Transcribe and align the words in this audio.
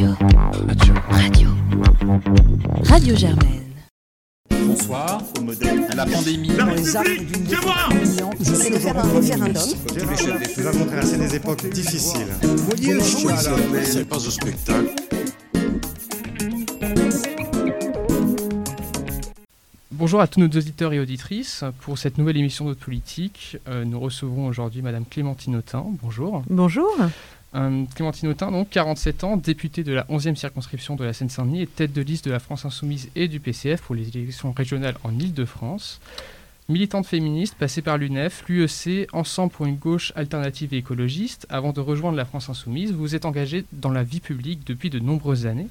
Radio. 0.00 0.16
Radio. 0.66 0.94
Radio. 1.10 1.48
Radio 2.84 3.16
Germaine. 3.16 3.64
Bonsoir. 4.48 5.22
La 5.94 6.06
pandémie. 6.06 6.48
Je 8.40 8.54
suis 8.54 8.72
faire 8.78 8.96
un 8.96 9.12
référendum. 9.12 9.62
Nous 10.56 10.66
avons 10.66 10.86
traversé 10.86 11.18
des 11.18 11.34
époques 11.34 11.68
difficiles. 11.68 12.28
C'est 13.84 14.08
pas 14.08 14.16
un 14.16 14.30
spectacle. 14.30 14.94
Bonjour 19.90 20.22
à 20.22 20.26
tous 20.26 20.40
nos 20.40 20.46
auditeurs 20.46 20.94
et 20.94 21.00
auditrices. 21.00 21.62
Pour 21.80 21.98
cette 21.98 22.16
nouvelle 22.16 22.38
émission 22.38 22.66
de 22.70 22.74
politique, 22.74 23.58
euh, 23.68 23.84
nous 23.84 24.00
recevrons 24.00 24.46
aujourd'hui 24.46 24.80
Madame 24.80 25.04
Clémentine 25.04 25.56
Autain. 25.56 25.84
Bonjour. 26.02 26.42
Bonjour. 26.48 26.96
Clémentine 27.52 28.28
Autain, 28.28 28.52
donc 28.52 28.70
47 28.70 29.24
ans, 29.24 29.36
députée 29.36 29.82
de 29.82 29.92
la 29.92 30.04
11e 30.04 30.36
circonscription 30.36 30.94
de 30.94 31.04
la 31.04 31.12
Seine-Saint-Denis 31.12 31.62
et 31.62 31.66
tête 31.66 31.92
de 31.92 32.00
liste 32.00 32.26
de 32.26 32.30
la 32.30 32.38
France 32.38 32.64
Insoumise 32.64 33.10
et 33.16 33.26
du 33.26 33.40
PCF 33.40 33.82
pour 33.82 33.96
les 33.96 34.08
élections 34.08 34.52
régionales 34.52 34.96
en 35.02 35.10
Ile-de-France. 35.18 36.00
Militante 36.68 37.06
féministe, 37.06 37.56
passée 37.56 37.82
par 37.82 37.98
l'UNEF, 37.98 38.44
l'UEC, 38.48 39.08
Ensemble 39.12 39.52
pour 39.52 39.66
une 39.66 39.74
gauche 39.74 40.12
alternative 40.14 40.72
et 40.72 40.78
écologiste, 40.78 41.46
avant 41.50 41.72
de 41.72 41.80
rejoindre 41.80 42.16
la 42.16 42.24
France 42.24 42.48
Insoumise, 42.48 42.92
vous 42.92 43.16
êtes 43.16 43.24
engagée 43.24 43.64
dans 43.72 43.90
la 43.90 44.04
vie 44.04 44.20
publique 44.20 44.64
depuis 44.64 44.88
de 44.88 45.00
nombreuses 45.00 45.46
années. 45.46 45.66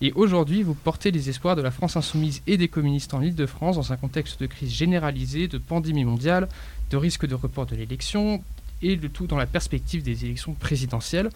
Et 0.00 0.12
aujourd'hui, 0.12 0.62
vous 0.62 0.74
portez 0.74 1.10
les 1.10 1.28
espoirs 1.28 1.56
de 1.56 1.62
la 1.62 1.72
France 1.72 1.96
insoumise 1.96 2.42
et 2.46 2.56
des 2.56 2.68
communistes 2.68 3.14
en 3.14 3.20
Ile-de-France 3.20 3.74
dans 3.74 3.92
un 3.92 3.96
contexte 3.96 4.40
de 4.40 4.46
crise 4.46 4.70
généralisée, 4.70 5.48
de 5.48 5.58
pandémie 5.58 6.04
mondiale, 6.04 6.48
de 6.90 6.96
risque 6.96 7.26
de 7.26 7.34
report 7.34 7.66
de 7.66 7.74
l'élection, 7.74 8.40
et 8.82 8.96
le 8.96 9.08
tout 9.08 9.26
dans 9.26 9.36
la 9.36 9.46
perspective 9.46 10.02
des 10.02 10.24
élections 10.24 10.54
présidentielles. 10.54 11.30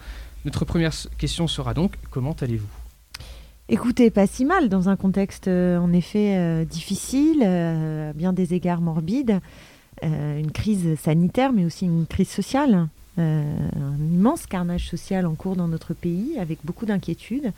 Notre 0.45 0.65
première 0.65 0.93
question 1.17 1.47
sera 1.47 1.73
donc 1.73 1.93
comment 2.11 2.35
allez-vous? 2.41 2.67
Écoutez, 3.69 4.09
pas 4.09 4.27
si 4.27 4.43
mal 4.43 4.67
dans 4.67 4.89
un 4.89 4.97
contexte 4.97 5.47
euh, 5.47 5.77
en 5.77 5.93
effet 5.93 6.35
euh, 6.37 6.65
difficile, 6.65 7.41
euh, 7.43 8.09
à 8.09 8.13
bien 8.13 8.33
des 8.33 8.53
égards 8.53 8.81
morbide, 8.81 9.39
euh, 10.03 10.37
une 10.37 10.51
crise 10.51 10.99
sanitaire 10.99 11.53
mais 11.53 11.63
aussi 11.63 11.85
une 11.85 12.05
crise 12.05 12.29
sociale, 12.29 12.87
un 13.17 13.97
immense 14.11 14.47
carnage 14.47 14.89
social 14.89 15.27
en 15.27 15.35
cours 15.35 15.55
dans 15.55 15.67
notre 15.67 15.93
pays 15.93 16.37
avec 16.39 16.59
beaucoup 16.63 16.85
d'inquiétudes. 16.87 17.53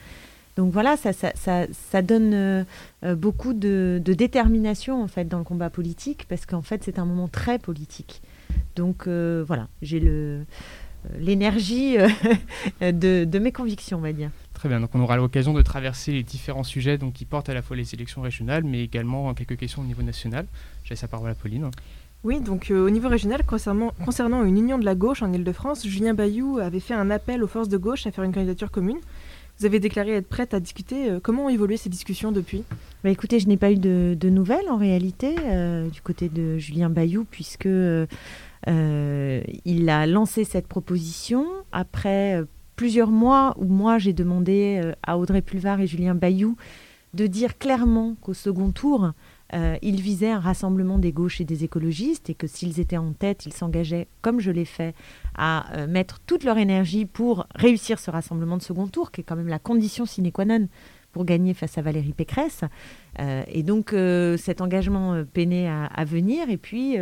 Donc 0.58 0.72
voilà, 0.72 0.96
ça, 0.98 2.02
donne 2.02 2.66
beaucoup 3.04 3.54
de, 3.54 4.02
de 4.04 4.14
détermination 4.14 5.02
en 5.02 5.08
fait 5.08 5.26
dans 5.26 5.38
le 5.38 5.44
combat 5.46 5.70
politique 5.70 6.26
parce 6.28 6.46
qu'en 6.46 6.62
fait 6.62 6.84
c'est 6.84 7.00
un 7.00 7.06
moment 7.06 7.30
très 7.30 7.58
politique. 7.58 8.22
Donc 8.76 9.08
euh, 9.08 9.44
voilà, 9.48 9.68
j'ai 9.82 10.00
le 10.00 10.46
euh, 11.06 11.18
l'énergie 11.20 11.98
euh, 11.98 12.08
de, 12.92 13.26
de 13.26 13.40
mes 13.40 13.52
convictions, 13.52 13.98
on 13.98 14.02
va 14.02 14.14
dire. 14.14 14.30
Très 14.54 14.70
bien, 14.70 14.80
donc 14.80 14.94
on 14.94 15.00
aura 15.00 15.18
l'occasion 15.18 15.54
de 15.54 15.62
traverser 15.62 16.12
les 16.12 16.24
différents 16.24 16.64
sujets 16.64 16.98
donc, 16.98 17.14
qui 17.14 17.26
portent 17.26 17.50
à 17.50 17.54
la 17.54 17.62
fois 17.62 17.76
les 17.76 17.94
élections 17.94 18.22
régionales, 18.22 18.64
mais 18.64 18.84
également 18.84 19.34
quelques 19.34 19.58
questions 19.58 19.82
au 19.82 19.86
niveau 19.86 20.02
national. 20.02 20.46
Je 20.84 20.92
laisse 20.92 21.02
la 21.02 21.08
parole 21.08 21.30
à 21.30 21.36
Pauline. 21.36 21.70
Oui, 22.24 22.40
donc 22.40 22.72
euh, 22.72 22.86
au 22.86 22.90
niveau 22.90 23.08
régional, 23.08 23.44
concernant, 23.46 23.92
concernant 24.04 24.44
une 24.44 24.58
union 24.58 24.80
de 24.80 24.86
la 24.86 24.96
gauche 24.96 25.22
en 25.22 25.32
Ile-de-France, 25.32 25.86
Julien 25.86 26.14
Bayou 26.14 26.58
avait 26.58 26.80
fait 26.80 26.96
un 26.96 27.12
appel 27.12 27.44
aux 27.44 27.48
forces 27.48 27.70
de 27.70 27.78
gauche 27.78 28.08
à 28.08 28.12
faire 28.12 28.24
une 28.24 28.34
candidature 28.34 28.72
commune. 28.72 28.98
Vous 29.60 29.66
avez 29.66 29.80
déclaré 29.80 30.12
être 30.12 30.28
prête 30.28 30.54
à 30.54 30.60
discuter. 30.60 31.18
Comment 31.24 31.46
ont 31.46 31.50
évolué 31.50 31.78
ces 31.78 31.88
discussions 31.88 32.34
depuis? 32.34 32.64
Bah, 33.06 33.12
écoutez, 33.12 33.40
je 33.40 33.48
n'ai 33.48 33.56
pas 33.56 33.72
eu 33.72 33.78
de, 33.78 34.18
de 34.20 34.30
nouvelles 34.30 34.68
en 34.68 34.78
réalité 34.78 35.36
euh, 35.46 35.88
du 35.90 36.02
côté 36.02 36.28
de 36.28 36.58
Julien 36.58 36.90
Bayou 36.90 37.24
puisque 37.24 37.68
euh, 37.68 38.08
il 38.68 39.90
a 39.90 40.08
lancé 40.08 40.44
cette 40.44 40.68
proposition. 40.68 41.46
Après 41.72 42.40
euh, 42.40 42.46
plusieurs 42.76 43.10
mois 43.10 43.56
où 43.58 43.66
moi 43.66 43.98
j'ai 43.98 44.14
demandé 44.14 44.82
euh, 44.84 44.94
à 45.04 45.18
Audrey 45.18 45.42
Pulvar 45.42 45.80
et 45.80 45.88
Julien 45.88 46.16
Bayou 46.16 46.56
de 47.14 47.28
dire 47.28 47.58
clairement 47.58 48.16
qu'au 48.22 48.34
second 48.34 48.72
tour, 48.72 49.12
euh, 49.54 49.78
ils 49.82 50.02
visaient 50.02 50.32
un 50.32 50.40
rassemblement 50.40 50.98
des 50.98 51.14
gauches 51.14 51.40
et 51.40 51.46
des 51.46 51.64
écologistes 51.64 52.30
et 52.30 52.34
que 52.34 52.46
s'ils 52.46 52.80
étaient 52.80 52.98
en 52.98 53.14
tête, 53.14 53.46
ils 53.46 53.54
s'engageaient, 53.54 54.08
comme 54.22 54.42
je 54.42 54.52
l'ai 54.52 54.66
fait, 54.66 54.94
à 55.38 55.78
euh, 55.78 55.88
mettre 55.88 56.20
toute 56.26 56.44
leur 56.44 56.58
énergie 56.58 57.06
pour 57.06 57.48
réussir 57.56 58.00
ce 58.00 58.12
rassemblement 58.12 58.58
de 58.58 58.64
second 58.64 58.88
tour, 58.88 59.12
qui 59.12 59.22
est 59.22 59.24
quand 59.24 59.38
même 59.38 59.48
la 59.48 59.60
condition 59.60 60.06
sine 60.06 60.32
qua 60.32 60.46
non 60.46 60.68
pour 61.16 61.24
gagner 61.24 61.54
face 61.54 61.78
à 61.78 61.82
Valérie 61.82 62.12
Pécresse. 62.12 62.66
Euh, 63.22 63.44
et 63.48 63.64
donc 63.64 63.94
euh, 63.94 64.36
cet 64.36 64.60
engagement 64.60 65.14
euh, 65.14 65.24
peinait 65.24 65.70
à, 65.70 66.04
venir. 66.04 66.50
Et 66.50 66.58
puis 66.58 66.98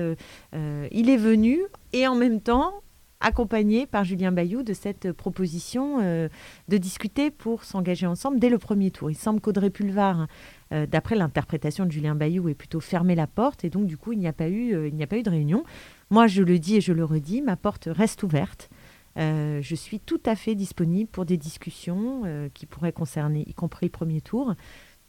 il 0.91 1.09
est 1.09 1.17
venu 1.17 1.59
et 1.93 2.07
en 2.07 2.13
même 2.13 2.39
temps 2.39 2.73
accompagné 3.21 3.87
par 3.87 4.03
Julien 4.03 4.31
Bayou 4.31 4.61
de 4.61 4.73
cette 4.73 5.11
proposition 5.13 5.99
de 5.99 6.77
discuter 6.77 7.31
pour 7.31 7.63
s'engager 7.63 8.05
ensemble 8.05 8.39
dès 8.39 8.49
le 8.49 8.59
premier 8.59 8.91
tour. 8.91 9.09
Il 9.09 9.15
semble 9.15 9.41
qu'Audrey 9.41 9.71
Pulvar, 9.71 10.27
d'après 10.71 11.15
l'interprétation 11.15 11.85
de 11.85 11.91
Julien 11.91 12.15
Bayou, 12.15 12.49
ait 12.49 12.53
plutôt 12.53 12.81
fermé 12.81 13.15
la 13.15 13.27
porte 13.27 13.65
et 13.65 13.69
donc 13.69 13.87
du 13.87 13.97
coup 13.97 14.13
il 14.13 14.19
n'y 14.19 14.27
a 14.27 14.33
pas 14.33 14.49
eu, 14.49 14.87
il 14.87 14.93
n'y 14.93 15.03
a 15.03 15.07
pas 15.07 15.17
eu 15.17 15.23
de 15.23 15.29
réunion. 15.29 15.63
Moi 16.11 16.27
je 16.27 16.43
le 16.43 16.59
dis 16.59 16.75
et 16.75 16.81
je 16.81 16.93
le 16.93 17.03
redis, 17.03 17.41
ma 17.41 17.55
porte 17.55 17.89
reste 17.91 18.23
ouverte. 18.23 18.69
Euh, 19.17 19.61
je 19.61 19.75
suis 19.75 19.99
tout 19.99 20.21
à 20.25 20.35
fait 20.35 20.55
disponible 20.55 21.09
pour 21.09 21.25
des 21.25 21.37
discussions 21.37 22.23
euh, 22.25 22.49
qui 22.53 22.65
pourraient 22.65 22.93
concerner, 22.93 23.43
y 23.47 23.53
compris 23.53 23.87
le 23.87 23.91
premier 23.91 24.21
tour, 24.21 24.55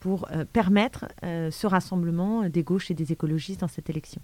pour 0.00 0.26
euh, 0.31 0.44
permettre 0.44 1.06
ce 1.22 1.66
rassemblement 1.66 2.48
des 2.48 2.62
gauches 2.62 2.91
et 2.91 2.94
des 2.94 3.12
écologistes 3.12 3.60
dans 3.60 3.69
cette 3.69 3.88
élection. 3.88 4.20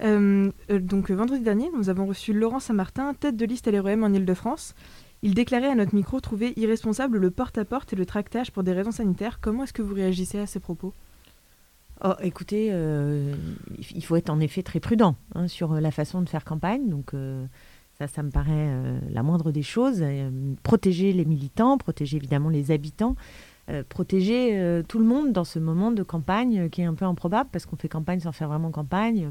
Donc 0.00 1.10
vendredi 1.10 1.42
dernier, 1.42 1.70
nous 1.76 1.88
avons 1.88 2.06
reçu 2.06 2.32
Laurent 2.32 2.60
Saint-Martin, 2.60 3.14
tête 3.14 3.36
de 3.36 3.44
liste 3.46 3.70
LREM 3.70 4.02
en 4.02 4.12
Ile-de-France. 4.12 4.74
Il 5.22 5.34
déclarait 5.34 5.68
à 5.68 5.74
notre 5.74 5.94
micro 5.94 6.20
trouver 6.20 6.52
irresponsable 6.56 7.18
le 7.18 7.30
porte-à-porte 7.30 7.92
et 7.92 7.96
le 7.96 8.04
tractage 8.04 8.50
pour 8.50 8.64
des 8.64 8.72
raisons 8.72 8.90
sanitaires. 8.90 9.38
Comment 9.40 9.64
est-ce 9.64 9.72
que 9.72 9.82
vous 9.82 9.94
réagissez 9.94 10.38
à 10.38 10.46
ces 10.46 10.60
propos? 10.60 10.92
Oh, 12.02 12.14
écoutez, 12.22 12.68
il 13.94 14.04
faut 14.04 14.16
être 14.16 14.30
en 14.30 14.40
effet 14.40 14.62
très 14.62 14.80
prudent 14.80 15.14
hein, 15.34 15.46
sur 15.46 15.74
la 15.74 15.90
façon 15.90 16.22
de 16.22 16.28
faire 16.28 16.44
campagne. 16.44 16.88
Donc 16.88 17.12
ça, 17.98 18.08
ça 18.08 18.22
me 18.22 18.30
paraît 18.30 18.52
euh, 18.52 18.98
la 19.10 19.22
moindre 19.22 19.52
des 19.52 19.62
choses. 19.62 20.00
Euh, 20.02 20.30
protéger 20.62 21.12
les 21.12 21.24
militants, 21.24 21.78
protéger 21.78 22.16
évidemment 22.16 22.48
les 22.48 22.70
habitants, 22.70 23.14
euh, 23.70 23.82
protéger 23.88 24.82
tout 24.88 24.98
le 24.98 25.04
monde 25.04 25.32
dans 25.32 25.44
ce 25.44 25.58
moment 25.58 25.92
de 25.92 26.02
campagne 26.02 26.68
qui 26.70 26.82
est 26.82 26.84
un 26.84 26.94
peu 26.94 27.04
improbable 27.04 27.50
parce 27.52 27.66
qu'on 27.66 27.76
fait 27.76 27.88
campagne 27.88 28.20
sans 28.20 28.32
faire 28.32 28.48
vraiment 28.48 28.70
campagne. 28.70 29.30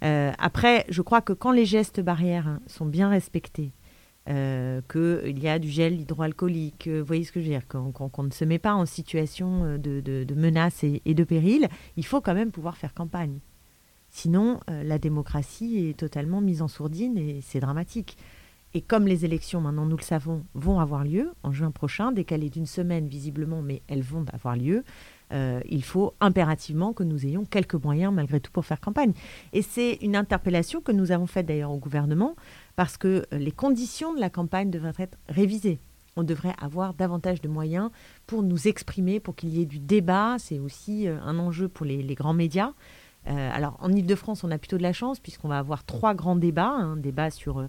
Après, 0.00 0.84
je 0.88 1.02
crois 1.02 1.20
que 1.22 1.32
quand 1.32 1.50
les 1.50 1.64
gestes 1.64 2.00
barrières 2.00 2.46
hein, 2.46 2.60
sont 2.66 2.86
bien 2.86 3.08
respectés, 3.08 3.72
qu'il 4.26 5.38
y 5.38 5.48
a 5.48 5.58
du 5.58 5.68
gel 5.70 5.98
hydroalcoolique, 6.00 6.86
vous 6.86 7.04
voyez 7.04 7.24
ce 7.24 7.32
que 7.32 7.40
je 7.40 7.46
veux 7.46 7.50
dire, 7.50 7.66
qu'on 7.66 8.22
ne 8.22 8.30
se 8.30 8.44
met 8.44 8.58
pas 8.58 8.74
en 8.74 8.84
situation 8.84 9.78
de, 9.78 10.34
menace 10.36 10.84
et 10.84 11.14
de 11.14 11.24
péril, 11.24 11.68
il 11.96 12.04
faut 12.04 12.20
quand 12.20 12.34
même 12.34 12.52
pouvoir 12.52 12.76
faire 12.76 12.92
campagne. 12.92 13.40
Sinon, 14.20 14.58
euh, 14.68 14.82
la 14.82 14.98
démocratie 14.98 15.78
est 15.78 15.96
totalement 15.96 16.40
mise 16.40 16.60
en 16.60 16.66
sourdine 16.66 17.16
et 17.16 17.38
c'est 17.40 17.60
dramatique. 17.60 18.18
Et 18.74 18.80
comme 18.80 19.06
les 19.06 19.24
élections, 19.24 19.60
maintenant 19.60 19.86
nous 19.86 19.96
le 19.96 20.02
savons, 20.02 20.42
vont 20.54 20.80
avoir 20.80 21.04
lieu 21.04 21.30
en 21.44 21.52
juin 21.52 21.70
prochain, 21.70 22.10
décalées 22.10 22.50
d'une 22.50 22.66
semaine 22.66 23.06
visiblement, 23.06 23.62
mais 23.62 23.80
elles 23.86 24.02
vont 24.02 24.24
avoir 24.32 24.56
lieu, 24.56 24.82
euh, 25.32 25.60
il 25.70 25.84
faut 25.84 26.14
impérativement 26.18 26.92
que 26.92 27.04
nous 27.04 27.26
ayons 27.26 27.44
quelques 27.44 27.76
moyens 27.76 28.12
malgré 28.12 28.40
tout 28.40 28.50
pour 28.50 28.66
faire 28.66 28.80
campagne. 28.80 29.12
Et 29.52 29.62
c'est 29.62 29.98
une 30.02 30.16
interpellation 30.16 30.80
que 30.80 30.90
nous 30.90 31.12
avons 31.12 31.28
faite 31.28 31.46
d'ailleurs 31.46 31.70
au 31.70 31.78
gouvernement, 31.78 32.34
parce 32.74 32.96
que 32.96 33.24
euh, 33.32 33.38
les 33.38 33.52
conditions 33.52 34.12
de 34.14 34.18
la 34.18 34.30
campagne 34.30 34.68
devraient 34.68 34.94
être 34.98 35.16
révisées. 35.28 35.78
On 36.16 36.24
devrait 36.24 36.56
avoir 36.60 36.92
davantage 36.92 37.40
de 37.40 37.46
moyens 37.46 37.90
pour 38.26 38.42
nous 38.42 38.66
exprimer, 38.66 39.20
pour 39.20 39.36
qu'il 39.36 39.50
y 39.50 39.62
ait 39.62 39.66
du 39.66 39.78
débat. 39.78 40.34
C'est 40.40 40.58
aussi 40.58 41.06
un 41.06 41.38
enjeu 41.38 41.68
pour 41.68 41.86
les 41.86 42.02
grands 42.16 42.34
médias. 42.34 42.72
Euh, 43.28 43.50
alors 43.52 43.76
en 43.80 43.92
Ile-de-France, 43.92 44.44
on 44.44 44.50
a 44.50 44.58
plutôt 44.58 44.78
de 44.78 44.82
la 44.82 44.92
chance 44.92 45.20
puisqu'on 45.20 45.48
va 45.48 45.58
avoir 45.58 45.84
trois 45.84 46.14
grands 46.14 46.36
débats. 46.36 46.70
Un 46.70 46.96
débat 46.96 47.30
sur 47.30 47.58
euh, 47.58 47.66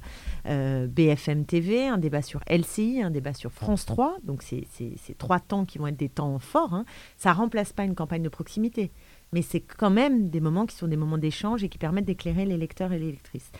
euh, 0.47 0.87
BFM 0.87 1.45
TV, 1.45 1.87
un 1.87 1.97
débat 1.97 2.21
sur 2.21 2.41
LCI, 2.49 3.01
un 3.01 3.11
débat 3.11 3.33
sur 3.33 3.51
France 3.51 3.85
3. 3.85 4.17
Donc 4.23 4.41
c'est 4.41 4.65
trois 5.17 5.39
temps 5.39 5.65
qui 5.65 5.77
vont 5.77 5.87
être 5.87 5.97
des 5.97 6.09
temps 6.09 6.39
forts. 6.39 6.73
hein. 6.73 6.85
Ça 7.17 7.33
remplace 7.33 7.73
pas 7.73 7.83
une 7.83 7.95
campagne 7.95 8.23
de 8.23 8.29
proximité. 8.29 8.91
Mais 9.31 9.41
c'est 9.41 9.61
quand 9.61 9.91
même 9.91 10.29
des 10.29 10.39
moments 10.39 10.65
qui 10.65 10.75
sont 10.75 10.87
des 10.87 10.97
moments 10.97 11.17
d'échange 11.17 11.63
et 11.63 11.69
qui 11.69 11.77
permettent 11.77 12.05
d'éclairer 12.05 12.45
les 12.45 12.57
lecteurs 12.57 12.93
et 12.93 12.99
les 12.99 13.11
lectrices. 13.11 13.51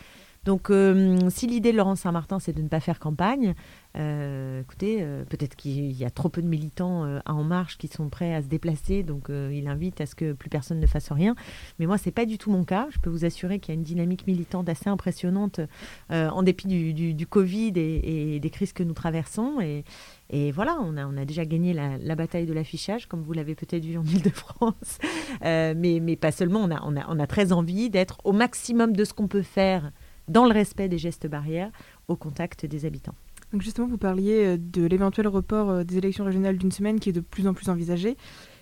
Donc, 0.44 0.70
euh, 0.70 1.18
si 1.28 1.46
l'idée 1.46 1.70
de 1.70 1.76
Laurent 1.76 1.96
Saint-Martin, 1.96 2.38
c'est 2.38 2.54
de 2.54 2.62
ne 2.62 2.68
pas 2.68 2.80
faire 2.80 2.98
campagne, 2.98 3.54
euh, 3.98 4.62
écoutez, 4.62 4.98
euh, 5.00 5.24
peut-être 5.24 5.54
qu'il 5.54 5.92
y 5.92 6.04
a 6.04 6.10
trop 6.10 6.30
peu 6.30 6.40
de 6.40 6.46
militants 6.46 7.04
à 7.26 7.34
En 7.34 7.44
Marche 7.44 7.76
qui 7.76 7.88
sont 7.88 8.08
prêts 8.08 8.34
à 8.34 8.40
se 8.40 8.46
déplacer, 8.46 9.02
donc 9.02 9.28
il 9.28 9.68
invite 9.68 10.00
à 10.00 10.06
ce 10.06 10.14
que 10.14 10.32
plus 10.32 10.48
personne 10.48 10.80
ne 10.80 10.86
fasse 10.86 11.12
rien. 11.12 11.34
Mais 11.78 11.86
moi, 11.86 11.98
c'est 11.98 12.10
pas 12.10 12.24
du 12.24 12.38
tout 12.38 12.50
mon 12.50 12.64
cas. 12.64 12.88
Je 12.90 12.98
peux 12.98 13.10
vous 13.10 13.26
assurer 13.26 13.58
qu'il 13.58 13.74
y 13.74 13.76
a 13.76 13.78
une 13.78 13.84
dynamique 13.84 14.26
militante 14.26 14.68
assez 14.68 14.88
impressionnante 14.88 15.60
en 16.08 16.42
dépit 16.42 16.66
du, 16.68 17.26
Covid 17.26 17.72
et, 17.76 18.40
des 18.40 18.50
crises 18.50 18.72
que 18.72 18.82
nous 18.82 18.94
traversons. 18.94 19.60
Et, 19.60 20.52
voilà, 20.52 20.78
on 20.80 20.96
a, 20.96 21.24
déjà 21.24 21.44
gagné 21.44 21.74
la, 21.74 22.14
bataille 22.14 22.46
de 22.46 22.54
l'affichage, 22.54 23.06
comme 23.06 23.22
vous 23.22 23.32
l'avez 23.34 23.54
peut-être 23.54 23.84
vu 23.84 23.98
en 23.98 24.04
Ile-de-France. 24.04 24.98
Mais, 25.42 26.16
pas 26.16 26.32
seulement, 26.32 26.66
on 26.66 27.18
a 27.18 27.26
très 27.26 27.52
envie 27.52 27.90
d'être 27.90 28.18
au 28.24 28.32
maximum 28.32 28.96
de 28.96 29.04
ce 29.04 29.12
qu'on 29.12 29.28
peut 29.28 29.42
faire 29.42 29.92
dans 30.30 30.44
le 30.44 30.52
respect 30.52 30.88
des 30.88 30.98
gestes 30.98 31.26
barrières 31.26 31.70
au 32.08 32.16
contact 32.16 32.66
des 32.66 32.84
habitants. 32.86 33.14
Donc 33.52 33.62
justement, 33.62 33.88
vous 33.88 33.98
parliez 33.98 34.56
de 34.56 34.86
l'éventuel 34.86 35.26
report 35.26 35.84
des 35.84 35.98
élections 35.98 36.24
régionales 36.24 36.56
d'une 36.56 36.70
semaine 36.70 37.00
qui 37.00 37.08
est 37.08 37.12
de 37.12 37.20
plus 37.20 37.48
en 37.48 37.54
plus 37.54 37.68
envisagé. 37.68 38.16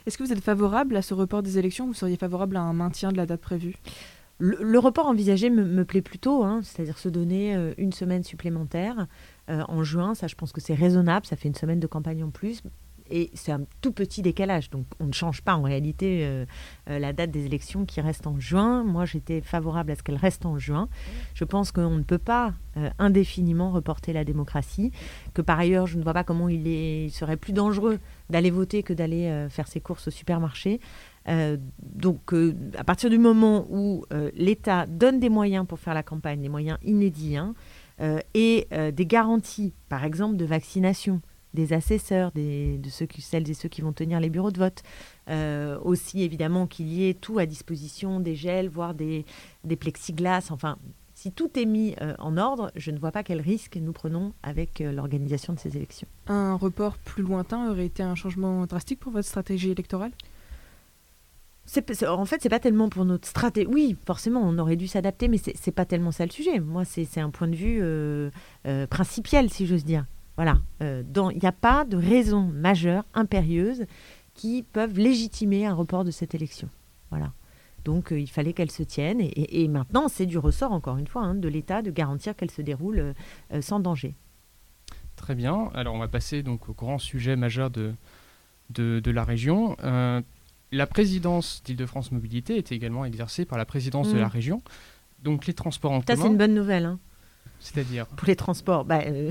Est-ce 0.06 0.16
que 0.16 0.22
vous 0.22 0.32
êtes 0.32 0.42
favorable 0.42 0.96
à 0.96 1.02
ce 1.02 1.12
report 1.12 1.42
des 1.42 1.58
élections 1.58 1.84
ou 1.84 1.88
vous 1.88 1.94
seriez 1.94 2.16
favorable 2.16 2.56
à 2.56 2.62
un 2.62 2.72
maintien 2.72 3.12
de 3.12 3.18
la 3.18 3.26
date 3.26 3.42
prévue? 3.42 3.74
Le, 4.38 4.78
report 4.78 5.06
envisagé 5.06 5.50
me, 5.50 5.84
plaît 5.84 6.00
plutôt, 6.00 6.44
hein, 6.44 6.60
c'est-à-dire 6.62 6.96
se 6.96 7.08
donner 7.08 7.56
euh, 7.56 7.74
une 7.76 7.92
semaine 7.92 8.22
supplémentaire 8.22 9.08
euh, 9.50 9.62
en 9.68 9.82
juin. 9.82 10.14
Ça, 10.14 10.28
je 10.28 10.36
pense 10.36 10.52
que 10.52 10.60
c'est 10.60 10.74
raisonnable. 10.74 11.26
Ça 11.26 11.34
fait 11.36 11.48
une 11.48 11.56
semaine 11.56 11.80
de 11.80 11.86
campagne 11.86 12.22
en 12.22 12.30
plus 12.30 12.62
et 13.10 13.30
c'est 13.34 13.52
un 13.52 13.62
tout 13.80 13.92
petit 13.92 14.22
décalage. 14.22 14.70
Donc 14.70 14.86
on 15.00 15.06
ne 15.06 15.12
change 15.12 15.42
pas 15.42 15.54
en 15.54 15.62
réalité 15.62 16.20
euh, 16.24 16.44
euh, 16.90 16.98
la 16.98 17.12
date 17.12 17.30
des 17.30 17.46
élections 17.46 17.84
qui 17.84 18.00
reste 18.00 18.26
en 18.26 18.38
juin. 18.38 18.84
Moi 18.84 19.04
j'étais 19.04 19.40
favorable 19.40 19.90
à 19.92 19.94
ce 19.94 20.02
qu'elle 20.02 20.16
reste 20.16 20.46
en 20.46 20.58
juin. 20.58 20.88
Je 21.34 21.44
pense 21.44 21.72
qu'on 21.72 21.96
ne 21.96 22.02
peut 22.02 22.18
pas 22.18 22.54
euh, 22.76 22.90
indéfiniment 22.98 23.70
reporter 23.70 24.12
la 24.12 24.24
démocratie, 24.24 24.92
que 25.34 25.42
par 25.42 25.58
ailleurs 25.58 25.86
je 25.86 25.98
ne 25.98 26.02
vois 26.02 26.14
pas 26.14 26.24
comment 26.24 26.48
il, 26.48 27.10
serait 27.10 27.36
plus 27.36 27.52
dangereux 27.52 27.98
d'aller 28.30 28.50
voter 28.50 28.82
que 28.82 28.92
d'aller 28.92 29.46
faire 29.48 29.66
ses 29.66 29.80
courses 29.80 30.08
au 30.08 30.10
supermarché. 30.10 30.80
donc 31.80 32.34
à 32.76 32.84
partir 32.84 33.08
du 33.08 33.18
moment 33.18 33.66
où 33.70 34.04
l'État 34.34 34.86
donne 34.86 35.18
des 35.20 35.30
moyens 35.30 35.66
pour 35.66 35.78
faire 35.78 35.94
la 35.94 36.02
campagne, 36.02 36.42
des 36.42 36.48
moyens 36.48 36.78
inédits, 36.82 37.36
hein, 37.36 37.54
et 38.34 38.68
des 38.92 39.06
garanties, 39.06 39.72
par 39.88 40.04
exemple 40.04 40.36
de 40.36 40.44
vaccination, 40.44 41.22
des 41.58 41.72
assesseurs, 41.72 42.30
de 42.32 42.88
ceux 42.88 43.06
qui, 43.06 43.20
celles 43.20 43.50
et 43.50 43.54
ceux 43.54 43.68
qui 43.68 43.80
vont 43.80 43.92
tenir 43.92 44.20
les 44.20 44.30
bureaux 44.30 44.52
de 44.52 44.58
vote. 44.58 44.82
Euh, 45.28 45.78
aussi, 45.82 46.22
évidemment, 46.22 46.66
qu'il 46.66 46.86
y 46.86 47.08
ait 47.08 47.14
tout 47.14 47.38
à 47.38 47.46
disposition, 47.46 48.20
des 48.20 48.36
gels, 48.36 48.68
voire 48.68 48.94
des, 48.94 49.24
des 49.64 49.76
plexiglas. 49.76 50.50
Enfin, 50.50 50.78
si 51.14 51.32
tout 51.32 51.50
est 51.58 51.66
mis 51.66 51.96
euh, 52.00 52.14
en 52.20 52.36
ordre, 52.36 52.70
je 52.76 52.92
ne 52.92 52.98
vois 52.98 53.10
pas 53.10 53.24
quel 53.24 53.40
risque 53.40 53.76
nous 53.76 53.92
prenons 53.92 54.32
avec 54.44 54.80
euh, 54.80 54.92
l'organisation 54.92 55.52
de 55.52 55.58
ces 55.58 55.76
élections. 55.76 56.06
Un 56.28 56.54
report 56.54 56.96
plus 56.98 57.24
lointain 57.24 57.70
aurait 57.70 57.86
été 57.86 58.04
un 58.04 58.14
changement 58.14 58.66
drastique 58.66 59.00
pour 59.00 59.12
votre 59.12 59.28
stratégie 59.28 59.70
électorale? 59.70 60.12
En 62.06 62.24
fait, 62.24 62.38
c'est 62.40 62.48
pas 62.48 62.60
tellement 62.60 62.88
pour 62.88 63.04
notre 63.04 63.28
stratégie. 63.28 63.66
Oui, 63.66 63.96
forcément, 64.06 64.40
on 64.42 64.56
aurait 64.58 64.76
dû 64.76 64.86
s'adapter, 64.86 65.28
mais 65.28 65.36
c'est 65.36 65.70
pas 65.70 65.84
tellement 65.84 66.12
ça 66.12 66.24
le 66.24 66.30
sujet. 66.30 66.60
Moi, 66.60 66.84
c'est 66.86 67.20
un 67.20 67.28
point 67.28 67.46
de 67.46 67.56
vue 67.56 67.80
euh, 67.82 68.30
principiel, 68.86 69.50
si 69.50 69.66
j'ose 69.66 69.84
dire. 69.84 70.06
Voilà. 70.38 70.60
Euh, 70.82 71.02
il 71.32 71.38
n'y 71.40 71.48
a 71.48 71.52
pas 71.52 71.84
de 71.84 71.96
raison 71.96 72.42
majeure, 72.42 73.04
impérieuse, 73.12 73.86
qui 74.34 74.62
peuvent 74.62 74.96
légitimer 74.96 75.66
un 75.66 75.74
report 75.74 76.04
de 76.04 76.12
cette 76.12 76.32
élection. 76.32 76.70
Voilà. 77.10 77.32
Donc 77.84 78.12
euh, 78.12 78.20
il 78.20 78.28
fallait 78.28 78.52
qu'elle 78.52 78.70
se 78.70 78.84
tienne. 78.84 79.18
Et, 79.20 79.66
maintenant, 79.66 80.06
c'est 80.06 80.26
du 80.26 80.38
ressort, 80.38 80.70
encore 80.70 80.96
une 80.96 81.08
fois, 81.08 81.22
hein, 81.22 81.34
de 81.34 81.48
l'État 81.48 81.82
de 81.82 81.90
garantir 81.90 82.36
qu'elle 82.36 82.52
se 82.52 82.62
déroule 82.62 83.14
euh, 83.52 83.60
sans 83.60 83.80
danger. 83.80 84.14
Très 85.16 85.34
bien. 85.34 85.70
Alors 85.74 85.96
on 85.96 85.98
va 85.98 86.06
passer 86.06 86.44
donc 86.44 86.68
au 86.68 86.72
grand 86.72 86.98
sujet 86.98 87.34
majeur 87.34 87.70
de, 87.70 87.94
de, 88.70 89.10
la 89.10 89.24
région. 89.24 89.76
la 90.70 90.86
présidence 90.86 91.64
d'Île-de-France 91.64 92.12
Mobilité 92.12 92.56
est 92.56 92.70
également 92.70 93.04
exercée 93.04 93.44
par 93.44 93.58
la 93.58 93.64
présidence 93.64 94.10
de 94.10 94.14
mmh. 94.14 94.20
la 94.20 94.28
région. 94.28 94.62
Donc 95.24 95.46
les 95.46 95.54
transports 95.54 95.90
en 95.90 96.00
commun. 96.00 96.16
Ça, 96.16 96.22
c'est 96.22 96.30
une 96.30 96.38
bonne 96.38 96.54
nouvelle. 96.54 96.84
Hein. 96.84 97.00
C'est-à-dire 97.60 98.06
Pour 98.06 98.28
les 98.28 98.36
transports, 98.36 98.84
bah, 98.84 99.00
euh, 99.06 99.30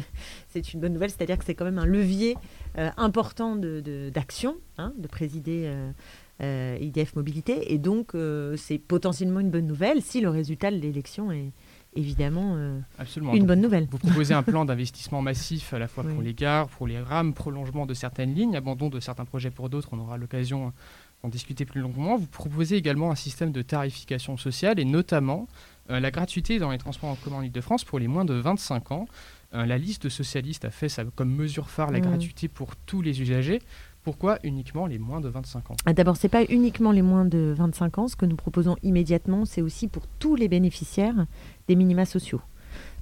c'est 0.49 0.73
une 0.73 0.79
bonne 0.79 0.93
nouvelle, 0.93 1.09
c'est-à-dire 1.09 1.37
que 1.37 1.45
c'est 1.45 1.55
quand 1.55 1.65
même 1.65 1.79
un 1.79 1.85
levier 1.85 2.37
euh, 2.77 2.89
important 2.97 3.55
d'action, 3.55 4.53
de, 4.53 4.57
hein, 4.77 4.93
de, 4.97 5.07
présider 5.07 5.71
euh, 6.41 6.77
IDF 6.79 7.15
Mobilité, 7.15 7.73
et 7.73 7.77
donc 7.77 8.13
c'est 8.57 8.77
potentiellement 8.77 9.39
une 9.39 9.49
bonne 9.49 9.67
nouvelle 9.67 10.01
si 10.01 10.21
le 10.21 10.29
résultat 10.29 10.71
de 10.71 10.77
l'élection 10.77 11.31
est 11.31 11.51
évidemment 11.95 12.55
une 13.33 13.47
bonne 13.47 13.61
nouvelle. 13.61 13.87
Vous 13.89 13.97
proposez 13.97 14.33
un 14.33 14.43
plan 14.43 14.65
d'investissement 14.65 15.21
massif 15.21 15.73
à 15.73 15.79
la 15.79 15.87
fois 15.87 16.03
pour 16.03 16.21
les 16.21 16.33
gares, 16.33 16.67
pour 16.67 16.85
les 16.85 16.99
rames, 16.99 17.33
prolongement 17.33 17.85
de 17.85 17.93
certaines 17.93 18.35
lignes, 18.35 18.55
abandon 18.55 18.89
de 18.89 18.99
certains 18.99 19.25
projets 19.25 19.49
pour 19.49 19.69
d'autres, 19.69 19.89
on 19.93 19.99
aura 19.99 20.17
l'occasion 20.17 20.73
d'en 21.23 21.29
discuter 21.29 21.65
plus 21.65 21.81
longuement. 21.81 22.17
Vous 22.17 22.27
proposez 22.27 22.75
également 22.75 23.11
un 23.11 23.15
système 23.15 23.51
de 23.51 23.61
tarification 23.61 24.37
sociale 24.37 24.79
et 24.79 24.85
notamment 24.85 25.47
la 25.89 26.11
gratuité 26.11 26.59
dans 26.59 26.71
les 26.71 26.77
transports 26.77 27.09
en 27.09 27.15
commun 27.15 27.37
en 27.37 27.41
Ile-de-France 27.41 27.83
pour 27.83 27.99
les 27.99 28.07
moins 28.07 28.25
de 28.25 28.33
25 28.33 28.91
ans. 28.91 29.07
Euh, 29.53 29.65
la 29.65 29.77
liste 29.77 30.09
socialiste 30.09 30.65
a 30.65 30.71
fait 30.71 30.89
ça 30.89 31.03
comme 31.15 31.33
mesure 31.33 31.69
phare 31.69 31.91
la 31.91 31.99
mmh. 31.99 32.01
gratuité 32.01 32.47
pour 32.47 32.75
tous 32.75 33.01
les 33.01 33.21
usagers. 33.21 33.61
Pourquoi 34.03 34.39
uniquement 34.43 34.87
les 34.87 34.99
moins 34.99 35.21
de 35.21 35.29
25 35.29 35.71
ans? 35.71 35.75
Ah, 35.85 35.93
D'abord, 35.93 36.17
ce 36.17 36.25
n'est 36.25 36.29
pas 36.29 36.43
uniquement 36.45 36.91
les 36.91 37.01
moins 37.01 37.25
de 37.25 37.53
25 37.57 37.97
ans. 37.97 38.07
Ce 38.07 38.15
que 38.15 38.25
nous 38.25 38.35
proposons 38.35 38.75
immédiatement, 38.83 39.45
c'est 39.45 39.61
aussi 39.61 39.87
pour 39.87 40.03
tous 40.19 40.35
les 40.35 40.47
bénéficiaires 40.47 41.25
des 41.67 41.75
minima 41.75 42.05
sociaux. 42.05 42.41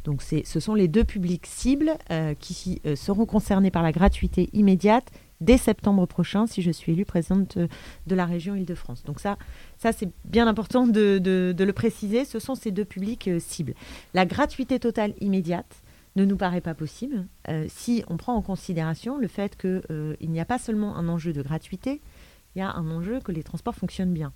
Donc 0.04 0.22
ce 0.22 0.60
sont 0.60 0.76
les 0.76 0.88
deux 0.88 1.04
publics 1.04 1.48
cibles 1.48 1.92
euh, 2.12 2.36
qui 2.40 2.80
seront 2.96 3.26
concernés 3.26 3.72
par 3.72 3.82
la 3.82 3.92
gratuité 3.92 4.50
immédiate 4.54 5.12
dès 5.42 5.58
septembre 5.58 6.06
prochain 6.06 6.48
si 6.48 6.62
je 6.62 6.72
suis 6.72 6.94
élue 6.94 7.06
présidente 7.06 7.58
de 7.58 8.16
la 8.16 8.26
région 8.26 8.56
Île-de-France. 8.56 9.04
Donc 9.04 9.20
ça, 9.20 9.38
ça 9.78 9.92
c'est 9.92 10.10
bien 10.26 10.48
important 10.48 10.88
de, 10.88 11.56
le 11.58 11.74
préciser, 11.74 12.26
ce 12.26 12.40
sont 12.40 12.56
ces 12.56 12.72
deux 12.72 12.86
publics 12.86 13.28
euh, 13.28 13.40
cibles. 13.40 13.74
La 14.14 14.26
gratuité 14.26 14.80
totale 14.80 15.14
immédiate 15.20 15.82
ne 16.16 16.24
nous 16.24 16.38
paraît 16.38 16.62
pas 16.62 16.74
possible 16.74 17.26
euh, 17.50 17.66
si 17.68 18.04
on 18.08 18.18
prend 18.18 18.36
en 18.36 18.42
considération 18.42 19.18
le 19.18 19.28
fait 19.28 19.58
qu'il 19.58 19.82
euh, 19.92 20.16
n'y 20.22 20.40
a 20.40 20.46
pas 20.46 20.60
seulement 20.60 20.96
un 20.96 21.10
enjeu 21.10 21.34
de 21.34 21.42
gratuité, 21.42 22.02
il 22.56 22.60
y 22.60 22.62
a 22.62 22.72
un 22.72 22.90
enjeu 22.90 23.20
que 23.20 23.32
les 23.32 23.44
transports 23.44 23.76
fonctionnent 23.76 24.14
bien. 24.14 24.32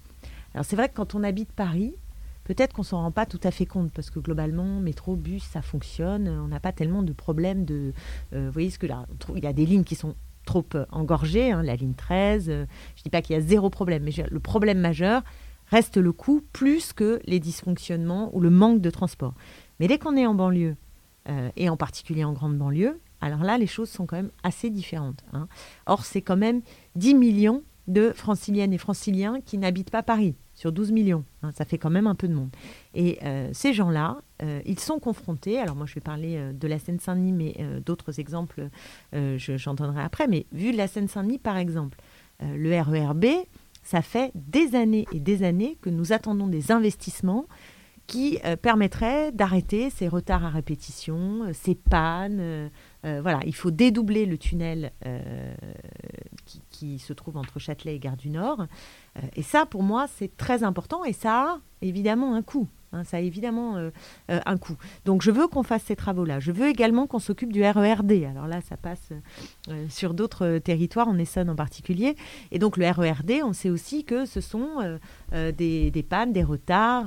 Alors 0.54 0.66
c'est 0.66 0.76
vrai 0.76 0.90
que 0.90 0.96
quand 0.96 1.16
on 1.16 1.24
habite 1.24 1.52
Paris, 1.54 1.96
peut-être 2.44 2.74
qu'on 2.74 2.84
s'en 2.84 2.98
rend 2.98 3.12
pas 3.12 3.26
tout 3.26 3.40
à 3.44 3.52
fait 3.52 3.66
compte 3.66 3.94
parce 3.94 4.10
que 4.10 4.20
globalement, 4.20 4.82
métro, 4.82 5.16
bus, 5.16 5.44
ça 5.44 5.62
fonctionne. 5.62 6.28
On 6.28 6.48
n'a 6.48 6.60
pas 6.60 6.74
tellement 6.74 7.04
de 7.04 7.14
problèmes 7.14 7.64
de. 7.64 7.94
vous 8.34 8.52
voyez 8.52 8.72
ce 8.72 8.80
que 8.80 8.88
là, 8.88 9.06
il 9.36 9.44
y 9.44 9.48
a 9.48 9.54
des 9.54 9.66
lignes 9.66 9.86
qui 9.86 9.96
sont 9.96 10.16
trop 10.50 10.66
engorgée, 10.92 11.52
hein, 11.52 11.62
la 11.62 11.76
ligne 11.76 11.94
13. 11.94 12.50
Euh, 12.50 12.66
je 12.96 13.02
ne 13.02 13.04
dis 13.04 13.10
pas 13.12 13.22
qu'il 13.22 13.36
y 13.36 13.40
a 13.40 13.42
zéro 13.42 13.70
problème, 13.70 14.04
mais 14.04 14.12
le 14.30 14.40
problème 14.40 14.80
majeur 14.80 15.22
reste 15.68 15.98
le 15.98 16.12
coût 16.12 16.42
plus 16.52 16.92
que 16.92 17.22
les 17.26 17.40
dysfonctionnements 17.40 18.32
ou 18.34 18.40
le 18.40 18.50
manque 18.50 18.82
de 18.82 18.90
transport. 18.90 19.36
Mais 19.80 19.88
dès 19.88 20.00
qu'on 20.00 20.18
est 20.18 20.26
en 20.26 20.34
banlieue, 20.34 20.76
euh, 21.30 21.50
et 21.56 21.70
en 21.70 21.78
particulier 21.78 22.24
en 22.24 22.34
grande 22.34 22.58
banlieue, 22.58 23.00
alors 23.22 23.44
là, 23.44 23.60
les 23.60 23.68
choses 23.68 23.90
sont 23.90 24.08
quand 24.08 24.16
même 24.16 24.32
assez 24.42 24.72
différentes. 24.72 25.24
Hein. 25.34 25.48
Or, 25.86 26.04
c'est 26.04 26.22
quand 26.22 26.38
même 26.38 26.62
10 26.96 27.14
millions 27.14 27.64
de 27.88 28.12
franciliennes 28.12 28.74
et 28.74 28.78
franciliens 28.80 29.42
qui 29.46 29.60
n'habitent 29.60 29.92
pas 29.92 30.04
Paris 30.04 30.36
sur 30.60 30.74
12 30.74 30.92
millions. 30.92 31.24
Hein, 31.42 31.52
ça 31.56 31.64
fait 31.64 31.78
quand 31.78 31.90
même 31.90 32.06
un 32.06 32.16
peu 32.16 32.28
de 32.28 32.34
monde. 32.34 32.50
Et 32.94 33.18
euh, 33.24 33.50
ces 33.54 33.74
gens-là, 33.74 34.18
euh, 34.44 34.60
ils 34.66 34.80
sont 34.80 35.00
confrontés, 35.00 35.58
alors 35.58 35.78
moi 35.78 35.86
je 35.86 35.96
vais 35.96 36.02
parler 36.02 36.36
euh, 36.36 36.52
de 36.52 36.68
la 36.68 36.80
Seine-Saint-Denis, 36.80 37.32
mais 37.32 37.56
d'autres 37.86 38.20
exemples, 38.20 38.68
j'en 39.14 39.74
donnerai 39.74 40.02
après, 40.02 40.28
mais 40.28 40.46
vu 40.52 40.74
la 40.74 40.88
Seine-Saint-Denis 40.88 41.38
par 41.38 41.58
exemple, 41.58 41.98
le 42.42 42.82
RERB, 42.82 43.26
ça 43.84 44.02
fait 44.02 44.32
des 44.36 44.76
années 44.76 45.06
et 45.14 45.20
des 45.20 45.44
années 45.44 45.78
que 45.82 45.90
nous 45.90 46.12
attendons 46.12 46.48
des 46.48 46.72
investissements 46.72 47.46
qui 48.08 48.40
permettraient 48.62 49.32
d'arrêter 49.32 49.90
ces 49.90 50.08
retards 50.08 50.46
à 50.46 50.50
répétition, 50.50 51.52
ces 51.54 51.76
pannes. 51.76 52.70
voilà, 53.04 53.40
il 53.46 53.56
faut 53.56 53.72
dédoubler 53.72 54.26
le 54.26 54.38
tunnel 54.38 54.92
qui, 56.80 57.00
se 57.00 57.14
trouve 57.14 57.38
entre 57.38 57.60
Châtelet 57.60 57.96
et 57.96 58.00
Gare 58.00 58.18
du 58.18 58.30
Nord. 58.30 58.62
Euh, 59.18 59.22
et 59.36 59.44
ça, 59.44 59.66
pour 59.66 59.84
moi, 59.84 60.08
c'est 60.08 60.36
très 60.38 60.64
important 60.64 61.04
et 61.04 61.14
ça 61.14 61.34
a 61.34 61.58
évidemment 61.82 62.36
un 62.36 62.42
coût. 62.42 62.68
Hein, 62.92 63.04
ça 63.04 63.18
a 63.18 63.20
évidemment 63.20 63.78
euh, 63.78 63.92
euh, 64.32 64.40
un 64.48 64.58
coût. 64.58 64.76
Donc 65.06 65.22
je 65.22 65.30
veux 65.30 65.48
qu'on 65.48 65.62
fasse 65.62 65.84
ces 65.84 65.96
travaux-là. 65.96 66.40
Je 66.40 66.52
veux 66.52 66.68
également 66.68 67.06
qu'on 67.06 67.20
s'occupe 67.20 67.54
du 67.54 67.64
RERD. 67.64 68.12
Alors 68.24 68.48
là, 68.48 68.62
ça 68.62 68.78
passe 68.78 69.10
sur 69.90 70.16
d'autres 70.16 70.58
territoires, 70.58 71.08
en 71.08 71.18
Essonne 71.20 71.52
en 71.52 71.56
particulier. 71.56 72.16
Et 72.52 72.58
donc 72.58 72.78
le 72.78 72.90
RERD, 72.90 73.44
on 73.44 73.54
sait 73.54 73.70
aussi 73.70 74.06
que 74.06 74.26
ce 74.26 74.42
sont 74.42 75.00
des, 75.32 76.06
pannes, 76.10 76.34
des 76.34 76.44
retards, 76.44 77.06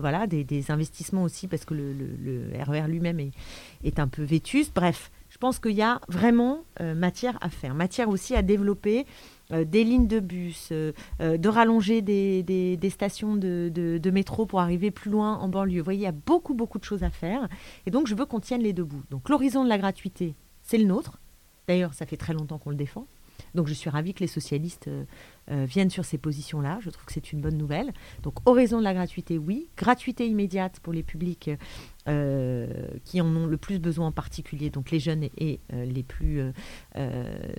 voilà, 0.00 0.26
des, 0.26 0.70
investissements 0.70 1.24
aussi, 1.24 1.46
parce 1.46 1.66
que 1.66 1.74
le, 1.74 1.92
le, 1.92 2.50
RER 2.64 2.86
e 2.86 2.88
lui-même 2.88 3.20
est, 3.20 3.32
est, 3.84 3.98
un 3.98 4.08
peu 4.08 4.22
vétuste. 4.22 4.72
Bref, 4.74 5.10
je 5.38 5.46
pense 5.46 5.60
qu'il 5.60 5.76
y 5.76 5.82
a 5.82 6.00
vraiment 6.08 6.64
matière 6.80 7.38
à 7.40 7.48
faire, 7.48 7.72
matière 7.72 8.08
aussi 8.08 8.34
à 8.34 8.42
développer 8.42 9.06
euh, 9.52 9.64
des 9.64 9.82
lignes 9.82 10.06
de 10.06 10.20
bus, 10.20 10.68
euh, 10.72 10.92
euh, 11.20 11.38
de 11.38 11.48
rallonger 11.48 12.02
des, 12.02 12.90
stations 12.90 13.36
de, 13.36 14.10
métro 14.10 14.44
pour 14.46 14.60
arriver 14.60 14.90
plus 14.90 15.10
loin 15.10 15.36
en 15.36 15.48
banlieue. 15.48 15.78
Vous 15.78 15.84
voyez, 15.84 16.00
il 16.00 16.04
y 16.04 16.06
a 16.06 16.12
beaucoup, 16.12 16.54
beaucoup 16.54 16.78
de 16.78 16.84
choses 16.84 17.02
à 17.02 17.10
faire. 17.10 17.48
Et 17.86 17.90
donc, 17.90 18.06
je 18.06 18.14
veux 18.14 18.26
qu'on 18.26 18.40
tienne 18.40 18.62
les 18.62 18.72
deux 18.72 18.84
bouts. 18.84 19.02
Donc, 19.10 19.28
l'horizon 19.28 19.64
de 19.64 19.68
la 19.68 19.78
gratuité, 19.78 20.34
c'est 20.62 20.78
le 20.78 20.84
nôtre. 20.84 21.18
D'ailleurs, 21.66 21.94
ça 21.94 22.04
fait 22.04 22.16
très 22.16 22.32
longtemps 22.32 22.58
qu'on 22.58 22.70
le 22.70 22.76
défend. 22.76 23.06
Donc, 23.54 23.68
je 23.68 23.72
suis 23.72 23.88
ravie 23.88 24.14
que 24.14 24.20
les 24.20 24.26
socialistes 24.26 24.90
viennent 25.48 25.90
sur 25.90 26.04
ces 26.04 26.18
positions-là. 26.18 26.78
Je 26.80 26.90
trouve 26.90 27.04
que 27.04 27.12
c'est 27.12 27.32
une 27.32 27.40
bonne 27.40 27.56
nouvelle. 27.56 27.92
Donc, 28.22 28.34
horizon 28.46 28.78
de 28.78 28.84
la 28.84 28.94
gratuité, 28.94 29.38
oui. 29.38 29.68
Gratuité 29.76 30.26
immédiate 30.26 30.80
pour 30.80 30.92
les 30.92 31.02
publics 31.02 31.50
qui 33.04 33.20
en 33.20 33.36
ont 33.36 33.46
le 33.46 33.56
plus 33.56 33.78
besoin 33.78 34.08
en 34.08 34.12
particulier, 34.12 34.70
donc 34.70 34.90
les 34.90 35.00
jeunes 35.00 35.28
et, 35.36 35.60
les 35.70 36.02
plus 36.02 36.42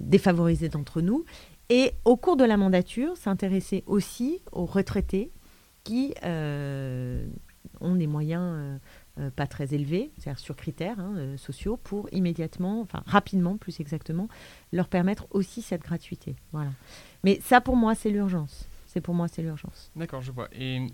défavorisés 0.02 0.70
d'entre 0.70 1.02
nous. 1.02 1.26
Et 1.70 1.94
au 2.04 2.18
cours 2.18 2.36
de 2.36 2.44
la 2.44 2.58
mandature, 2.58 3.16
s'intéresser 3.16 3.84
aussi 3.86 4.42
aux 4.52 4.66
retraités 4.66 5.32
qui 5.84 6.14
euh, 6.24 7.26
ont 7.80 7.96
des 7.96 8.08
moyens 8.08 8.42
euh, 8.44 8.78
euh, 9.20 9.30
pas 9.32 9.48
très 9.48 9.74
élevés, 9.74 10.12
c'est-à-dire 10.18 10.40
sur 10.40 10.56
critères 10.56 11.00
hein, 11.00 11.14
euh, 11.18 11.38
sociaux, 11.38 11.78
pour 11.78 12.08
immédiatement, 12.12 12.82
enfin 12.82 13.04
rapidement 13.06 13.58
plus 13.58 13.80
exactement, 13.80 14.28
leur 14.72 14.88
permettre 14.88 15.28
aussi 15.32 15.62
cette 15.62 15.82
gratuité. 15.82 16.36
Voilà. 16.52 16.72
Mais 17.24 17.40
ça, 17.42 17.62
pour 17.62 17.76
moi, 17.76 17.96
c'est 17.96 18.10
l'urgence. 18.10 18.68
C'est 18.88 19.02
pour 19.02 19.14
moi, 19.14 19.28
c'est 19.28 19.42
l'urgence. 19.42 19.92
D'accord, 19.96 20.22
je 20.22 20.32
vois. 20.32 20.50
Et 20.52 20.88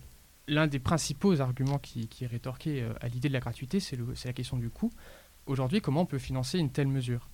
l'un 0.48 0.68
des 0.68 0.80
principaux 0.80 1.42
arguments 1.42 1.80
qui, 1.80 2.08
est 2.22 2.28
rétorqué 2.28 2.82
euh, 2.82 2.94
à 3.02 3.08
l'idée 3.08 3.28
de 3.28 3.34
la 3.34 3.40
gratuité, 3.40 3.80
c'est 3.80 3.98
la 4.26 4.34
question 4.34 4.58
du 4.58 4.70
coût. 4.70 4.92
Aujourd'hui, 5.48 5.82
comment 5.82 6.02
on 6.02 6.06
peut 6.06 6.20
financer 6.20 6.60
une 6.60 6.72
telle 6.72 6.88
mesure? 6.88 7.30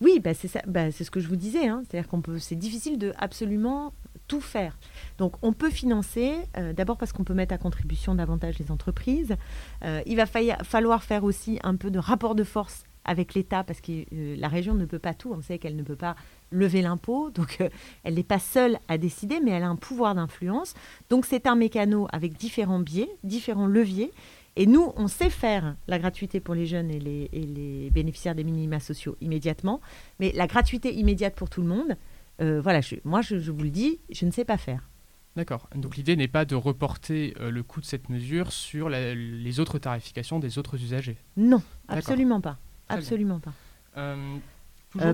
Oui, 0.00 0.18
bah 0.18 0.30
bah 0.66 0.90
c'est 0.90 1.04
ce 1.04 1.10
que 1.10 1.20
je 1.20 1.28
vous 1.28 1.36
disais. 1.36 1.68
Hein. 1.68 1.82
C'est-à-dire 1.84 2.08
qu'on 2.08 2.22
peut, 2.22 2.38
c'est 2.38 2.56
difficile 2.56 2.98
de 2.98 3.12
absolument 3.18 3.92
tout 4.28 4.40
faire. 4.40 4.78
Donc, 5.18 5.34
on 5.42 5.52
peut 5.52 5.70
financer 5.70 6.36
euh, 6.56 6.72
d'abord 6.72 6.96
parce 6.96 7.12
qu'on 7.12 7.24
peut 7.24 7.34
mettre 7.34 7.52
à 7.52 7.58
contribution 7.58 8.14
davantage 8.14 8.58
les 8.58 8.70
entreprises. 8.70 9.36
Euh, 9.84 10.02
il 10.06 10.16
va 10.16 10.24
falloir 10.26 11.02
faire 11.02 11.24
aussi 11.24 11.58
un 11.64 11.76
peu 11.76 11.90
de 11.90 11.98
rapport 11.98 12.34
de 12.34 12.44
force 12.44 12.84
avec 13.04 13.34
l'État 13.34 13.64
parce 13.64 13.80
que 13.80 14.04
la 14.38 14.48
région 14.48 14.74
ne 14.74 14.84
peut 14.84 14.98
pas 14.98 15.14
tout. 15.14 15.32
On 15.36 15.42
sait 15.42 15.58
qu'elle 15.58 15.76
ne 15.76 15.82
peut 15.82 15.96
pas 15.96 16.16
lever 16.50 16.82
l'impôt, 16.82 17.30
donc 17.30 17.58
elle 18.04 18.14
n'est 18.14 18.22
pas 18.22 18.38
seule 18.38 18.78
à 18.88 18.98
décider, 18.98 19.40
mais 19.40 19.52
elle 19.52 19.62
a 19.62 19.68
un 19.68 19.76
pouvoir 19.76 20.14
d'influence. 20.14 20.74
Donc, 21.08 21.26
c'est 21.26 21.46
un 21.46 21.54
mécano 21.54 22.08
avec 22.12 22.36
différents 22.36 22.80
biais, 22.80 23.10
différents 23.24 23.66
leviers 23.66 24.12
et 24.56 24.66
nous, 24.66 24.92
on 24.96 25.08
sait 25.08 25.30
faire 25.30 25.76
la 25.86 25.98
gratuité 25.98 26.40
pour 26.40 26.54
les 26.54 26.66
jeunes 26.66 26.90
et 26.90 26.98
les, 26.98 27.90
bénéficiaires 27.90 28.34
des 28.34 28.44
minima 28.44 28.80
sociaux 28.80 29.16
immédiatement, 29.20 29.80
mais 30.18 30.32
la 30.34 30.46
gratuité 30.46 30.94
immédiate 30.94 31.34
pour 31.34 31.50
tout 31.50 31.62
le 31.62 31.68
monde, 31.68 31.96
euh, 32.40 32.60
voilà, 32.60 32.80
moi 33.04 33.22
je, 33.22 33.36
vous 33.50 33.62
le 33.62 33.70
dis, 33.70 34.00
je 34.10 34.26
ne 34.26 34.30
sais 34.30 34.44
pas 34.44 34.58
faire. 34.58 34.88
D'accord. 35.36 35.68
Donc 35.74 35.96
l'idée 35.96 36.16
n'est 36.16 36.28
pas 36.28 36.44
de 36.44 36.56
reporter 36.56 37.34
euh, 37.40 37.50
le 37.50 37.62
coût 37.62 37.80
de 37.80 37.86
cette 37.86 38.08
mesure 38.08 38.52
sur 38.52 38.88
les 38.88 39.60
autres 39.60 39.78
tarifications 39.78 40.40
des 40.40 40.58
autres 40.58 40.74
usagers? 40.74 41.16
Non, 41.36 41.62
absolument 41.88 42.40
pas. 42.40 42.58
absolument 42.88 43.38
pas. 43.38 43.52
Euh, 43.96 44.36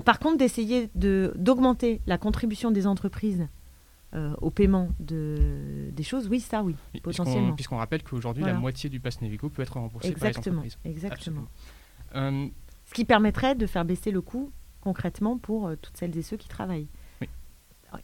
par 0.03 0.19
contre, 0.19 0.37
d'essayer 0.37 0.89
d'augmenter 0.95 2.01
la 2.07 2.17
contribution 2.17 2.71
des 2.71 2.87
entreprises 2.87 3.47
euh, 4.15 4.33
au 4.41 4.49
paiement 4.49 4.89
de, 5.01 5.89
des 5.91 6.03
choses, 6.03 6.29
oui, 6.29 6.39
ça, 6.39 6.63
oui, 6.63 6.75
potentiellement. 7.03 7.53
Puisqu'on 7.55 7.75
rappelle 7.75 8.03
qu'aujourd'hui, 8.03 8.43
la 8.43 8.53
moitié 8.53 8.89
du 8.89 9.01
pass 9.01 9.21
Navigo 9.21 9.49
peut 9.49 9.61
être 9.61 9.73
remboursé 9.73 10.13
par 10.13 10.29
les 10.29 10.37
entreprises. 10.37 10.77
Exactement. 10.85 11.45
Euh, 12.15 12.47
Ce 12.85 12.93
qui 12.93 13.03
permettrait 13.03 13.55
de 13.55 13.67
faire 13.67 13.83
baisser 13.83 14.11
le 14.11 14.21
coût 14.21 14.49
concrètement 14.79 15.37
pour 15.37 15.67
euh, 15.67 15.75
toutes 15.75 15.97
celles 15.97 16.17
et 16.17 16.21
ceux 16.21 16.37
qui 16.37 16.47
travaillent. 16.47 16.87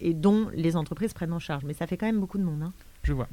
Et 0.02 0.14
dont 0.14 0.50
les 0.54 0.76
entreprises 0.76 1.14
prennent 1.14 1.34
en 1.34 1.40
charge. 1.40 1.64
Mais 1.64 1.74
ça 1.74 1.88
fait 1.88 1.96
quand 1.96 2.06
même 2.06 2.20
beaucoup 2.20 2.38
de 2.38 2.44
monde. 2.44 2.64
Hein. 2.64 2.74
Je 3.04 3.14
vois. 3.14 3.28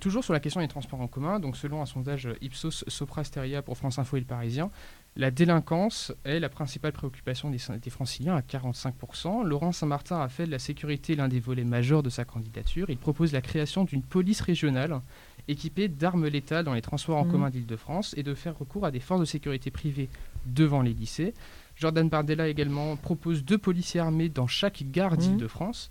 toujours 0.00 0.24
sur 0.24 0.34
la 0.34 0.40
question 0.40 0.60
des 0.60 0.68
transports 0.68 1.00
en 1.00 1.08
commun, 1.08 1.40
donc 1.40 1.56
selon 1.56 1.80
un 1.80 1.86
sondage 1.86 2.28
Ipsos 2.42 2.84
Sopra 2.86 3.24
Steria 3.24 3.62
pour 3.62 3.76
France 3.78 3.98
Info 3.98 4.16
et 4.16 4.20
le 4.20 4.26
Parisien, 4.26 4.70
la 5.16 5.30
délinquance 5.30 6.12
est 6.24 6.40
la 6.40 6.48
principale 6.48 6.92
préoccupation 6.92 7.48
des, 7.50 7.90
franciliens 7.90 8.34
à 8.34 8.40
45%. 8.40 9.44
Laurent 9.44 9.70
Saint-Martin 9.70 10.20
a 10.20 10.28
fait 10.28 10.46
de 10.46 10.50
la 10.50 10.58
sécurité 10.58 11.14
l'un 11.14 11.28
des 11.28 11.38
volets 11.38 11.64
majeurs 11.64 12.02
de 12.02 12.10
sa 12.10 12.24
candidature. 12.24 12.90
Il 12.90 12.96
propose 12.96 13.32
la 13.32 13.40
création 13.40 13.84
d'une 13.84 14.02
police 14.02 14.40
régionale 14.40 15.00
équipée 15.46 15.86
d'armes 15.86 16.26
létales 16.26 16.64
dans 16.64 16.74
les 16.74 16.82
transports 16.82 17.18
en 17.18 17.26
mmh. 17.26 17.30
commun 17.30 17.50
d'Île-de-France 17.50 18.14
et 18.16 18.24
de 18.24 18.34
faire 18.34 18.58
recours 18.58 18.86
à 18.86 18.90
des 18.90 18.98
forces 18.98 19.20
de 19.20 19.26
sécurité 19.26 19.70
privées 19.70 20.08
devant 20.46 20.82
les 20.82 20.94
lycées. 20.94 21.32
Jordan 21.76 22.08
Bardella 22.08 22.48
également 22.48 22.96
propose 22.96 23.44
deux 23.44 23.58
policiers 23.58 24.00
armés 24.00 24.28
dans 24.28 24.48
chaque 24.48 24.82
gare 24.90 25.12
mmh. 25.12 25.16
d'Île-de-France. 25.16 25.90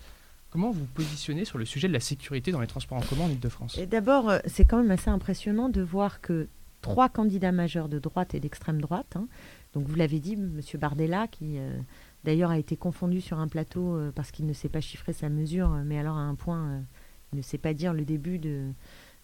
Comment 0.50 0.70
vous 0.72 0.86
positionnez 0.86 1.46
sur 1.46 1.58
le 1.58 1.66
sujet 1.66 1.88
de 1.88 1.94
la 1.94 2.00
sécurité 2.00 2.52
dans 2.52 2.62
les 2.62 2.68
transports 2.68 2.98
en 2.98 3.02
commun 3.02 3.24
en 3.24 3.30
Ile-de-France 3.30 3.80
D'abord, 3.90 4.30
euh, 4.30 4.38
c'est 4.46 4.66
quand 4.66 4.78
même 4.78 4.92
assez 4.92 5.10
impressionnant 5.10 5.68
de 5.68 5.82
voir 5.82 6.22
que 6.22 6.48
trois 6.84 7.10
candidats 7.10 7.52
majeurs 7.52 7.90
de 7.90 7.98
droite 7.98 8.36
et 8.36 8.40
d'extrême 8.40 8.80
droite. 8.80 9.16
Hein. 9.16 9.28
Donc 9.74 9.88
vous 9.88 9.96
l'avez 9.96 10.20
dit, 10.20 10.34
M. 10.34 10.62
Bardella, 10.76 11.28
qui 11.28 11.58
euh, 11.58 11.80
d'ailleurs 12.24 12.52
a 12.52 12.60
été 12.60 12.78
confondu 12.78 13.22
sur 13.22 13.40
un 13.40 13.48
plateau 13.48 13.96
euh, 13.96 14.12
parce 14.14 14.30
qu'il 14.30 14.46
ne 14.46 14.54
sait 14.54 14.70
pas 14.70 14.82
chiffrer 14.82 15.14
sa 15.14 15.30
mesure, 15.30 15.70
mais 15.86 15.98
alors 15.98 16.18
à 16.18 16.22
un 16.22 16.36
point, 16.36 16.84
il 17.32 17.38
ne 17.38 17.42
sait 17.42 17.58
pas 17.58 17.74
dire 17.74 17.94
le 17.94 18.06
début 18.06 18.38
de, 18.38 18.70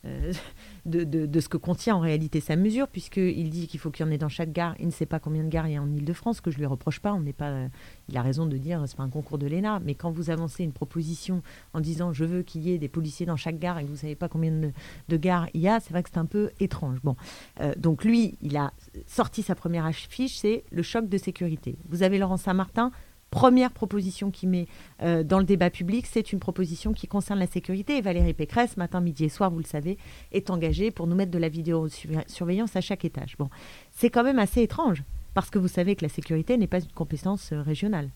euh, 0.05 0.33
de, 0.85 1.39
ce 1.39 1.49
que 1.49 1.57
contient 1.57 1.95
en 1.95 1.99
réalité 1.99 2.39
sa 2.39 2.55
mesure, 2.55 2.87
puisqu'il 2.87 3.49
dit 3.49 3.67
qu'il 3.67 3.79
faut 3.79 3.91
qu'il 3.91 4.05
y 4.05 4.09
en 4.09 4.11
ait 4.11 4.17
dans 4.17 4.29
chaque 4.29 4.51
gare. 4.51 4.75
Il 4.79 4.87
ne 4.87 4.91
sait 4.91 5.05
pas 5.05 5.19
combien 5.19 5.43
de 5.43 5.49
gares 5.49 5.67
il 5.67 5.73
y 5.73 5.77
a 5.77 5.81
en 5.81 5.91
Ile-de-France, 5.91 6.41
que 6.41 6.51
je 6.51 6.57
ne 6.57 6.59
lui 6.59 6.65
reproche 6.67 6.99
pas. 6.99 7.13
On 7.13 7.23
pas, 7.31 7.67
il 8.07 8.17
a 8.17 8.21
raison 8.21 8.45
de 8.45 8.57
dire 8.57 8.83
c'est 8.87 8.97
pas 8.97 9.03
un 9.03 9.09
concours 9.09 9.37
de 9.37 9.47
l'ENA, 9.47 9.79
mais 9.79 9.95
quand 9.95 10.09
vous 10.09 10.29
avancez 10.29 10.63
une 10.63 10.71
proposition 10.71 11.43
en 11.73 11.79
disant 11.79 12.11
je 12.13 12.25
veux 12.25 12.43
qu'il 12.43 12.61
y 12.61 12.71
ait 12.71 12.77
des 12.77 12.87
policiers 12.87 13.25
dans 13.25 13.35
chaque 13.35 13.59
gare 13.59 13.77
et 13.77 13.83
que 13.83 13.87
vous 13.87 13.93
ne 13.93 13.99
savez 13.99 14.15
pas 14.15 14.27
combien 14.29 14.51
de, 14.51 15.17
gares 15.17 15.47
il 15.53 15.61
y 15.61 15.67
a, 15.67 15.79
c'est 15.79 15.91
vrai 15.91 16.03
que 16.03 16.09
c'est 16.11 16.19
un 16.19 16.25
peu 16.25 16.51
étrange. 16.59 16.99
Bon, 17.03 17.15
euh, 17.61 17.73
donc 17.77 18.03
lui, 18.03 18.37
il 18.41 18.57
a 18.57 18.73
sorti 19.05 19.43
sa 19.43 19.55
première 19.55 19.85
affiche, 19.85 20.37
c'est 20.37 20.63
le 20.71 20.81
choc 20.81 21.07
de 21.07 21.17
sécurité. 21.17 21.77
Vous 21.89 22.03
avez 22.03 22.17
Laurent 22.17 22.37
Saint-Martin, 22.37 22.91
première 23.29 23.71
proposition 23.71 24.31
qu'il 24.31 24.50
met 24.50 24.67
euh, 25.01 25.24
dans 25.24 25.39
le 25.39 25.45
débat 25.45 25.69
public, 25.69 26.05
c'est 26.05 26.31
une 26.33 26.39
proposition 26.39 26.93
qui 26.93 27.07
concerne 27.07 27.39
la 27.39 27.48
sécurité. 27.48 27.98
Et 27.98 28.01
Valérie 28.01 28.33
Pécresse, 28.33 28.77
matin, 28.77 29.01
midi 29.01 29.25
et 29.25 29.29
soir, 29.29 29.51
vous 29.51 29.59
le 29.59 29.65
savez, 29.65 29.98
est 30.31 30.50
engagée 30.50 30.91
pour 30.91 31.07
nous 31.07 31.15
mettre 31.15 31.31
de 31.31 31.38
la 31.38 31.50
vidéosurveillance 31.50 32.75
à 32.75 32.81
chaque 32.81 33.05
étage. 33.05 33.36
Bon, 33.38 33.50
c'est 33.91 34.09
quand 34.09 34.24
même 34.24 34.39
assez 34.39 34.62
étrange, 34.62 35.03
parce 35.33 35.50
que 35.50 35.59
vous 35.59 35.67
savez 35.67 35.95
que 35.95 36.03
la 36.03 36.09
sécurité 36.09 36.57
n'est 36.57 36.67
pas 36.67 36.79
une 36.79 36.91
compétence 36.91 37.51
euh, 37.53 37.62
régionale. 37.62 38.09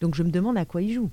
Donc 0.00 0.14
je 0.14 0.22
me 0.22 0.30
demande 0.30 0.56
à 0.58 0.64
quoi 0.64 0.82
il 0.82 0.92
joue. 0.92 1.10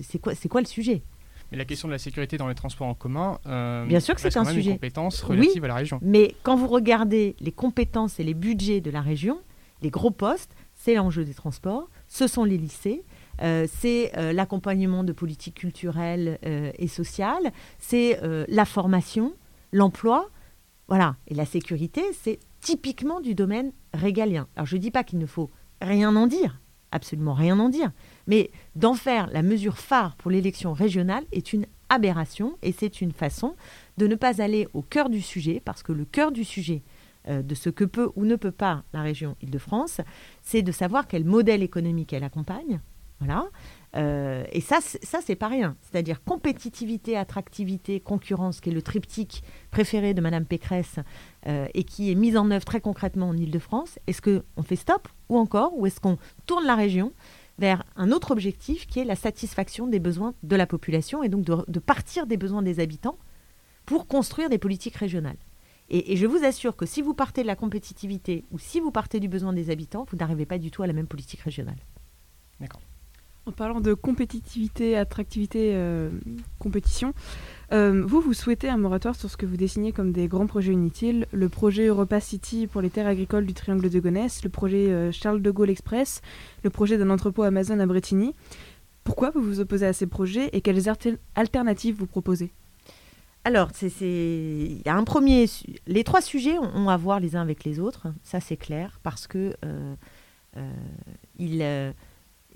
C'est 0.00 0.18
quoi, 0.20 0.32
quoi 0.48 0.60
le 0.60 0.66
sujet? 0.66 1.02
Mais 1.50 1.58
la 1.58 1.64
question 1.64 1.88
de 1.88 1.92
la 1.92 1.98
sécurité 1.98 2.38
dans 2.38 2.48
les 2.48 2.54
transports 2.54 2.88
en 2.88 2.94
commun, 2.94 3.38
euh, 3.46 3.84
bien 3.86 4.00
sûr 4.00 4.14
que 4.14 4.20
c'est 4.20 4.36
un 4.36 4.44
sujet. 4.44 4.70
Une 4.70 4.76
compétence 4.76 5.22
relative 5.22 5.64
à 5.64 5.68
la 5.68 5.74
région. 5.74 5.98
Mais 6.02 6.34
quand 6.42 6.56
vous 6.56 6.66
regardez 6.66 7.36
les 7.40 7.52
compétences 7.52 8.18
et 8.18 8.24
les 8.24 8.34
budgets 8.34 8.80
de 8.80 8.90
la 8.90 9.00
région, 9.00 9.38
les 9.82 9.90
gros 9.90 10.10
postes, 10.10 10.54
c'est 10.86 10.94
l'enjeu 10.94 11.24
des 11.24 11.34
transports 11.34 11.90
ce 12.06 12.28
sont 12.28 12.44
les 12.44 12.56
lycées. 12.56 13.04
Euh, 13.42 13.66
c'est 13.80 14.16
euh, 14.16 14.32
l'accompagnement 14.32 15.02
de 15.02 15.12
politiques 15.12 15.56
culturelles 15.56 16.38
euh, 16.46 16.70
et 16.78 16.86
sociales, 16.86 17.52
c'est 17.78 18.20
la 18.48 18.64
formation, 18.64 19.34
l'emploi, 19.72 20.30
voilà. 20.86 21.16
Et 21.26 21.34
la 21.34 21.44
sécurité, 21.44 22.02
c'est 22.22 22.38
typiquement 22.60 23.20
du 23.20 23.34
domaine 23.34 23.72
régalien. 23.92 24.46
Alors 24.54 24.66
je 24.66 24.76
ne 24.76 24.80
dis 24.80 24.92
pas 24.92 25.02
qu'il 25.02 25.18
ne 25.18 25.26
faut 25.26 25.50
rien 25.82 26.14
en 26.14 26.28
dire, 26.28 26.60
absolument 26.92 27.34
rien 27.34 27.58
en 27.58 27.68
dire, 27.68 27.90
mais 28.28 28.52
d'en 28.76 28.94
faire 28.94 29.26
la 29.32 29.42
mesure 29.42 29.78
phare 29.78 30.14
pour 30.14 30.30
l'élection 30.30 30.72
régionale 30.72 31.24
est 31.32 31.52
une 31.52 31.66
aberration 31.88 32.56
et 32.62 32.72
c'est 32.72 33.00
une 33.00 33.12
façon 33.12 33.56
de 33.98 34.06
ne 34.06 34.14
pas 34.14 34.40
aller 34.40 34.68
au 34.74 34.82
cœur 34.82 35.08
du 35.08 35.20
sujet, 35.20 35.60
parce 35.64 35.82
que 35.82 35.92
le 35.92 36.04
cœur 36.04 36.30
du 36.30 36.44
sujet, 36.44 36.82
euh, 37.28 37.42
de 37.42 37.54
ce 37.54 37.70
que 37.70 37.84
peut 37.84 38.10
ou 38.16 38.24
ne 38.24 38.36
peut 38.36 38.50
pas 38.50 38.84
la 38.92 39.02
région 39.02 39.36
Île-de-France, 39.42 40.00
c'est 40.42 40.62
de 40.62 40.72
savoir 40.72 41.06
quel 41.06 41.24
modèle 41.24 41.62
économique 41.62 42.12
elle 42.12 42.24
accompagne. 42.24 42.80
Voilà. 43.18 43.48
Euh, 43.96 44.44
et 44.52 44.60
ça, 44.60 44.78
ça 44.80 45.20
c'est 45.24 45.36
pas 45.36 45.48
rien. 45.48 45.76
C'est-à-dire 45.80 46.22
compétitivité, 46.22 47.16
attractivité, 47.16 47.98
concurrence, 48.00 48.60
qui 48.60 48.70
est 48.70 48.72
le 48.72 48.82
triptyque 48.82 49.42
préféré 49.70 50.12
de 50.12 50.20
Madame 50.20 50.44
Pécresse 50.44 50.96
euh, 51.46 51.66
et 51.72 51.84
qui 51.84 52.10
est 52.10 52.14
mis 52.14 52.36
en 52.36 52.50
œuvre 52.50 52.64
très 52.64 52.80
concrètement 52.80 53.30
en 53.30 53.36
Île-de-France. 53.36 53.98
Est-ce 54.06 54.20
qu'on 54.20 54.62
fait 54.62 54.76
stop 54.76 55.08
ou 55.28 55.38
encore, 55.38 55.76
ou 55.78 55.86
est-ce 55.86 56.00
qu'on 56.00 56.18
tourne 56.44 56.66
la 56.66 56.74
région 56.74 57.12
vers 57.58 57.84
un 57.96 58.12
autre 58.12 58.32
objectif 58.32 58.86
qui 58.86 59.00
est 59.00 59.04
la 59.04 59.16
satisfaction 59.16 59.86
des 59.86 59.98
besoins 59.98 60.34
de 60.42 60.56
la 60.56 60.66
population 60.66 61.22
et 61.22 61.30
donc 61.30 61.44
de 61.44 61.80
partir 61.80 62.26
des 62.26 62.36
besoins 62.36 62.60
des 62.60 62.80
habitants 62.80 63.16
pour 63.86 64.06
construire 64.06 64.50
des 64.50 64.58
politiques 64.58 64.96
régionales? 64.96 65.38
Et, 65.88 66.16
je 66.16 66.26
vous 66.26 66.44
assure 66.44 66.76
que 66.76 66.86
si 66.86 67.02
vous 67.02 67.14
partez 67.14 67.42
de 67.42 67.46
la 67.46 67.56
compétitivité 67.56 68.44
ou 68.50 68.58
si 68.58 68.80
vous 68.80 68.90
partez 68.90 69.20
du 69.20 69.28
besoin 69.28 69.52
des 69.52 69.70
habitants, 69.70 70.06
vous 70.10 70.16
n'arrivez 70.16 70.46
pas 70.46 70.58
du 70.58 70.70
tout 70.70 70.82
à 70.82 70.86
la 70.86 70.92
même 70.92 71.06
politique 71.06 71.40
régionale. 71.40 71.76
D'accord. 72.60 72.80
En 73.48 73.52
parlant 73.52 73.80
de 73.80 73.94
compétitivité, 73.94 74.96
attractivité, 74.96 75.70
euh, 75.74 76.10
compétition, 76.58 77.14
euh, 77.72 78.02
vous, 78.04 78.20
vous 78.20 78.32
souhaitez 78.32 78.68
un 78.68 78.76
moratoire 78.76 79.14
sur 79.14 79.30
ce 79.30 79.36
que 79.36 79.46
vous 79.46 79.56
dessinez 79.56 79.92
comme 79.92 80.10
des 80.10 80.26
grands 80.26 80.48
projets 80.48 80.72
inutiles, 80.72 81.28
le 81.30 81.48
projet 81.48 81.86
Europa 81.86 82.18
City 82.18 82.66
pour 82.66 82.80
les 82.80 82.90
terres 82.90 83.06
agricoles 83.06 83.46
du 83.46 83.54
Triangle 83.54 83.88
de 83.88 84.00
Gonesse, 84.00 84.42
le 84.42 84.50
projet 84.50 84.90
euh, 84.90 85.12
Charles 85.12 85.42
de 85.42 85.50
Gaulle 85.52 85.70
Express, 85.70 86.22
le 86.64 86.70
projet 86.70 86.98
d'un 86.98 87.10
entrepôt 87.10 87.44
Amazon 87.44 87.78
à 87.78 87.86
Bretigny. 87.86 88.34
Pourquoi 89.04 89.30
vous 89.30 89.42
vous 89.42 89.60
opposez 89.60 89.86
à 89.86 89.92
ces 89.92 90.08
projets 90.08 90.50
et 90.52 90.60
quelles 90.60 90.88
alternatives 91.36 91.94
vous 91.96 92.06
proposez? 92.06 92.50
Alors, 93.46 93.70
il 93.80 94.82
y 94.84 94.88
a 94.88 94.96
un 94.96 95.04
premier. 95.04 95.46
Les 95.86 96.02
trois 96.02 96.20
sujets 96.20 96.58
ont, 96.58 96.88
à 96.88 96.96
voir 96.96 97.20
les 97.20 97.36
uns 97.36 97.42
avec 97.42 97.62
les 97.62 97.78
autres, 97.78 98.08
ça 98.24 98.40
c'est 98.40 98.56
clair, 98.56 98.98
parce 99.04 99.28
que 99.28 99.54
euh, 99.64 99.94
euh, 100.56 100.72
euh, 101.40 101.92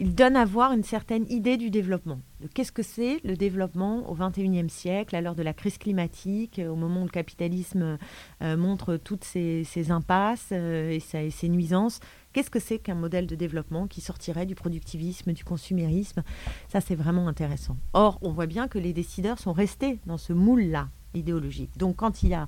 ils, 0.01 0.15
donnent 0.17 0.35
à 0.35 0.45
voir 0.45 0.73
une 0.73 0.83
certaine 0.83 1.31
idée 1.31 1.57
du 1.57 1.71
développement. 1.71 2.19
Qu'est-ce 2.55 2.73
que 2.73 2.83
c'est 2.83 3.21
le 3.23 3.37
développement 3.37 4.11
au 4.11 4.17
XXIe 4.17 4.69
siècle, 4.69 5.15
à 5.15 5.21
l'heure 5.21 5.37
de 5.37 5.45
la 5.45 5.53
crise 5.53 5.79
climatique, 5.79 6.61
au 6.69 6.75
moment 6.75 7.03
où 7.03 7.05
le 7.05 7.11
capitalisme 7.11 7.97
montre 8.41 8.97
toutes 8.97 9.23
ses, 9.23 9.91
impasses 9.93 10.51
et 10.51 10.99
ses 10.99 11.49
nuisances 11.49 12.01
Qu'est-ce 12.33 12.51
que 12.51 12.61
c'est 12.61 12.79
qu'un 12.79 12.95
modèle 12.95 13.27
de 13.27 13.35
développement 13.35 13.89
qui 13.89 14.01
sortirait 14.01 14.47
du 14.47 14.55
productivisme, 14.55 15.33
du 15.33 15.45
consumérisme? 15.45 16.23
Ça, 16.69 16.81
c'est 16.81 16.95
vraiment 16.95 17.27
intéressant. 17.27 17.77
Or, 17.93 18.19
on 18.23 18.31
voit 18.31 18.47
bien 18.47 18.69
que 18.69 18.79
les 18.79 18.93
décideurs 18.93 19.39
sont 19.39 19.53
restés 19.53 19.99
dans 20.07 20.19
ce 20.19 20.33
moule-là 20.33 20.89
idéologique. 21.15 21.77
Donc, 21.77 21.97
quand 21.97 22.23
il 22.23 22.29
y 22.29 22.35
a 22.35 22.47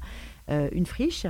euh, 0.51 0.69
une 0.73 0.87
friche, 0.87 1.27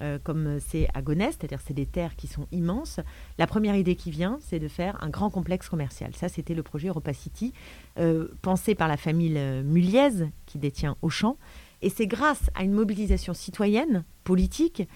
euh, 0.00 0.18
comme 0.22 0.58
c'est 0.58 0.88
à 0.94 1.02
Gonesse, 1.02 1.36
c'est-à-dire 1.38 1.60
c'est 1.64 1.74
des 1.74 1.86
terres 1.86 2.16
qui 2.16 2.26
sont 2.26 2.48
immenses. 2.50 2.98
La 3.38 3.46
première 3.46 3.76
idée 3.76 3.94
qui 3.94 4.10
vient, 4.10 4.38
c'est 4.40 4.58
de 4.58 4.66
faire 4.66 5.00
un 5.00 5.08
grand 5.08 5.30
complexe 5.30 5.68
commercial. 5.68 6.12
Ça, 6.16 6.28
c'était 6.28 6.54
le 6.54 6.64
projet 6.64 6.88
Europa 6.88 7.12
City, 7.12 7.52
euh, 7.98 8.28
pensé 8.42 8.74
par 8.74 8.88
la 8.88 8.96
famille 8.96 9.38
Muliez, 9.64 10.26
qui 10.46 10.58
détient 10.58 10.96
Auchan. 11.02 11.36
Et 11.82 11.90
c'est 11.90 12.06
grâce 12.06 12.50
à 12.54 12.64
une 12.64 12.72
mobilisation 12.72 13.34
citoyenne, 13.34 14.04
politique, 14.24 14.88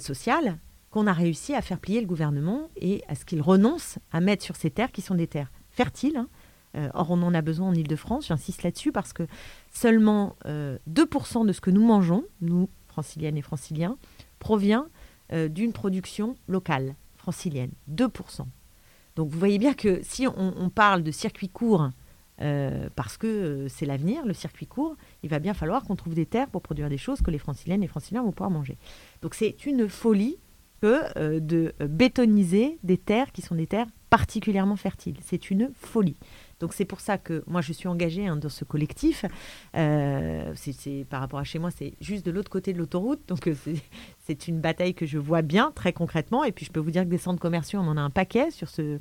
sociale, 0.00 0.58
qu'on 0.90 1.06
a 1.06 1.12
réussi 1.12 1.54
à 1.54 1.62
faire 1.62 1.78
plier 1.78 2.00
le 2.00 2.06
gouvernement 2.06 2.68
et 2.76 3.02
à 3.08 3.14
ce 3.14 3.24
qu'il 3.24 3.42
renonce 3.42 3.98
à 4.12 4.20
mettre 4.20 4.44
sur 4.44 4.56
ces 4.56 4.70
terres 4.70 4.92
qui 4.92 5.02
sont 5.02 5.14
des 5.14 5.26
terres 5.26 5.52
fertiles. 5.70 6.16
Hein. 6.16 6.90
or, 6.94 7.10
on 7.10 7.22
en 7.22 7.34
a 7.34 7.42
besoin 7.42 7.68
en 7.68 7.74
Ile-de-France, 7.74 8.28
j'insiste 8.28 8.62
là-dessus, 8.62 8.92
parce 8.92 9.12
que 9.12 9.26
seulement 9.72 10.36
2% 10.46 11.46
de 11.46 11.52
ce 11.52 11.60
que 11.60 11.70
nous 11.70 11.84
mangeons, 11.84 12.24
nous, 12.40 12.68
franciliennes 12.86 13.36
et 13.36 13.42
franciliens, 13.42 13.98
provient 14.38 14.86
euh, 15.32 15.48
d'une 15.48 15.72
production 15.72 16.36
locale 16.46 16.94
francilienne, 17.16 17.72
2%. 17.90 18.46
Donc 19.16 19.30
vous 19.30 19.38
voyez 19.38 19.58
bien 19.58 19.74
que 19.74 20.00
si 20.02 20.26
on, 20.28 20.70
parle 20.70 21.02
de 21.02 21.10
circuit 21.10 21.48
court, 21.48 21.90
euh, 22.40 22.88
parce 22.94 23.16
que 23.16 23.26
euh, 23.26 23.68
c'est 23.68 23.86
l'avenir, 23.86 24.24
le 24.24 24.34
circuit 24.34 24.66
court, 24.66 24.94
il 25.24 25.30
va 25.30 25.40
bien 25.40 25.52
falloir 25.52 25.82
qu'on 25.82 25.96
trouve 25.96 26.14
des 26.14 26.26
terres 26.26 26.48
pour 26.48 26.62
produire 26.62 26.88
des 26.88 26.98
choses 26.98 27.22
que 27.22 27.32
les 27.32 27.38
franciliennes 27.38 27.82
et 27.82 27.88
franciliens 27.88 28.22
vont 28.22 28.30
pouvoir 28.30 28.50
manger. 28.50 28.78
Donc 29.20 29.34
c'est 29.34 29.66
une 29.66 29.88
folie 29.88 30.38
que 30.80 31.38
de 31.38 31.72
bétoniser 31.80 32.78
des 32.82 32.98
terres 32.98 33.32
qui 33.32 33.42
sont 33.42 33.54
des 33.54 33.66
terres 33.66 33.86
particulièrement 34.10 34.76
fertiles. 34.76 35.16
C'est 35.22 35.50
une 35.50 35.70
folie. 35.74 36.16
Donc 36.60 36.72
c'est 36.72 36.84
pour 36.84 37.00
ça 37.00 37.18
que 37.18 37.44
moi 37.46 37.60
je 37.60 37.72
suis 37.72 37.88
engagée 37.88 38.26
hein, 38.26 38.36
dans 38.36 38.48
ce 38.48 38.64
collectif. 38.64 39.24
Euh, 39.76 40.52
c'est 40.54 41.04
par 41.10 41.20
rapport 41.20 41.38
à 41.38 41.44
chez 41.44 41.58
moi, 41.58 41.70
c'est 41.70 41.94
juste 42.00 42.24
de 42.24 42.30
l'autre 42.30 42.50
côté 42.50 42.72
de 42.72 42.78
l'autoroute. 42.78 43.20
Donc 43.28 43.46
euh, 43.46 43.54
c'est 44.24 44.48
une 44.48 44.60
bataille 44.60 44.94
que 44.94 45.06
je 45.06 45.18
vois 45.18 45.42
bien 45.42 45.72
très 45.74 45.92
concrètement. 45.92 46.44
Et 46.44 46.52
puis 46.52 46.64
je 46.64 46.72
peux 46.72 46.80
vous 46.80 46.90
dire 46.90 47.04
que 47.04 47.08
des 47.08 47.18
centres 47.18 47.40
commerciaux, 47.40 47.80
on 47.80 47.88
en 47.88 47.96
a 47.96 48.00
un 48.00 48.10
paquet 48.10 48.50
sur 48.50 48.68
ce, 48.68 48.98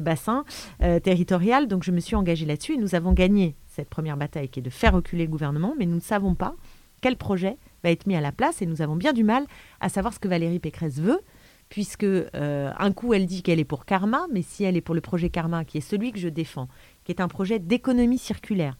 bassin 0.00 0.44
euh, 0.82 0.98
territorial. 0.98 1.68
Donc 1.68 1.84
je 1.84 1.92
me 1.92 2.00
suis 2.00 2.16
engagée 2.16 2.46
là-dessus 2.46 2.74
et 2.74 2.78
nous 2.78 2.94
avons 2.94 3.12
gagné 3.12 3.54
cette 3.68 3.88
première 3.88 4.16
bataille 4.16 4.48
qui 4.48 4.60
est 4.60 4.64
de 4.64 4.70
faire 4.70 4.94
reculer 4.94 5.26
le 5.26 5.30
gouvernement. 5.30 5.74
Mais 5.78 5.86
nous 5.86 5.96
ne 5.96 6.00
savons 6.00 6.34
pas 6.34 6.54
quel 7.02 7.16
projet 7.16 7.56
va 7.86 7.92
être 7.92 8.06
mis 8.06 8.16
à 8.16 8.20
la 8.20 8.32
place 8.32 8.62
et 8.62 8.66
nous 8.66 8.82
avons 8.82 8.96
bien 8.96 9.12
du 9.12 9.24
mal 9.24 9.44
à 9.80 9.88
savoir 9.88 10.12
ce 10.12 10.18
que 10.18 10.28
Valérie 10.28 10.58
Pécresse 10.58 10.98
veut 10.98 11.20
puisque 11.68 12.06
un 12.32 12.92
coup 12.92 13.12
elle 13.12 13.26
dit 13.26 13.42
qu'elle 13.42 13.58
est 13.58 13.64
pour 13.64 13.86
Karma, 13.86 14.26
mais 14.32 14.42
si 14.42 14.62
elle 14.62 14.76
est 14.76 14.80
pour 14.80 14.94
le 14.94 15.00
projet 15.00 15.30
Karma, 15.30 15.64
qui 15.64 15.78
est 15.78 15.80
celui 15.80 16.12
que 16.12 16.18
je 16.20 16.28
défends, 16.28 16.68
qui 17.02 17.10
est 17.10 17.20
un 17.20 17.26
projet 17.26 17.58
d'économie 17.58 18.18
circulaire. 18.18 18.76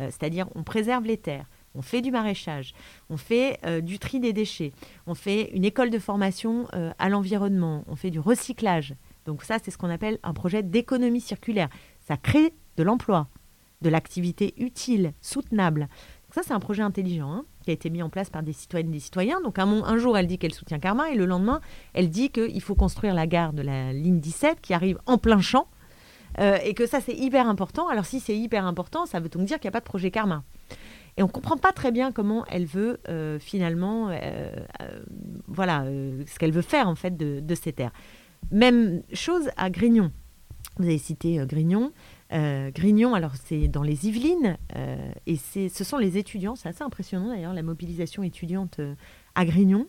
Euh, 0.00 0.06
c'est-à-dire 0.06 0.48
on 0.54 0.62
préserve 0.62 1.04
les 1.04 1.16
terres, 1.16 1.46
on 1.74 1.82
fait 1.82 2.00
du 2.00 2.10
maraîchage, 2.10 2.72
on 3.10 3.16
fait 3.16 3.58
euh, 3.66 3.80
du 3.80 3.98
tri 3.98 4.20
des 4.20 4.32
déchets, 4.32 4.72
on 5.06 5.14
fait 5.14 5.50
une 5.52 5.64
école 5.64 5.90
de 5.90 5.98
formation 5.98 6.66
euh, 6.74 6.92
à 6.98 7.08
l'environnement, 7.08 7.84
on 7.86 7.96
fait 7.96 8.10
du 8.10 8.18
recyclage. 8.18 8.94
Donc 9.26 9.42
ça, 9.42 9.58
c'est 9.62 9.70
ce 9.70 9.78
qu'on 9.78 9.90
appelle 9.90 10.18
un 10.22 10.32
projet 10.32 10.62
d'économie 10.62 11.20
circulaire. 11.20 11.68
Ça 12.00 12.16
crée 12.16 12.54
de 12.76 12.82
l'emploi, 12.82 13.28
de 13.82 13.90
l'activité 13.90 14.54
utile, 14.56 15.12
soutenable. 15.20 15.88
Ça, 16.30 16.40
c'est 16.42 16.54
un 16.54 16.60
projet 16.60 16.82
intelligent 16.82 17.30
hein, 17.30 17.44
qui 17.62 17.70
a 17.70 17.72
été 17.72 17.90
mis 17.90 18.02
en 18.02 18.08
place 18.08 18.30
par 18.30 18.42
des 18.42 18.52
citoyennes 18.52 18.90
et 18.90 18.94
des 18.94 19.00
citoyens. 19.00 19.40
Donc 19.40 19.58
un, 19.58 19.96
jour, 19.98 20.18
elle 20.18 20.26
dit 20.26 20.38
qu'elle 20.38 20.54
soutient 20.54 20.78
Karma 20.78 21.10
et 21.10 21.14
le 21.14 21.26
lendemain, 21.26 21.60
elle 21.94 22.10
dit 22.10 22.30
qu'il 22.30 22.60
faut 22.60 22.74
construire 22.74 23.14
la 23.14 23.26
gare 23.26 23.52
de 23.52 23.62
la 23.62 23.92
ligne 23.92 24.20
17 24.20 24.60
qui 24.60 24.74
arrive 24.74 24.98
en 25.06 25.18
plein 25.18 25.40
champ 25.40 25.66
euh, 26.40 26.58
et 26.64 26.74
que 26.74 26.86
ça 26.86 27.00
c'est 27.00 27.14
hyper 27.14 27.48
important. 27.48 27.88
Alors 27.88 28.04
si 28.04 28.20
c'est 28.20 28.36
hyper 28.36 28.66
important, 28.66 29.06
ça 29.06 29.20
veut 29.20 29.28
donc 29.28 29.44
dire 29.44 29.58
qu'il 29.58 29.68
n'y 29.68 29.72
a 29.72 29.78
pas 29.78 29.80
de 29.80 29.84
projet 29.84 30.10
karma. 30.10 30.44
Et 31.16 31.22
on 31.22 31.26
ne 31.26 31.32
comprend 31.32 31.58
pas 31.58 31.72
très 31.72 31.92
bien 31.92 32.10
comment 32.10 32.46
elle 32.46 32.64
veut 32.64 32.98
euh, 33.08 33.38
finalement, 33.38 34.08
euh, 34.10 34.50
voilà, 35.46 35.84
ce 36.26 36.38
qu'elle 36.38 36.52
veut 36.52 36.62
faire 36.62 36.88
en 36.88 36.94
fait 36.94 37.16
de, 37.16 37.54
ces 37.54 37.72
terres. 37.72 37.92
Même 38.50 39.02
chose 39.12 39.50
à 39.56 39.68
Grignon. 39.68 40.10
Vous 40.78 40.84
avez 40.86 40.98
cité 40.98 41.44
Grignon. 41.46 41.92
Grignon, 42.32 43.14
alors 43.14 43.36
c'est 43.36 43.68
dans 43.68 43.82
les 43.82 44.06
Yvelines, 44.06 44.56
et 45.26 45.36
ce 45.36 45.84
sont 45.84 45.98
les 45.98 46.16
étudiants, 46.16 46.56
c'est 46.56 46.68
assez 46.68 46.82
impressionnant 46.82 47.28
d'ailleurs, 47.28 47.52
la 47.52 47.62
mobilisation 47.62 48.22
étudiante 48.22 48.80
à 49.34 49.44
Grignon. 49.44 49.86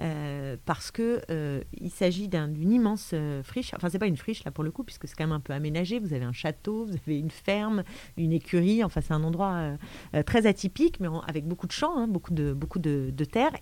Euh, 0.00 0.56
parce 0.64 0.90
que 0.90 1.20
euh, 1.30 1.62
il 1.80 1.90
s'agit 1.90 2.28
d'une 2.28 2.72
immense 2.72 3.10
euh, 3.14 3.44
friche. 3.44 3.72
Enfin, 3.74 3.88
c'est 3.88 4.00
pas 4.00 4.08
une 4.08 4.16
friche 4.16 4.42
là 4.42 4.50
pour 4.50 4.64
le 4.64 4.72
coup, 4.72 4.82
puisque 4.82 5.06
c'est 5.06 5.14
quand 5.14 5.24
même 5.24 5.32
un 5.32 5.40
peu 5.40 5.52
aménagé. 5.52 6.00
Vous 6.00 6.12
avez 6.14 6.24
un 6.24 6.32
château, 6.32 6.84
vous 6.86 6.94
avez 7.06 7.18
une 7.18 7.30
ferme, 7.30 7.84
une 8.16 8.32
écurie. 8.32 8.82
Enfin, 8.82 9.00
c'est 9.00 9.14
un 9.14 9.22
endroit 9.22 9.76
très 10.26 10.46
atypique, 10.46 10.98
mais 10.98 11.08
avec 11.28 11.46
beaucoup 11.46 11.66
de 11.66 11.72
champs, 11.72 11.96
hein, 11.96 12.08
beaucoup 12.08 12.34
de 12.34 12.52
beaucoup 12.52 12.80
de, 12.80 13.12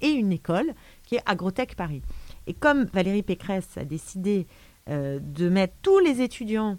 et 0.01 0.09
une 0.09 0.33
école 0.33 0.73
qui 1.05 1.17
est 1.17 1.23
Agrotech 1.27 1.77
Paris. 1.77 2.03
Et 2.47 2.55
comme 2.55 2.85
Valérie 2.85 3.23
Pécresse 3.23 3.77
a 3.77 3.85
décidé 3.85 4.47
de 4.89 5.49
mettre 5.49 5.75
tous 5.83 5.99
les 5.99 6.23
étudiants 6.23 6.79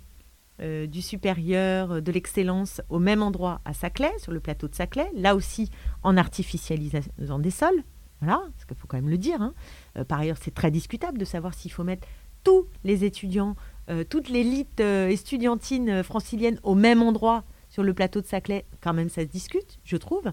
du 0.59 1.01
supérieur, 1.01 2.01
de 2.01 2.11
l'excellence 2.11 2.81
au 2.89 2.99
même 2.99 3.21
endroit 3.21 3.61
à 3.65 3.73
Saclay, 3.73 4.11
sur 4.19 4.31
le 4.31 4.39
plateau 4.39 4.67
de 4.67 4.75
Saclay, 4.75 5.09
là 5.15 5.35
aussi 5.35 5.69
en 6.03 6.15
artificialisant 6.15 7.39
des 7.39 7.51
sols, 7.51 7.83
voilà, 8.23 8.41
parce 8.53 8.65
qu'il 8.65 8.77
faut 8.77 8.87
quand 8.87 8.97
même 8.97 9.09
le 9.09 9.17
dire. 9.17 9.41
Hein. 9.41 9.53
Euh, 9.97 10.05
par 10.05 10.19
ailleurs, 10.19 10.37
c'est 10.39 10.53
très 10.53 10.71
discutable 10.71 11.17
de 11.17 11.25
savoir 11.25 11.53
s'il 11.53 11.71
faut 11.71 11.83
mettre 11.83 12.07
tous 12.43 12.67
les 12.85 13.03
étudiants, 13.03 13.55
euh, 13.89 14.05
toute 14.05 14.29
l'élite 14.29 14.79
euh, 14.79 15.09
estudiantine 15.09 16.03
francilienne 16.03 16.57
au 16.63 16.73
même 16.73 17.01
endroit 17.01 17.43
sur 17.69 17.83
le 17.83 17.93
plateau 17.93 18.21
de 18.21 18.25
Saclay. 18.25 18.65
Quand 18.79 18.93
même, 18.93 19.09
ça 19.09 19.23
se 19.23 19.27
discute, 19.27 19.79
je 19.83 19.97
trouve. 19.97 20.31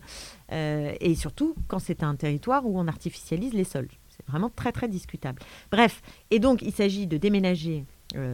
et 0.51 1.15
surtout, 1.17 1.57
quand 1.69 1.79
c'est 1.79 2.03
un 2.03 2.15
territoire 2.15 2.67
où 2.67 2.79
on 2.79 2.87
artificialise 2.87 3.55
les 3.55 3.65
sols. 3.65 3.89
C'est 4.11 4.27
vraiment 4.27 4.51
très, 4.51 4.73
très 4.73 4.87
discutable. 4.87 5.41
Bref, 5.73 6.03
et 6.31 6.39
donc, 6.39 6.61
il 6.61 6.73
s'agit 6.73 7.07
de 7.07 7.17
déménager 7.17 7.87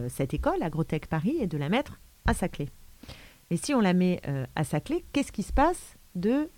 cette 0.09 0.33
école, 0.33 0.61
Agrotech 0.61 1.07
Paris, 1.07 1.37
et 1.39 1.47
de 1.47 1.57
la 1.57 1.69
mettre 1.69 1.99
à 2.25 2.33
Saclay. 2.33 2.69
Et 3.49 3.57
si 3.57 3.73
on 3.73 3.79
la 3.79 3.93
met 3.93 4.21
à 4.55 4.63
Saclay, 4.63 5.03
qu'est-ce 5.13 5.31
qui 5.31 5.43
se 5.43 5.53
passe 5.53 5.95
de 6.15 6.49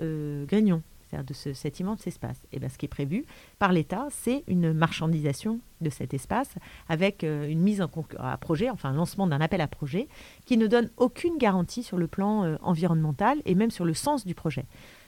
Grignon 0.45 0.81
c'est-à-dire 1.09 1.25
de 1.25 1.33
ce, 1.33 1.53
cet 1.53 1.79
immense 1.79 2.05
espace? 2.07 2.37
Et 2.51 2.59
bien, 2.59 2.69
ce 2.69 2.77
qui 2.77 2.85
est 2.85 2.89
prévu 2.89 3.25
par 3.57 3.71
l'État, 3.71 4.07
c'est 4.11 4.43
une 4.47 4.73
marchandisation 4.73 5.59
de 5.81 5.89
cet 5.89 6.13
espace 6.13 6.55
avec 6.87 7.23
euh, 7.23 7.47
une 7.47 7.61
mise 7.61 7.81
en 7.81 7.89
à 8.17 8.37
projet, 8.37 8.69
enfin 8.69 8.89
un 8.89 8.93
lancement 8.93 9.27
d'un 9.27 9.41
appel 9.41 9.61
à 9.61 9.67
projet, 9.67 10.07
qui 10.45 10.57
ne 10.57 10.67
donne 10.67 10.89
aucune 10.97 11.37
garantie 11.37 11.83
sur 11.83 11.97
le 11.97 12.07
plan 12.07 12.43
euh, 12.43 12.57
environnemental 12.61 13.41
et 13.45 13.55
même 13.55 13.71
sur 13.71 13.85
le 13.85 13.93
sens 13.93 14.25
du 14.25 14.35
projet. 14.35 14.65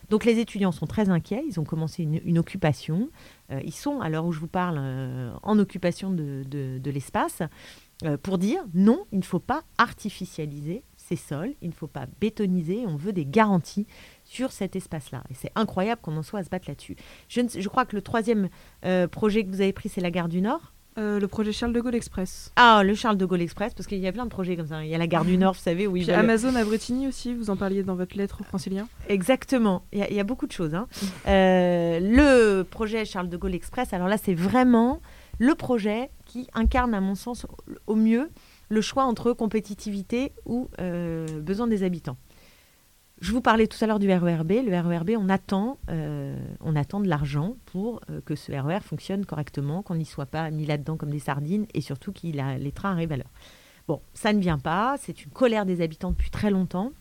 Donc 0.09 0.25
les 0.25 0.39
étudiants 0.39 0.73
sont 0.73 0.87
très 0.87 1.09
inquiets, 1.09 1.43
ils 1.47 1.59
ont 1.59 1.63
commencé 1.63 2.03
une, 2.03 2.37
occupation, 2.37 3.09
euh, 3.51 3.61
ils 3.63 3.73
sont, 3.73 4.01
à 4.01 4.09
l'heure 4.09 4.25
où 4.25 4.33
je 4.33 4.39
vous 4.39 4.47
parle, 4.47 4.77
en 5.41 5.57
occupation 5.57 6.09
de, 6.09 6.43
de 6.43 6.91
l'espace, 6.91 7.43
pour 8.23 8.37
dire 8.37 8.63
non, 8.73 9.05
il 9.11 9.19
ne 9.19 9.23
faut 9.23 9.39
pas 9.39 9.63
artificialiser 9.77 10.83
ces 10.97 11.15
sols, 11.15 11.53
il 11.61 11.69
ne 11.69 11.73
faut 11.73 11.87
pas 11.87 12.05
bétoniser, 12.19 12.85
on 12.87 12.95
veut 12.95 13.13
des 13.13 13.25
garanties 13.25 13.87
sur 14.23 14.51
cet 14.51 14.75
espace-là. 14.75 15.23
Et 15.29 15.33
c'est 15.33 15.51
incroyable 15.55 16.01
qu'on 16.01 16.15
en 16.15 16.23
soit 16.23 16.39
à 16.39 16.43
se 16.43 16.49
battre 16.49 16.69
là-dessus. 16.69 16.95
Je, 17.27 17.41
je, 17.57 17.69
crois 17.69 17.85
que 17.85 17.95
le 17.95 18.01
troisième 18.01 18.49
euh, 18.85 19.07
projet 19.07 19.43
que 19.43 19.49
vous 19.49 19.61
avez 19.61 19.73
pris, 19.73 19.89
c'est 19.89 20.01
la 20.01 20.11
gare 20.11 20.29
du 20.29 20.41
Nord. 20.41 20.73
Euh, 20.97 21.21
le 21.21 21.27
projet 21.29 21.53
Charles 21.53 21.71
de 21.71 21.79
Gaulle 21.79 21.95
Express. 21.95 22.51
Ah, 22.57 22.83
le 22.83 22.93
Charles 22.95 23.17
de 23.17 23.25
Gaulle 23.25 23.41
Express, 23.41 23.73
parce 23.73 23.87
qu'il 23.87 23.99
y 23.99 24.07
a 24.07 24.11
plein 24.11 24.25
de 24.25 24.29
projets 24.29 24.57
comme 24.57 24.67
ça. 24.67 24.83
Il 24.83 24.89
y 24.89 24.95
a 24.95 24.97
la 24.97 25.07
gare 25.07 25.23
du 25.23 25.37
Nord, 25.37 25.53
vous 25.53 25.59
savez, 25.59 25.87
où 25.87 25.95
il 25.95 26.11
Amazon 26.11 26.53
à 26.55 26.65
Bretigny 26.65 27.07
aussi, 27.07 27.33
vous 27.33 27.49
en 27.49 27.55
parliez 27.55 27.83
dans 27.83 27.95
votre 27.95 28.17
lettre 28.17 28.41
aux 28.41 28.43
franciliens. 28.43 28.89
Exactement, 29.07 29.85
il 29.93 29.99
y, 29.99 30.19
a, 30.19 30.23
beaucoup 30.25 30.47
de 30.47 30.51
choses. 30.51 30.75
Hein. 30.75 30.87
Euh, 31.27 31.99
le 32.01 32.63
projet 32.63 33.05
Charles 33.05 33.29
de 33.29 33.37
Gaulle 33.37 33.55
Express, 33.55 33.93
alors 33.93 34.09
là, 34.09 34.17
c'est 34.17 34.33
vraiment 34.33 35.01
le 35.41 35.55
projet 35.55 36.11
qui 36.25 36.47
incarne, 36.53 36.93
à 36.93 37.01
mon 37.01 37.15
sens, 37.15 37.47
au 37.87 37.95
mieux 37.95 38.29
le 38.69 38.81
choix 38.81 39.05
entre 39.05 39.33
compétitivité 39.33 40.33
ou 40.45 40.69
besoin 41.41 41.67
des 41.67 41.83
habitants. 41.83 42.17
Je 43.21 43.33
vous 43.33 43.41
parlais 43.41 43.67
tout 43.67 43.77
à 43.83 43.85
l'heure 43.85 43.99
du 43.99 44.11
RERB. 44.11 44.51
Le 44.65 44.79
RERB, 44.79 45.11
on 45.15 45.29
attend, 45.29 45.77
euh, 45.91 46.35
on 46.59 46.75
attend 46.75 46.99
de 46.99 47.07
l'argent 47.07 47.55
pour 47.67 48.01
euh, 48.09 48.19
que 48.25 48.33
ce 48.33 48.51
RER 48.51 48.77
e 48.77 48.79
fonctionne 48.79 49.27
correctement, 49.27 49.83
qu'on 49.83 49.93
n'y 49.93 50.05
soit 50.05 50.25
pas 50.25 50.49
mis 50.49 50.65
là-dedans 50.65 50.97
comme 50.97 51.11
des 51.11 51.19
sardines 51.19 51.67
et 51.75 51.81
surtout 51.81 52.13
que 52.13 52.25
les 52.25 52.71
trains 52.71 52.93
arrivent 52.93 53.11
à 53.11 53.17
l'heure. 53.17 53.31
Bon, 53.87 54.01
ça 54.15 54.33
ne 54.33 54.39
vient 54.39 54.57
pas. 54.57 54.95
C'est 54.99 55.23
une 55.23 55.29
colère 55.29 55.67
des 55.67 55.81
habitants 55.81 56.09
depuis 56.09 56.31
très 56.31 56.49
longtemps. 56.49 56.93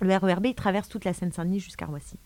Le 0.00 0.16
RERB, 0.16 0.46
il 0.46 0.54
traverse 0.54 0.88
toute 0.88 1.04
la 1.04 1.12
Seine-Saint-Denis 1.12 1.60
jusqu'à 1.60 1.84
Roissy. 1.84 2.16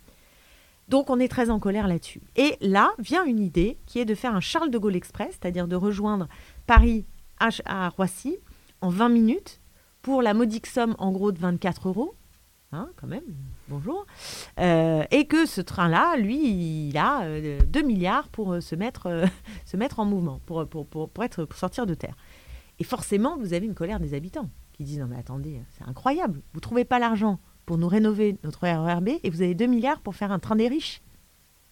Donc 0.89 1.11
on 1.11 1.19
est 1.19 1.29
très 1.29 1.51
en 1.51 1.59
colère 1.59 1.89
là-dessus. 1.89 2.23
Et 2.37 2.57
là 2.61 2.93
vient 2.99 3.25
une 3.25 3.41
idée 3.41 3.79
qui 3.87 3.99
est 3.99 4.05
de 4.05 4.15
faire 4.15 4.35
un 4.35 4.41
Charles 4.41 4.71
de 4.71 4.79
Gaulle 4.79 4.97
Express, 4.97 5.39
c'est-à-dire 5.41 5.69
de 5.69 5.77
rejoindre 5.77 6.29
Paris 6.67 7.07
à 7.39 7.89
Roissy 7.89 8.37
en 8.81 8.89
20 8.89 9.09
minutes 9.09 9.61
pour 10.01 10.23
la 10.23 10.35
modique 10.35 10.67
somme 10.67 10.95
en 10.99 11.13
gros 11.13 11.33
de 11.33 11.39
24 11.39 11.89
euros 11.89 12.15
Hein, 12.75 12.89
quand 12.97 13.07
même, 13.07 13.25
bonjour, 13.69 14.07
euh, 14.59 15.05
et 15.11 15.27
que 15.27 15.45
ce 15.45 15.61
train-là, 15.61 16.17
lui, 16.17 16.89
il 16.89 16.97
a 16.97 17.21
2 17.27 17.81
euh, 17.81 17.87
milliards 17.87 18.31
pour 18.31 18.55
euh, 18.55 18.61
se 18.63 18.75
mettre, 18.75 19.09
en 19.99 20.05
mouvement, 20.07 20.41
pour, 20.47 20.63
être, 21.23 21.45
pour 21.45 21.59
sortir 21.59 21.85
de 21.85 21.93
terre. 21.93 22.17
Et 22.79 22.85
forcément, 22.85 23.37
vous 23.37 23.53
avez 23.53 23.67
une 23.67 23.75
colère 23.75 24.01
des 24.01 24.15
habitants 24.15 24.49
qui 24.73 24.85
disent, 24.85 25.01
non 25.01 25.07
mais 25.07 25.19
attendez, 25.19 25.61
c'est 25.77 25.87
incroyable, 25.87 26.41
vous 26.55 26.59
ne 26.59 26.63
trouvez 26.63 26.87
pas 26.87 26.99
l'argent 26.99 27.41
pour 27.67 27.79
nous 27.79 27.89
rénover 27.89 28.37
notre 28.45 28.67
RERB 28.67 29.09
et 29.23 29.31
vous 29.31 29.43
avez 29.43 29.55
2 29.55 29.67
milliards 29.67 30.01
pour 30.01 30.15
faire 30.15 30.33
un 30.33 30.39
train 30.39 30.57
des 30.57 30.69
riches. 30.69 31.03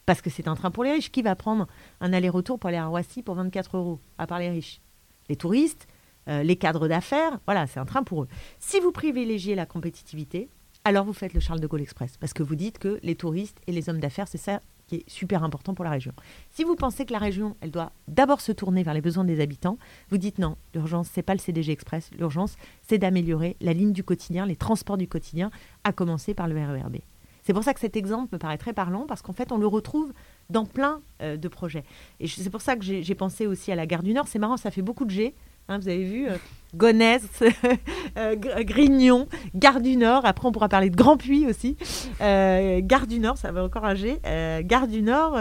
Parce 0.06 0.22
que 0.22 0.30
c'est 0.30 0.48
un 0.48 0.56
train 0.56 0.70
pour 0.70 0.84
les 0.84 0.92
riches. 0.92 1.12
Qui 1.12 1.22
va 1.22 1.36
prendre 1.36 1.66
un 2.00 2.12
aller-retour 2.12 2.58
pour 2.58 2.68
aller 2.68 2.76
à 2.76 2.86
Roissy 2.86 3.22
pour 3.22 3.34
24 3.36 3.76
euros, 3.76 4.00
à 4.18 4.26
part 4.26 4.38
les 4.38 4.50
riches? 4.50 4.80
Les 5.28 5.36
touristes, 5.36 5.86
euh, 6.28 6.42
les 6.42 6.56
cadres 6.56 6.88
d'affaires, 6.88 7.38
voilà, 7.46 7.66
c'est 7.66 7.80
un 7.80 7.84
train 7.84 8.02
pour 8.02 8.24
eux. 8.24 8.28
Si 8.58 8.80
vous 8.80 8.92
privilégiez 8.92 9.54
la 9.54 9.66
compétitivité, 9.66 10.48
alors 10.84 11.04
vous 11.04 11.12
faites 11.12 11.34
le 11.34 11.40
Charles 11.40 11.60
de 11.60 11.66
Gaulle 11.66 11.82
Express, 11.82 12.16
parce 12.16 12.32
que 12.32 12.42
vous 12.42 12.56
dites 12.56 12.78
que 12.78 12.98
les 13.02 13.14
touristes 13.14 13.60
et 13.66 13.72
les 13.72 13.88
hommes 13.88 14.00
d'affaires, 14.00 14.28
c'est 14.28 14.38
ça 14.38 14.60
qui 14.90 14.96
est 14.96 15.04
super 15.08 15.44
important 15.44 15.72
pour 15.72 15.84
la 15.84 15.92
région. 15.92 16.12
Si 16.50 16.64
vous 16.64 16.74
pensez 16.74 17.06
que 17.06 17.12
la 17.12 17.20
région, 17.20 17.56
elle 17.60 17.70
doit 17.70 17.92
d'abord 18.08 18.40
se 18.40 18.50
tourner 18.50 18.82
vers 18.82 18.92
les 18.92 19.00
besoins 19.00 19.22
des 19.22 19.40
habitants, 19.40 19.78
vous 20.08 20.18
dites 20.18 20.38
non, 20.38 20.56
l'urgence, 20.74 21.08
c'est 21.12 21.22
pas 21.22 21.34
le 21.34 21.38
CDG 21.38 21.70
Express, 21.70 22.10
l'urgence, 22.18 22.56
c'est 22.82 22.98
d'améliorer 22.98 23.56
la 23.60 23.72
ligne 23.72 23.92
du 23.92 24.02
quotidien, 24.02 24.46
les 24.46 24.56
transports 24.56 24.96
du 24.96 25.06
quotidien, 25.06 25.52
à 25.84 25.92
commencer 25.92 26.34
par 26.34 26.48
le 26.48 26.56
RERB. 26.56 26.96
C'est 27.44 27.52
pour 27.52 27.62
ça 27.62 27.72
que 27.72 27.78
cet 27.78 27.96
exemple 27.96 28.30
me 28.32 28.38
paraît 28.38 28.58
très 28.58 28.72
parlant, 28.72 29.06
parce 29.06 29.22
qu'en 29.22 29.32
fait, 29.32 29.52
on 29.52 29.58
le 29.58 29.66
retrouve 29.68 30.12
dans 30.50 30.66
plein 30.66 31.00
euh, 31.22 31.36
de 31.36 31.46
projets. 31.46 31.84
Et 32.18 32.26
c'est 32.26 32.50
pour 32.50 32.60
ça 32.60 32.74
que 32.74 32.82
j'ai 32.82 33.14
pensé 33.14 33.46
aussi 33.46 33.70
à 33.70 33.76
la 33.76 33.86
gare 33.86 34.02
du 34.02 34.12
Nord. 34.12 34.26
C'est 34.26 34.40
marrant, 34.40 34.56
ça 34.56 34.72
fait 34.72 34.82
beaucoup 34.82 35.04
de 35.04 35.10
G. 35.10 35.34
Hein, 35.70 35.78
vous 35.78 35.88
avez 35.88 36.02
vu, 36.02 36.28
euh, 36.28 36.36
Gonesse, 36.74 37.44
euh, 38.18 38.34
Grignon, 38.34 39.28
Gare 39.54 39.80
du 39.80 39.96
Nord. 39.96 40.26
Après, 40.26 40.48
on 40.48 40.50
pourra 40.50 40.68
parler 40.68 40.90
de 40.90 40.96
Grand 40.96 41.16
Puy 41.16 41.46
aussi. 41.46 41.76
Euh, 42.20 42.80
Gare 42.82 43.06
du 43.06 43.20
Nord, 43.20 43.38
ça 43.38 43.52
va 43.52 43.62
encore 43.62 43.84
âger. 43.84 44.18
Gare 44.64 44.88
du 44.88 45.00
Nord, 45.00 45.38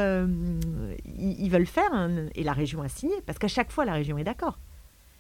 ils, 1.18 1.50
veulent 1.50 1.66
faire, 1.66 2.10
et 2.36 2.44
la 2.44 2.54
région 2.54 2.84
a 2.84 2.90
signé, 2.90 3.16
parce 3.26 3.40
qu'à 3.40 3.48
chaque 3.48 3.72
fois, 3.72 3.86
la 3.86 3.94
région 3.94 4.20
est 4.20 4.24
d'accord. 4.24 4.60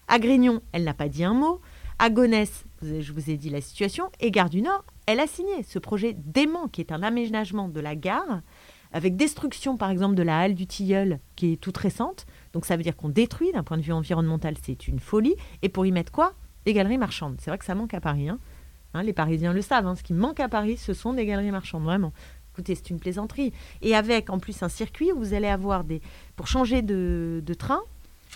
À 0.08 0.20
Grignon, 0.20 0.62
elle 0.74 0.84
n'a 0.84 0.94
pas 0.94 1.10
dit 1.10 1.24
un 1.24 1.34
mot. 1.34 1.60
À 1.98 2.12
Gonesse, 2.12 2.66
je 2.84 3.12
vous 3.12 3.32
ai 3.32 3.36
dit 3.36 3.50
la 3.50 3.62
situation. 3.62 4.12
Et 4.20 4.30
Gare 4.30 4.52
du 4.52 4.62
Nord, 4.62 4.86
elle 5.08 5.20
a 5.20 5.26
signé 5.26 5.64
ce 5.64 5.80
projet 5.80 6.16
dément, 6.24 6.68
qui 6.68 6.82
est 6.82 6.92
un 6.92 7.02
aménagement 7.02 7.68
de 7.68 7.80
la 7.80 7.96
gare, 7.96 8.42
avec 8.94 9.16
destruction, 9.16 9.76
par 9.76 9.90
exemple, 9.90 10.14
de 10.14 10.24
la 10.24 10.40
halle 10.40 10.54
du 10.54 10.68
Tilleul, 10.68 11.20
qui 11.36 11.54
est 11.54 11.58
toute 11.58 11.78
récente 11.78 12.28
donc 12.54 12.66
ça 12.66 12.78
veut 12.78 12.84
dire 12.84 12.96
qu'on 12.96 13.10
détruit 13.10 13.52
d'un 13.52 13.64
point 13.64 13.78
de 13.78 13.82
vue 13.82 13.94
environnemental, 13.94 14.56
c'est 14.62 14.88
une 14.88 15.00
folie. 15.00 15.36
Et 15.62 15.70
pour 15.70 15.86
y 15.86 15.92
mettre 15.92 16.12
quoi? 16.12 16.34
Des 16.66 16.74
galeries 16.74 16.98
marchandes. 16.98 17.38
C'est 17.40 17.52
vrai 17.52 17.58
que 17.58 17.66
ça 17.66 17.76
manque 17.76 17.94
à 17.94 18.02
Paris. 18.02 18.30
Hein. 18.30 18.40
Hein, 18.94 19.04
les 19.04 19.14
Parisiens 19.14 19.54
le 19.54 19.62
savent. 19.62 19.88
Hein. 19.88 19.96
Ce 19.96 20.04
qui 20.04 20.14
manque 20.14 20.40
à 20.40 20.50
Paris, 20.50 20.78
ce 20.78 20.94
sont 20.94 21.14
des 21.14 21.26
galeries 21.26 21.52
marchandes, 21.52 21.84
vraiment. 21.84 22.12
Écoutez, 22.54 22.76
c'est 22.76 22.90
une 22.90 23.00
plaisanterie. 23.00 23.54
Et 23.82 23.96
avec 23.96 24.30
en 24.30 24.40
plus 24.40 24.64
un 24.64 24.70
circuit 24.70 25.12
vous 25.16 25.34
allez 25.34 25.48
avoir 25.48 25.84
des, 25.84 26.02
pour 26.36 26.48
changer 26.48 26.82
de, 26.82 27.42
train, 27.58 27.82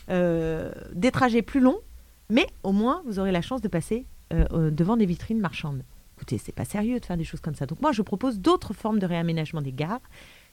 euh, 0.10 0.71
des 0.93 1.12
trajets 1.12 1.41
plus 1.41 1.60
longs, 1.60 1.80
mais 2.30 2.45
au 2.63 2.71
moins 2.71 3.02
vous 3.06 3.19
aurez 3.19 3.32
la 3.32 3.41
chance 3.41 3.62
de 3.62 3.67
passer 3.67 4.06
euh, 4.32 4.69
devant 4.69 4.95
des 4.95 5.06
vitrines 5.06 5.39
marchandes. 5.39 5.84
Écoutez, 6.15 6.38
c'est 6.38 6.54
pas 6.54 6.63
sérieux 6.63 6.99
de 6.99 7.06
faire 7.06 7.17
des 7.17 7.23
choses 7.23 7.41
comme 7.41 7.56
ça. 7.56 7.65
Donc 7.65 7.82
moi, 7.82 7.91
je 7.91 8.02
propose 8.02 8.39
d'autres 8.39 8.73
formes 8.73 8.99
de 8.99 9.06
réaménagement 9.06 9.62
des 9.62 9.73
gares 9.73 9.99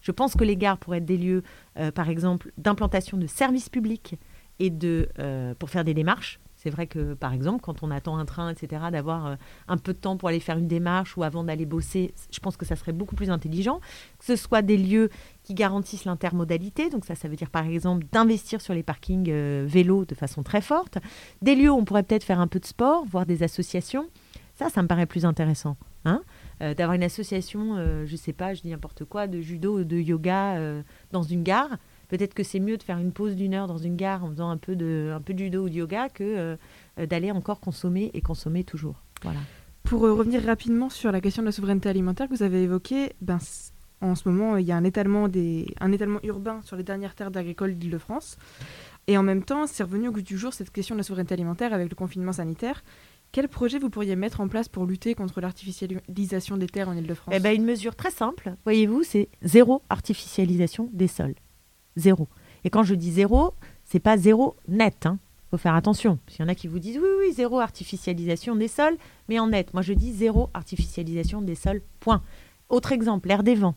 je 0.00 0.12
pense 0.12 0.34
que 0.34 0.44
les 0.44 0.56
gares 0.56 0.78
pourraient 0.78 0.98
être 0.98 1.04
des 1.04 1.18
lieux, 1.18 1.42
euh, 1.78 1.90
par 1.90 2.08
exemple, 2.08 2.52
d'implantation 2.58 3.16
de 3.16 3.26
services 3.26 3.68
publics 3.68 4.16
et 4.58 4.70
de, 4.70 5.08
euh, 5.18 5.54
pour 5.58 5.70
faire 5.70 5.84
des 5.84 5.94
démarches. 5.94 6.40
C'est 6.56 6.68
vrai 6.68 6.86
que, 6.86 7.14
par 7.14 7.32
exemple, 7.32 7.62
quand 7.62 7.82
on 7.82 7.90
attend 7.90 8.18
un 8.18 8.26
train, 8.26 8.50
etc., 8.50 8.82
d'avoir 8.92 9.26
euh, 9.26 9.36
un 9.66 9.78
peu 9.78 9.94
de 9.94 9.98
temps 9.98 10.18
pour 10.18 10.28
aller 10.28 10.40
faire 10.40 10.58
une 10.58 10.68
démarche 10.68 11.16
ou 11.16 11.22
avant 11.22 11.42
d'aller 11.42 11.64
bosser, 11.64 12.12
je 12.30 12.38
pense 12.38 12.58
que 12.58 12.66
ça 12.66 12.76
serait 12.76 12.92
beaucoup 12.92 13.14
plus 13.14 13.30
intelligent. 13.30 13.80
Que 14.18 14.26
ce 14.26 14.36
soit 14.36 14.60
des 14.60 14.76
lieux 14.76 15.08
qui 15.42 15.54
garantissent 15.54 16.04
l'intermodalité, 16.04 16.90
donc 16.90 17.06
ça, 17.06 17.14
ça 17.14 17.28
veut 17.28 17.36
dire 17.36 17.48
par 17.48 17.64
exemple 17.64 18.04
d'investir 18.12 18.60
sur 18.60 18.74
les 18.74 18.82
parkings 18.82 19.32
vélos 19.64 20.04
de 20.04 20.14
façon 20.14 20.42
très 20.42 20.60
forte. 20.60 20.98
Des 21.40 21.54
lieux 21.54 21.70
où 21.70 21.76
on 21.76 21.86
pourrait 21.86 22.02
peut-être 22.02 22.24
faire 22.24 22.40
un 22.40 22.46
peu 22.46 22.60
de 22.60 22.66
sport, 22.66 23.06
voir 23.06 23.24
des 23.24 23.42
associations. 23.42 24.10
Ça, 24.54 24.68
ça 24.68 24.82
me 24.82 24.88
paraît 24.88 25.06
plus 25.06 25.24
intéressant. 25.24 25.78
Hein 26.04 26.22
d'avoir 26.60 26.94
une 26.94 27.02
association, 27.02 27.76
euh, 27.76 28.04
je 28.06 28.16
sais 28.16 28.32
pas, 28.32 28.54
je 28.54 28.62
dis 28.62 28.70
n'importe 28.70 29.04
quoi, 29.04 29.26
de 29.26 29.40
judo 29.40 29.78
ou 29.78 29.84
de 29.84 29.96
yoga 29.96 30.56
euh, 30.56 30.82
dans 31.12 31.22
une 31.22 31.42
gare. 31.42 31.78
Peut-être 32.08 32.34
que 32.34 32.42
c'est 32.42 32.60
mieux 32.60 32.76
de 32.76 32.82
faire 32.82 32.98
une 32.98 33.12
pause 33.12 33.36
d'une 33.36 33.54
heure 33.54 33.66
dans 33.66 33.78
une 33.78 33.96
gare 33.96 34.24
en 34.24 34.30
faisant 34.30 34.50
un 34.50 34.56
peu 34.56 34.76
de, 34.76 35.12
un 35.14 35.20
peu 35.20 35.32
judo 35.36 35.64
ou 35.64 35.68
de 35.68 35.74
yoga 35.74 36.08
que 36.08 36.58
d'aller 36.98 37.30
encore 37.30 37.60
consommer 37.60 38.10
et 38.14 38.20
consommer 38.20 38.64
toujours. 38.64 39.00
Voilà. 39.22 39.38
Pour 39.84 40.02
revenir 40.02 40.42
rapidement 40.42 40.90
sur 40.90 41.12
la 41.12 41.20
question 41.20 41.42
de 41.42 41.46
la 41.46 41.52
souveraineté 41.52 41.88
alimentaire 41.88 42.28
que 42.28 42.34
vous 42.34 42.42
avez 42.42 42.64
évoquée, 42.64 43.12
ben, 43.20 43.38
en 44.00 44.14
ce 44.14 44.28
moment, 44.28 44.56
il 44.56 44.66
y 44.66 44.72
a 44.72 44.76
un 44.76 44.84
étalement, 44.84 45.28
des, 45.28 45.66
un 45.80 45.92
étalement 45.92 46.20
urbain 46.22 46.60
sur 46.62 46.76
les 46.76 46.82
dernières 46.82 47.14
terres 47.14 47.30
agricoles 47.36 47.74
d'Île-de-France. 47.74 48.38
Et 49.06 49.18
en 49.18 49.22
même 49.22 49.42
temps, 49.42 49.66
c'est 49.66 49.82
revenu 49.82 50.08
au 50.08 50.12
goût 50.12 50.22
du 50.22 50.38
jour 50.38 50.52
cette 50.52 50.70
question 50.70 50.94
de 50.94 51.00
la 51.00 51.02
souveraineté 51.02 51.34
alimentaire 51.34 51.72
avec 51.72 51.90
le 51.90 51.96
confinement 51.96 52.32
sanitaire. 52.32 52.82
Quel 53.32 53.48
projet 53.48 53.78
vous 53.78 53.90
pourriez 53.90 54.16
mettre 54.16 54.40
en 54.40 54.48
place 54.48 54.68
pour 54.68 54.86
lutter 54.86 55.14
contre 55.14 55.40
l'artificialisation 55.40 56.56
des 56.56 56.66
terres 56.66 56.88
en 56.88 56.96
Ile-de-France 56.96 57.32
eh 57.36 57.38
ben, 57.38 57.54
Une 57.54 57.64
mesure 57.64 57.94
très 57.94 58.10
simple, 58.10 58.56
voyez-vous, 58.64 59.04
c'est 59.04 59.28
zéro 59.42 59.82
artificialisation 59.88 60.90
des 60.92 61.06
sols. 61.06 61.36
Zéro. 61.96 62.28
Et 62.64 62.70
quand 62.70 62.82
je 62.82 62.94
dis 62.94 63.12
zéro, 63.12 63.54
c'est 63.84 64.00
pas 64.00 64.16
zéro 64.16 64.56
net. 64.66 65.02
Il 65.04 65.08
hein. 65.08 65.18
faut 65.50 65.58
faire 65.58 65.76
attention. 65.76 66.18
S'il 66.26 66.40
y 66.40 66.44
en 66.44 66.48
a 66.48 66.56
qui 66.56 66.66
vous 66.66 66.80
disent 66.80 66.98
oui, 66.98 67.08
oui, 67.20 67.32
zéro 67.32 67.60
artificialisation 67.60 68.56
des 68.56 68.68
sols, 68.68 68.96
mais 69.28 69.38
en 69.38 69.46
net. 69.48 69.74
Moi, 69.74 69.82
je 69.82 69.92
dis 69.92 70.12
zéro 70.12 70.50
artificialisation 70.52 71.40
des 71.40 71.54
sols, 71.54 71.82
point. 72.00 72.22
Autre 72.68 72.90
exemple, 72.90 73.28
l'air 73.28 73.44
des 73.44 73.54
vents. 73.54 73.76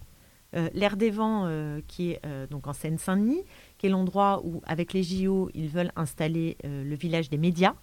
Euh, 0.55 0.69
l'air 0.73 0.97
des 0.97 1.09
vents 1.09 1.45
euh, 1.45 1.81
qui 1.87 2.11
est 2.11 2.19
euh, 2.25 2.45
donc 2.47 2.67
en 2.67 2.73
Seine-Saint-Denis, 2.73 3.43
qui 3.77 3.87
est 3.87 3.89
l'endroit 3.89 4.41
où, 4.43 4.61
avec 4.65 4.93
les 4.93 5.01
JO, 5.01 5.49
ils 5.53 5.67
veulent 5.67 5.91
installer 5.95 6.57
le 6.63 6.95
village 6.95 7.29
des 7.29 7.37
médias 7.37 7.75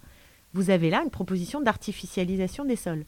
vous 0.53 0.69
avez 0.69 0.89
là 0.89 1.01
une 1.03 1.09
proposition 1.09 1.61
d'artificialisation 1.61 2.65
des 2.65 2.75
sols. 2.75 3.05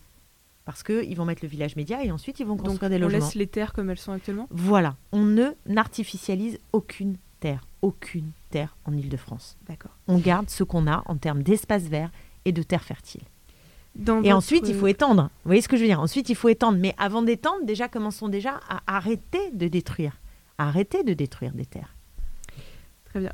Parce 0.65 0.81
qu'ils 0.81 1.15
vont 1.17 1.25
mettre 1.25 1.43
le 1.43 1.49
village 1.49 1.75
média 1.75 2.03
et 2.03 2.11
ensuite 2.11 2.39
ils 2.39 2.45
vont 2.45 2.55
construire 2.55 2.89
des 2.89 2.97
logements. 2.97 3.19
On 3.19 3.25
laisse 3.25 3.35
les 3.35 3.47
terres 3.47 3.73
comme 3.73 3.89
elles 3.89 3.97
sont 3.97 4.13
actuellement? 4.13 4.47
Voilà. 4.49 4.95
On 5.11 5.23
ne 5.23 5.49
n'artificialise 5.65 6.57
aucune 6.71 7.17
terre. 7.41 7.67
Aucune 7.81 8.31
terre 8.49 8.77
en 8.85 8.93
Ile-de-France. 8.93 9.57
D'accord. 9.67 9.91
On 10.07 10.17
garde 10.19 10.49
ce 10.49 10.63
qu'on 10.63 10.87
a 10.87 11.03
en 11.05 11.17
termes 11.17 11.43
d'espace 11.43 11.83
vert 11.83 12.09
et 12.45 12.53
de 12.53 12.63
terre 12.63 12.83
fertile. 12.83 13.23
et 14.23 14.31
ensuite, 14.31 14.69
il 14.69 14.75
faut 14.75 14.87
étendre. 14.87 15.23
Vous 15.23 15.49
voyez 15.49 15.61
ce 15.61 15.67
que 15.67 15.75
je 15.75 15.81
veux 15.81 15.87
dire? 15.87 15.99
Ensuite, 15.99 16.29
il 16.29 16.35
faut 16.35 16.47
étendre. 16.47 16.77
Mais 16.79 16.95
avant 16.97 17.23
d'étendre, 17.23 17.65
déjà, 17.65 17.89
commençons 17.89 18.29
déjà 18.29 18.61
à 18.69 18.81
arrêter 18.87 19.51
de 19.51 19.67
détruire. 19.67 20.17
Arrêter 20.57 21.03
de 21.03 21.13
détruire 21.13 21.51
des 21.51 21.65
terres. 21.65 21.92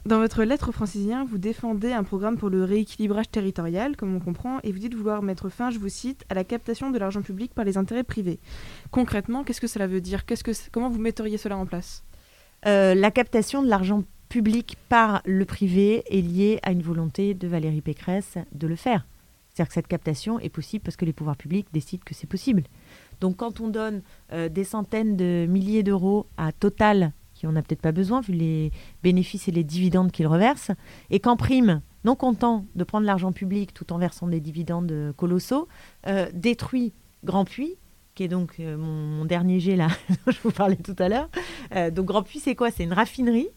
Dans 0.06 0.20
votre 0.20 0.44
lettre 0.44 0.70
aux 0.70 0.74
francisiens, 0.74 1.24
vous 1.24 1.38
défendez 1.38 1.94
un 1.94 2.04
programme 2.04 2.38
pour 2.38 2.50
le 2.50 2.66
rééquilibrage 2.66 3.32
territorial, 3.32 3.96
comme 3.96 4.14
on 4.14 4.20
comprend, 4.20 4.60
et 4.64 4.74
vous 4.74 4.80
dites 4.80 4.94
vouloir 4.94 5.22
mettre 5.22 5.48
fin, 5.48 5.70
je 5.70 5.80
vous 5.80 5.88
cite, 5.88 6.26
à 6.30 6.34
la 6.34 6.44
captation 6.44 6.92
de 6.92 6.98
l'argent 6.98 7.22
public 7.22 7.54
par 7.54 7.64
les 7.64 7.78
intérêts 7.78 8.04
privés. 8.04 8.40
Concrètement, 8.92 9.44
qu'est-ce 9.44 9.62
que 9.62 9.68
cela 9.68 9.88
veut 9.88 10.02
dire? 10.02 10.24
Comment 10.74 10.90
vous 10.90 11.00
metteriez 11.00 11.38
cela 11.38 11.58
en 11.58 11.66
place? 11.66 12.04
Euh, 12.66 12.94
La 12.94 13.10
captation 13.10 13.64
de 13.64 13.70
l'argent 13.70 14.04
public 14.28 14.78
par 14.90 15.22
le 15.26 15.46
privé 15.46 16.04
est 16.10 16.22
liée 16.22 16.60
à 16.64 16.72
une 16.72 16.82
volonté 16.82 17.34
de 17.34 17.48
Valérie 17.48 17.82
Pécresse 17.82 18.38
de 18.52 18.68
le 18.68 18.76
faire. 18.76 19.08
C'est-à-dire 19.50 19.70
que 19.70 19.74
cette 19.74 19.88
captation 19.88 20.40
est 20.40 20.50
possible 20.50 20.84
parce 20.84 20.96
que 20.96 21.06
les 21.06 21.14
pouvoirs 21.14 21.36
publics 21.36 21.68
décident 21.74 22.04
que 22.06 22.14
c'est 22.14 22.28
possible. 22.28 22.64
Donc 23.22 23.38
quand 23.38 23.60
on 23.60 23.70
donne 23.70 24.02
euh, 24.32 24.48
des 24.48 24.64
centaines 24.64 25.18
de 25.18 25.48
milliers 25.50 25.84
d'euros 25.84 26.28
à 26.38 26.52
Total 26.52 27.12
qui 27.40 27.48
on 27.48 27.54
n'a 27.54 27.62
peut-être 27.62 27.82
pas 27.82 27.94
besoin 27.94 28.20
vu 28.20 28.34
les 28.34 28.72
bénéfices 29.02 29.48
et 29.48 29.52
les 29.52 29.64
dividendes 29.64 30.12
qu'ils 30.12 30.28
reversent, 30.28 30.72
et 31.10 31.22
qu'en 31.22 31.38
prime, 31.38 31.82
non 32.04 32.16
content 32.16 32.66
de 32.76 32.84
prendre 32.84 33.06
l'argent 33.06 33.32
public 33.32 33.74
tout 33.74 33.94
en 33.94 33.98
versant 33.98 34.28
des 34.28 34.42
dividendes 34.42 35.14
colossaux, 35.16 35.70
euh, 36.06 36.30
détruit 36.34 36.92
Grand 37.24 37.46
Puy, 37.46 37.78
qui 38.14 38.24
est 38.24 38.28
donc 38.28 38.60
euh, 38.60 38.76
mon, 38.78 39.24
dernier 39.24 39.62
jet 39.62 39.78
là, 39.78 39.88
dont 40.10 40.34
je 40.34 40.40
vous 40.44 40.52
parlais 40.52 40.76
tout 40.76 40.96
à 41.00 41.08
l'heure. 41.08 41.30
Euh, 41.76 41.92
donc 41.92 42.08
Grand 42.08 42.24
Puy, 42.24 42.40
c'est 42.40 42.56
quoi? 42.56 42.72
C'est 42.72 42.84
une 42.84 42.92
raffinerie, 42.92 43.48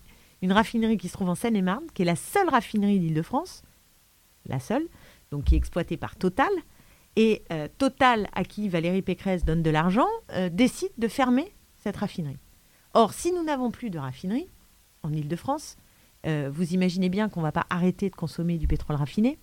une 0.42 0.52
raffinerie 0.52 0.96
qui 0.96 1.08
se 1.08 1.14
trouve 1.14 1.28
en 1.28 1.34
Seine-et-Marne, 1.34 1.86
qui 1.92 2.02
est 2.02 2.06
la 2.06 2.16
seule 2.16 2.48
raffinerie 2.48 3.00
d'Île-de-France, 3.00 3.62
la 4.46 4.60
seule, 4.60 4.86
donc 5.32 5.44
qui 5.44 5.56
est 5.56 5.58
exploitée 5.58 5.96
par 5.96 6.14
Total. 6.14 6.50
Et 7.16 7.42
Total, 7.76 8.26
à 8.32 8.42
qui 8.42 8.70
Valérie 8.70 9.02
Pécresse 9.02 9.44
donne 9.44 9.62
de 9.62 9.68
l'argent, 9.68 10.06
décide 10.50 10.92
de 10.96 11.08
fermer 11.08 11.52
cette 11.76 11.98
raffinerie. 11.98 12.38
Or, 12.94 13.12
si 13.14 13.32
nous 13.32 13.42
n'avons 13.42 13.70
plus 13.70 13.90
de 13.90 13.98
raffinerie 13.98 14.48
en 15.02 15.12
Ile-de-France, 15.12 15.76
euh, 16.26 16.50
vous 16.52 16.74
imaginez 16.74 17.08
bien 17.08 17.28
qu'on 17.28 17.40
ne 17.40 17.46
va 17.46 17.52
pas 17.52 17.66
arrêter 17.70 18.10
de 18.10 18.14
consommer 18.14 18.58
du 18.58 18.66
pétrole 18.66 18.96
raffiné. 18.96 19.38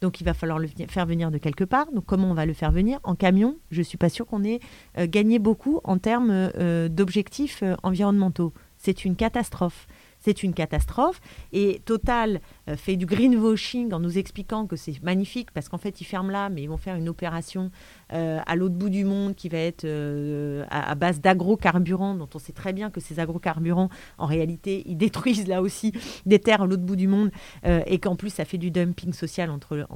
Donc 0.00 0.20
il 0.20 0.24
va 0.24 0.34
falloir 0.34 0.58
le 0.58 0.68
faire 0.88 1.06
venir 1.06 1.30
de 1.30 1.38
quelque 1.38 1.64
part. 1.64 1.90
Donc 1.92 2.04
comment 2.06 2.30
on 2.30 2.34
va 2.34 2.44
le 2.44 2.52
faire 2.52 2.72
venir? 2.72 2.98
En 3.04 3.14
camion, 3.14 3.56
je 3.70 3.78
ne 3.78 3.84
suis 3.84 3.98
pas 3.98 4.08
sûre 4.08 4.26
qu'on 4.26 4.44
ait 4.44 4.60
euh, 4.98 5.06
gagné 5.08 5.38
beaucoup 5.38 5.80
en 5.84 5.98
termes 5.98 6.30
euh, 6.32 6.88
d'objectifs 6.88 7.62
environnementaux. 7.82 8.52
C'est 8.78 9.04
une 9.04 9.14
catastrophe 9.16 9.86
c'est 10.22 10.42
une 10.42 10.54
catastrophe. 10.54 11.20
Et 11.52 11.82
Total 11.84 12.40
euh, 12.68 12.76
fait 12.76 12.96
du 12.96 13.06
greenwashing 13.06 13.92
en 13.92 14.00
nous 14.00 14.18
expliquant 14.18 14.66
que 14.66 14.76
c'est 14.76 15.02
magnifique 15.02 15.50
parce 15.50 15.68
qu'en 15.68 15.78
fait, 15.78 16.00
ils 16.00 16.04
ferment 16.04 16.30
là, 16.30 16.48
mais 16.48 16.62
ils 16.62 16.68
vont 16.68 16.76
faire 16.76 16.96
une 16.96 17.08
opération 17.08 17.70
euh, 18.12 18.40
à 18.46 18.56
l'autre 18.56 18.74
bout 18.74 18.88
du 18.88 19.04
monde 19.04 19.34
qui 19.34 19.48
va 19.48 19.58
être 19.58 19.84
euh, 19.84 20.64
à, 20.70 20.94
base 20.94 21.20
d'agrocarburants, 21.20 22.14
dont 22.14 22.28
on 22.34 22.38
sait 22.38 22.52
très 22.52 22.72
bien 22.72 22.90
que 22.90 23.00
ces 23.00 23.18
agrocarburants, 23.18 23.88
en 24.18 24.26
réalité, 24.26 24.84
ils 24.86 24.96
détruisent 24.96 25.48
là 25.48 25.60
aussi 25.60 25.92
des 26.24 26.38
terres 26.38 26.62
à 26.62 26.66
l'autre 26.66 26.82
bout 26.82 26.96
du 26.96 27.08
monde 27.08 27.30
et 27.64 27.98
qu'en 27.98 28.16
plus, 28.16 28.30
ça 28.30 28.44
fait 28.44 28.58
du 28.58 28.70
dumping 28.70 29.12
social 29.12 29.50
entre, 29.50 29.86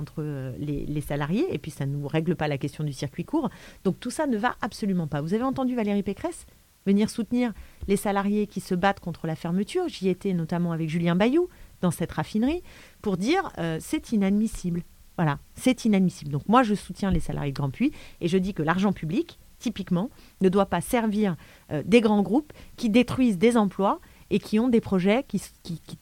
les, 0.58 0.86
les, 0.86 1.00
salariés 1.00 1.46
et 1.50 1.58
puis 1.58 1.70
ça 1.70 1.86
ne 1.86 1.96
nous 1.96 2.08
règle 2.08 2.34
pas 2.34 2.48
la 2.48 2.58
question 2.58 2.84
du 2.84 2.92
circuit 2.92 3.24
court. 3.24 3.50
Donc 3.84 4.00
tout 4.00 4.10
ça 4.10 4.26
ne 4.26 4.36
va 4.36 4.56
absolument 4.60 5.06
pas. 5.06 5.20
Vous 5.20 5.34
avez 5.34 5.44
entendu 5.44 5.74
Valérie 5.76 6.02
Pécresse? 6.02 6.46
Venir 6.86 7.10
soutenir 7.10 7.52
les 7.88 7.96
salariés 7.96 8.46
qui 8.46 8.60
se 8.60 8.74
battent 8.74 9.00
contre 9.00 9.26
la 9.26 9.36
fermeture. 9.36 9.88
J'y 9.88 10.08
étais 10.08 10.32
notamment 10.32 10.72
avec 10.72 10.88
Julien 10.88 11.16
Bayou 11.16 11.48
dans 11.82 11.90
cette 11.90 12.12
raffinerie 12.12 12.62
pour 13.02 13.16
dire 13.16 13.50
euh, 13.58 13.78
c'est 13.80 14.12
inadmissible. 14.12 14.82
Voilà, 15.16 15.38
c'est 15.54 15.84
inadmissible. 15.84 16.30
Donc 16.30 16.48
moi, 16.48 16.62
je 16.62 16.74
soutiens 16.74 17.10
les 17.10 17.20
salariés 17.20 17.52
de 17.52 17.56
Grand 17.56 17.70
Puy 17.70 17.90
et 18.20 18.28
je 18.28 18.38
dis 18.38 18.54
que 18.54 18.62
l'argent 18.62 18.92
public, 18.92 19.38
typiquement, 19.58 20.10
ne 20.42 20.48
doit 20.48 20.66
pas 20.66 20.80
servir 20.80 21.36
euh, 21.72 21.82
des 21.84 22.00
grands 22.00 22.22
groupes 22.22 22.52
qui 22.76 22.90
détruisent 22.90 23.38
des 23.38 23.56
emplois 23.56 24.00
et 24.28 24.38
qui 24.38 24.58
ont 24.58 24.68
des 24.68 24.80
projets 24.80 25.24
qui, 25.26 25.40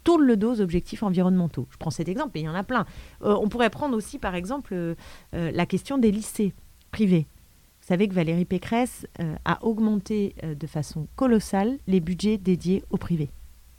tournent 0.02 0.24
le 0.24 0.36
dos 0.36 0.54
aux 0.54 0.60
objectifs 0.60 1.02
environnementaux. 1.02 1.68
Je 1.70 1.76
prends 1.76 1.90
cet 1.90 2.08
exemple, 2.08 2.38
et 2.38 2.40
il 2.40 2.44
y 2.44 2.48
en 2.48 2.54
a 2.54 2.64
plein. 2.64 2.86
Euh, 3.22 3.36
on 3.40 3.48
pourrait 3.48 3.70
prendre 3.70 3.96
aussi, 3.96 4.18
par 4.18 4.34
exemple, 4.34 4.96
la 5.32 5.66
question 5.66 5.98
des 5.98 6.10
lycées 6.10 6.54
privés. 6.90 7.26
Vous 7.84 7.88
savez 7.88 8.08
que 8.08 8.14
Valérie 8.14 8.46
Pécresse 8.46 9.06
a 9.44 9.62
augmenté 9.62 10.34
de 10.42 10.66
façon 10.66 11.06
colossale 11.16 11.76
les 11.86 12.00
budgets 12.00 12.38
dédiés 12.38 12.82
au 12.88 12.96
privé. 12.96 13.28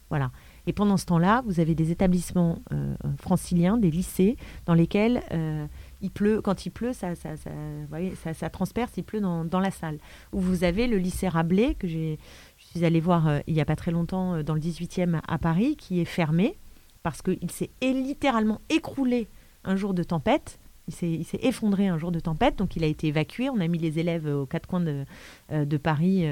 Voilà. 0.09 0.31
Et 0.67 0.73
pendant 0.73 0.97
ce 0.97 1.05
temps-là, 1.05 1.43
vous 1.45 1.59
avez 1.59 1.75
des 1.75 1.91
établissements 1.91 2.59
euh, 2.71 2.95
franciliens, 3.19 3.77
des 3.77 3.91
lycées, 3.91 4.37
dans 4.65 4.73
lesquels 4.73 5.21
euh, 5.31 5.65
il 6.01 6.11
pleut, 6.11 6.41
quand 6.41 6.65
il 6.65 6.69
pleut, 6.69 6.93
ça, 6.93 7.15
ça, 7.15 7.35
ça, 7.35 8.49
transperce, 8.49 8.91
il 8.97 9.03
pleut 9.03 9.21
dans, 9.21 9.59
la 9.59 9.71
salle. 9.71 9.97
Où 10.31 10.39
vous 10.39 10.63
avez 10.63 10.87
le 10.87 10.97
lycée 10.97 11.27
Rabelais, 11.27 11.75
que 11.75 11.87
je 11.87 12.15
suis 12.57 12.85
allée 12.85 12.99
voir 12.99 13.27
euh, 13.27 13.39
il 13.47 13.53
n'y 13.53 13.61
a 13.61 13.65
pas 13.65 13.75
très 13.75 13.91
longtemps 13.91 14.43
dans 14.43 14.53
le 14.53 14.59
18e 14.59 15.19
à 15.27 15.37
Paris, 15.37 15.75
qui 15.75 15.99
est 15.99 16.05
fermé 16.05 16.57
parce 17.03 17.21
qu'il 17.21 17.51
s'est 17.51 17.69
littéralement 17.81 18.61
écroulé 18.69 19.27
un 19.63 19.75
jour 19.75 19.93
de 19.93 20.01
tempête. 20.01 20.59
Il 20.87 21.25
s'est 21.25 21.39
effondré 21.41 21.87
un 21.87 21.97
jour 21.97 22.11
de 22.11 22.19
tempête, 22.19 22.57
donc 22.57 22.75
il 22.75 22.83
a 22.83 22.87
été 22.87 23.07
évacué. 23.07 23.49
On 23.49 23.59
a 23.59 23.67
mis 23.67 23.79
les 23.79 23.99
élèves 23.99 24.27
aux 24.27 24.45
quatre 24.45 24.67
coins 24.67 24.81
de, 24.81 25.05
de 25.51 25.77
Paris 25.77 26.25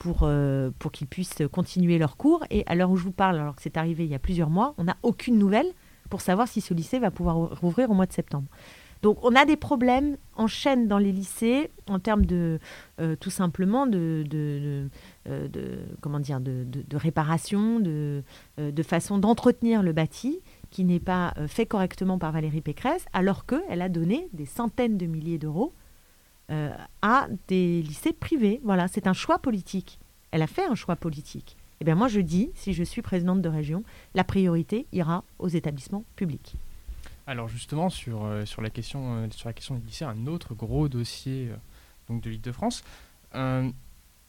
pour, 0.00 0.20
euh, 0.22 0.70
pour 0.78 0.90
qu'ils 0.90 1.06
puissent 1.06 1.42
continuer 1.52 1.98
leurs 1.98 2.16
cours. 2.16 2.44
Et 2.50 2.64
à 2.66 2.74
l'heure 2.74 2.90
où 2.90 2.96
je 2.96 3.04
vous 3.04 3.12
parle, 3.12 3.38
alors 3.38 3.54
que 3.54 3.62
c'est 3.62 3.76
arrivé 3.76 4.04
il 4.04 4.10
y 4.10 4.14
a 4.16 4.18
plusieurs 4.18 4.50
mois, 4.50 4.74
on 4.78 4.84
n'a 4.84 4.96
aucune 5.04 5.38
nouvelle 5.38 5.66
pour 6.08 6.22
savoir 6.22 6.48
si 6.48 6.60
ce 6.60 6.74
lycée 6.74 6.98
va 6.98 7.12
pouvoir 7.12 7.60
rouvrir 7.60 7.88
au 7.90 7.94
mois 7.94 8.06
de 8.06 8.12
septembre. 8.12 8.48
Donc 9.02 9.18
on 9.22 9.34
a 9.34 9.44
des 9.44 9.56
problèmes 9.56 10.16
en 10.34 10.46
chaîne 10.46 10.88
dans 10.88 10.98
les 10.98 11.12
lycées 11.12 11.70
en 11.86 11.98
termes 11.98 12.26
de 12.26 12.58
euh, 13.00 13.16
tout 13.16 13.30
simplement 13.30 13.86
de, 13.86 14.24
de, 14.28 14.88
euh, 15.26 15.86
comment 16.00 16.20
dire 16.20 16.40
de, 16.40 16.66
réparation, 16.96 17.80
de 17.80 18.22
façon 18.82 19.18
d'entretenir 19.18 19.82
le 19.82 19.92
bâti 19.92 20.40
qui 20.70 20.84
n'est 20.84 21.00
pas 21.00 21.34
fait 21.46 21.66
correctement 21.66 22.18
par 22.18 22.32
Valérie 22.32 22.60
Pécresse, 22.60 23.04
alors 23.12 23.46
qu'elle 23.46 23.82
a 23.82 23.88
donné 23.88 24.28
des 24.32 24.46
centaines 24.46 24.98
de 24.98 25.06
milliers 25.06 25.38
d'euros 25.38 25.74
euh, 26.50 26.74
à 27.00 27.28
des 27.46 27.80
lycées 27.80 28.12
privés. 28.12 28.60
Voilà, 28.64 28.88
c'est 28.88 29.06
un 29.06 29.12
choix 29.12 29.38
politique. 29.38 30.00
Elle 30.32 30.42
a 30.42 30.48
fait 30.48 30.64
un 30.64 30.74
choix 30.74 30.96
politique. 30.96 31.56
Eh 31.80 31.84
bien, 31.84 31.94
moi, 31.94 32.08
je 32.08 32.18
dis, 32.20 32.50
si 32.54 32.72
je 32.72 32.82
suis 32.82 33.02
présidente 33.02 33.40
de 33.40 33.48
région, 33.48 33.84
la 34.14 34.24
priorité 34.24 34.86
ira 34.92 35.22
aux 35.38 35.46
établissements 35.46 36.04
publics. 36.16 36.56
Alors 37.28 37.46
justement, 37.46 37.88
sur, 37.88 38.24
euh, 38.24 38.44
sur, 38.46 38.62
la 38.62 38.70
question, 38.70 39.14
euh, 39.14 39.28
sur 39.30 39.48
la 39.48 39.52
question 39.52 39.76
des 39.76 39.86
lycées, 39.86 40.04
un 40.04 40.26
autre 40.26 40.54
gros 40.54 40.88
dossier 40.88 41.50
donc 42.08 42.20
de 42.22 42.30
l'Île-de-France. 42.30 42.82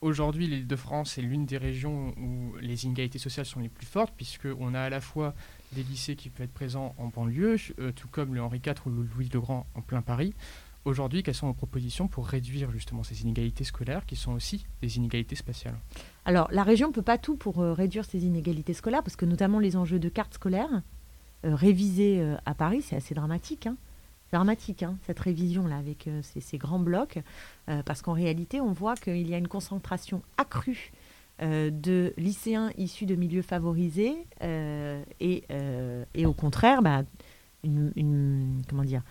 Aujourd'hui, 0.02 0.48
l'Île-de-France 0.48 1.18
est 1.18 1.22
l'une 1.22 1.46
des 1.46 1.58
régions 1.58 2.14
où 2.18 2.56
les 2.60 2.86
inégalités 2.86 3.20
sociales 3.20 3.46
sont 3.46 3.60
les 3.60 3.70
plus 3.70 3.86
fortes, 3.86 4.14
puisqu'on 4.16 4.74
a 4.74 4.82
à 4.82 4.90
la 4.90 5.02
fois 5.02 5.34
des 5.74 5.84
lycées 5.84 6.16
qui 6.16 6.30
peuvent 6.30 6.46
être 6.46 6.54
présents 6.54 6.96
en 6.98 7.08
banlieue, 7.08 7.58
tout 7.96 8.08
comme 8.10 8.36
le 8.36 8.42
Henri 8.42 8.62
IV 8.66 8.76
ou 8.86 8.90
le 8.90 9.08
Louis 9.16 9.30
le 9.34 9.40
Grand 9.40 9.66
en 9.76 9.82
plein 9.82 10.02
Paris. 10.02 10.34
Aujourd'hui, 10.84 11.22
quelles 11.22 11.36
sont 11.36 11.46
vos 11.46 11.54
propositions 11.54 12.08
pour 12.08 12.28
réduire 12.28 12.72
justement 12.72 13.04
ces 13.04 13.22
inégalités 13.22 13.64
scolaires 13.64 14.04
qui 14.06 14.16
sont 14.16 14.32
aussi 14.32 14.66
des 14.82 14.98
inégalités 14.98 15.36
spatiales? 15.36 15.78
Alors, 16.26 16.48
la 16.52 16.64
région 16.64 16.88
ne 16.88 16.94
peut 16.94 17.04
pas 17.04 17.20
tout 17.20 17.36
pour 17.36 17.60
euh, 17.60 17.74
réduire 17.74 18.04
ces 18.04 18.26
inégalités 18.26 18.74
scolaires, 18.74 19.04
parce 19.04 19.16
que 19.16 19.26
notamment 19.26 19.60
les 19.60 19.78
enjeux 19.78 20.00
de 20.00 20.10
cartes 20.10 20.34
scolaires 20.34 20.82
euh, 21.46 21.54
révisées 21.54 22.20
euh, 22.20 22.36
à 22.48 22.56
Paris, 22.56 22.82
c'est 22.82 22.96
assez 22.96 23.14
dramatique. 23.14 23.68
Hein. 23.68 23.76
dramatique, 24.32 24.82
hein, 24.82 24.98
cette 25.06 25.20
révision-là, 25.20 25.78
avec 25.78 26.10
ces, 26.24 26.58
grands 26.58 26.80
blocs, 26.80 27.20
parce 27.86 28.02
qu'en 28.02 28.14
réalité, 28.14 28.60
on 28.60 28.72
voit 28.72 28.96
qu'il 28.96 29.28
y 29.28 29.36
a 29.36 29.38
une 29.38 29.48
concentration 29.48 30.24
accrue 30.38 30.92
de 31.42 32.14
lycéens 32.18 32.72
issus 32.78 33.06
de 33.06 33.16
milieux 33.16 33.42
favorisés 33.42 34.16
et, 34.42 35.44
et, 36.14 36.26
au 36.26 36.34
contraire, 36.34 36.82
bah, 36.82 37.04
une, 37.64 38.62
comment 38.70 38.84
dire, 38.84 39.04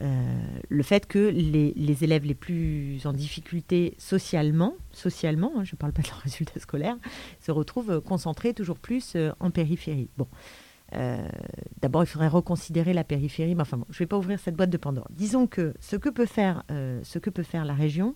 euh, 0.00 0.58
le 0.68 0.82
fait 0.82 1.06
que 1.06 1.18
les, 1.18 2.04
élèves 2.04 2.24
les 2.24 2.34
plus 2.34 3.04
en 3.04 3.12
difficulté 3.12 3.94
socialement, 3.98 4.74
socialement, 4.92 5.52
hein, 5.56 5.64
je 5.64 5.74
ne 5.74 5.78
parle 5.78 5.92
pas 5.92 6.02
de 6.02 6.08
leurs 6.08 6.18
résultats 6.24 6.60
scolaires, 6.60 6.96
se 7.40 7.50
retrouvent 7.50 8.00
concentrés 8.00 8.54
toujours 8.54 8.78
plus 8.78 9.14
euh, 9.16 9.32
en 9.40 9.50
périphérie. 9.50 10.08
Bon, 10.16 10.28
euh, 10.94 11.28
d'abord, 11.82 12.04
il 12.04 12.06
faudrait 12.06 12.28
reconsidérer 12.28 12.92
la 12.92 13.04
périphérie, 13.04 13.54
mais 13.56 13.62
enfin, 13.62 13.78
je 13.90 13.96
ne 13.96 13.98
vais 13.98 14.06
pas 14.06 14.16
ouvrir 14.16 14.38
cette 14.38 14.54
boîte 14.54 14.70
de 14.70 14.76
Pandore. 14.76 15.08
Disons 15.10 15.46
que 15.46 15.74
ce 15.80 15.96
que 15.96 16.08
peut 16.08 16.26
faire, 16.26 16.62
ce 16.68 17.18
que 17.18 17.28
peut 17.28 17.42
faire 17.42 17.66
la 17.66 17.74
région, 17.74 18.14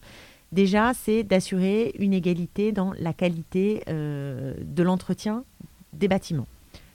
déjà, 0.53 0.93
c'est 0.95 1.25
d'assurer 1.25 1.95
une 1.99 2.13
égalité 2.13 2.73
dans 2.73 2.93
la 2.99 3.13
qualité 3.13 3.83
de 3.89 4.83
l'entretien 4.83 5.45
des 5.93 6.09
bâtiments. 6.09 6.47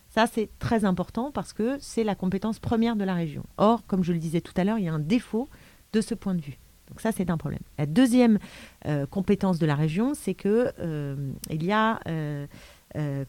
Ça, 0.10 0.26
c'est 0.26 0.50
très 0.58 0.86
important 0.86 1.32
parce 1.32 1.54
que 1.54 1.78
c'est 1.80 2.04
la 2.04 2.16
compétence 2.16 2.60
première 2.60 2.96
de 2.96 3.04
la 3.04 3.14
région. 3.14 3.44
Or, 3.58 3.86
comme 3.86 4.04
je 4.04 4.14
le 4.14 4.20
disais 4.20 4.42
tout 4.42 4.54
à 4.58 4.64
l'heure, 4.64 4.80
il 4.80 4.86
y 4.86 4.88
a 4.88 4.94
un 4.94 5.00
défaut 5.00 5.48
de 5.94 6.02
ce 6.02 6.16
point 6.16 6.34
de 6.34 6.42
vue. 6.42 6.58
Donc 6.90 7.02
ça, 7.02 7.12
c'est 7.12 7.30
un 7.30 7.38
problème. 7.38 7.60
La 7.78 7.86
deuxième 7.86 8.40
euh, 8.88 9.06
compétence 9.06 9.60
de 9.60 9.66
la 9.66 9.76
région, 9.76 10.14
c'est 10.14 10.34
que 10.34 10.72
euh, 10.80 11.16
il 11.50 11.64
y 11.64 11.72
a, 11.72 12.00
euh, 12.08 12.48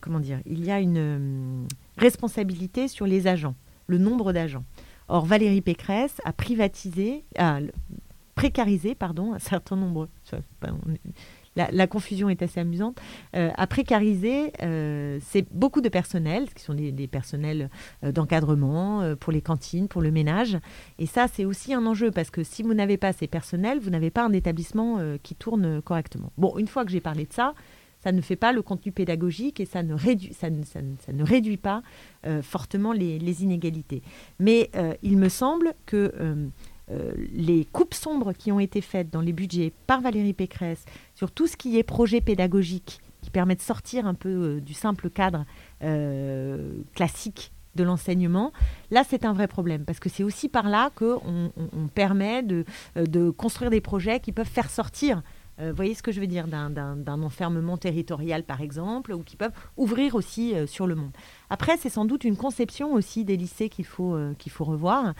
comment 0.00 0.20
dire, 0.20 0.40
il 0.46 0.64
y 0.64 0.70
a 0.70 0.80
une 0.80 1.66
responsabilité 1.96 2.88
sur 2.88 3.06
les 3.06 3.26
agents, 3.26 3.54
le 3.86 3.98
nombre 3.98 4.32
d'agents. 4.32 4.64
Or, 5.08 5.24
Valérie 5.24 5.62
Pécresse 5.62 6.20
a 6.24 6.32
privatisé, 6.32 7.24
précarisé, 8.38 8.94
pardon, 8.94 9.34
un 9.34 9.38
certain 9.40 9.76
nombre 9.76 10.08
la, 11.72 11.86
confusion 11.86 12.28
est 12.28 12.42
assez 12.42 12.60
amusante, 12.60 13.00
euh, 13.34 13.50
à 13.56 13.66
précariser, 13.66 14.52
euh, 14.62 15.18
c'est 15.22 15.46
beaucoup 15.52 15.80
de 15.80 15.88
personnel, 15.88 16.48
qui 16.54 16.62
sont 16.62 16.74
des, 16.74 17.08
personnels 17.08 17.70
euh, 18.04 18.12
d'encadrement 18.12 19.16
pour 19.18 19.32
les 19.32 19.42
cantines, 19.42 19.88
pour 19.88 20.02
le 20.02 20.10
ménage. 20.10 20.58
Et 20.98 21.06
ça, 21.06 21.26
c'est 21.26 21.44
aussi 21.44 21.74
un 21.74 21.84
enjeu 21.86 22.10
parce 22.10 22.30
que 22.30 22.44
si 22.44 22.62
vous 22.62 22.74
n'avez 22.74 22.96
pas 22.96 23.12
ces 23.12 23.26
personnels, 23.26 23.80
vous 23.80 23.90
n'avez 23.90 24.10
pas 24.10 24.24
un 24.24 24.32
établissement 24.32 24.98
qui 25.22 25.34
tourne 25.34 25.82
correctement. 25.82 26.32
Bon, 26.38 26.56
une 26.58 26.68
fois 26.68 26.84
que 26.84 26.90
j'ai 26.90 27.00
parlé 27.00 27.24
de 27.24 27.32
ça, 27.32 27.54
ça 28.00 28.12
ne 28.12 28.20
fait 28.20 28.36
pas 28.36 28.52
le 28.52 28.62
contenu 28.62 28.92
pédagogique 28.92 29.58
et 29.58 29.64
ça 29.64 29.82
ne 29.82 29.94
réduit, 29.94 30.32
ça 30.34 30.50
ne, 30.50 31.24
réduit 31.24 31.56
pas 31.56 31.82
fortement 32.42 32.92
les, 32.92 33.42
inégalités. 33.42 34.02
Mais 34.38 34.70
il 35.02 35.16
me 35.16 35.28
semble 35.28 35.74
que 35.86 36.12
les 37.32 37.66
coupes 37.66 37.94
sombres 37.94 38.32
qui 38.32 38.50
ont 38.50 38.60
été 38.60 38.80
faites 38.80 39.10
dans 39.10 39.20
les 39.20 39.32
budgets 39.32 39.72
par 39.86 40.00
Valérie 40.00 40.32
Pécresse 40.32 40.84
sur 41.14 41.30
tout 41.30 41.46
ce 41.46 41.56
qui 41.56 41.78
est 41.78 41.82
projet 41.82 42.20
pédagogique 42.20 43.00
qui 43.22 43.30
permet 43.30 43.56
de 43.56 43.60
sortir 43.60 44.06
un 44.06 44.14
peu 44.14 44.28
euh, 44.28 44.60
du 44.60 44.74
simple 44.74 45.10
cadre 45.10 45.44
euh, 45.82 46.72
classique 46.94 47.52
de 47.74 47.84
l'enseignement, 47.84 48.52
là 48.90 49.04
c'est 49.08 49.24
un 49.24 49.32
vrai 49.32 49.46
problème 49.46 49.84
parce 49.84 50.00
que 50.00 50.08
c'est 50.08 50.24
aussi 50.24 50.48
par 50.48 50.68
là 50.68 50.90
qu'on 50.96 51.52
on, 51.56 51.86
permet 51.86 52.42
de, 52.42 52.64
construire 53.30 53.70
des 53.70 53.80
projets 53.80 54.18
qui 54.18 54.32
peuvent 54.32 54.48
faire 54.48 54.68
sortir 54.68 55.22
vous 55.58 55.74
voyez 55.74 55.94
ce 55.94 56.02
que 56.02 56.12
je 56.12 56.20
veux 56.20 56.26
dire 56.26 56.46
d'un 56.46 57.22
enfermement 57.22 57.76
territorial 57.76 58.44
par 58.44 58.60
exemple, 58.60 59.12
ou 59.12 59.22
qui 59.22 59.36
peuvent 59.36 59.52
ouvrir 59.76 60.14
aussi 60.14 60.54
sur 60.66 60.86
le 60.86 60.94
monde. 60.94 61.12
Après, 61.50 61.76
c'est 61.76 61.88
sans 61.88 62.04
doute 62.04 62.24
une 62.24 62.36
conception 62.36 62.92
aussi 62.92 63.24
des 63.24 63.36
lycées 63.36 63.68
qu'il 63.68 63.86
faut, 63.86 64.14
euh, 64.14 64.34
revoir. 64.58 65.14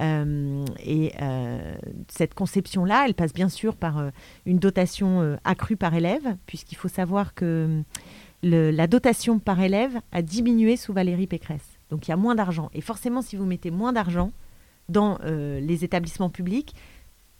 Euh, 0.00 0.64
et 0.84 1.12
euh, 1.20 1.74
cette 2.08 2.34
conception-là, 2.34 3.04
elle 3.06 3.14
passe 3.14 3.32
bien 3.32 3.48
sûr 3.48 3.76
par 3.76 4.10
une 4.46 4.58
dotation 4.58 5.38
accrue 5.44 5.76
par 5.76 5.94
élève, 5.94 6.36
puisqu'il 6.46 6.76
faut 6.76 6.88
savoir 6.88 7.34
que 7.34 7.82
la 8.42 8.86
dotation 8.86 9.38
par 9.38 9.60
élève 9.60 9.98
a 10.12 10.22
diminué 10.22 10.76
sous 10.76 10.92
Valérie 10.92 11.26
Pécresse. 11.26 11.78
Donc 11.90 12.06
il 12.06 12.10
y 12.10 12.14
a 12.14 12.16
moins 12.16 12.34
d'argent. 12.34 12.70
Et 12.74 12.80
forcément, 12.80 13.22
si 13.22 13.36
vous 13.36 13.44
mettez 13.44 13.70
moins 13.70 13.92
d'argent 13.92 14.32
dans 14.88 15.18
les 15.24 15.84
établissements 15.84 16.30
publics, 16.30 16.74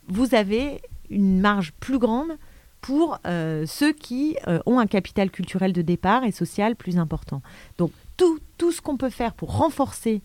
vous 0.07 0.35
avez 0.35 0.81
une 1.13 1.39
marge 1.39 1.73
plus 1.79 1.99
grande 1.99 2.31
pour 2.81 3.17
ceux 3.23 3.93
qui 3.93 4.35
ont 4.65 4.77
un 4.77 4.87
capital 4.87 5.31
culturel 5.31 5.71
de 5.71 5.81
départ 5.81 6.25
et 6.25 6.31
social 6.31 6.75
plus 6.75 6.97
important. 6.97 7.41
Donc 7.77 7.91
tout, 8.17 8.39
tout 8.57 8.71
ce 8.71 8.81
qu'on 8.81 8.97
peut 8.97 9.09
faire 9.09 9.33
pour 9.33 9.55
renforcer 9.55 10.21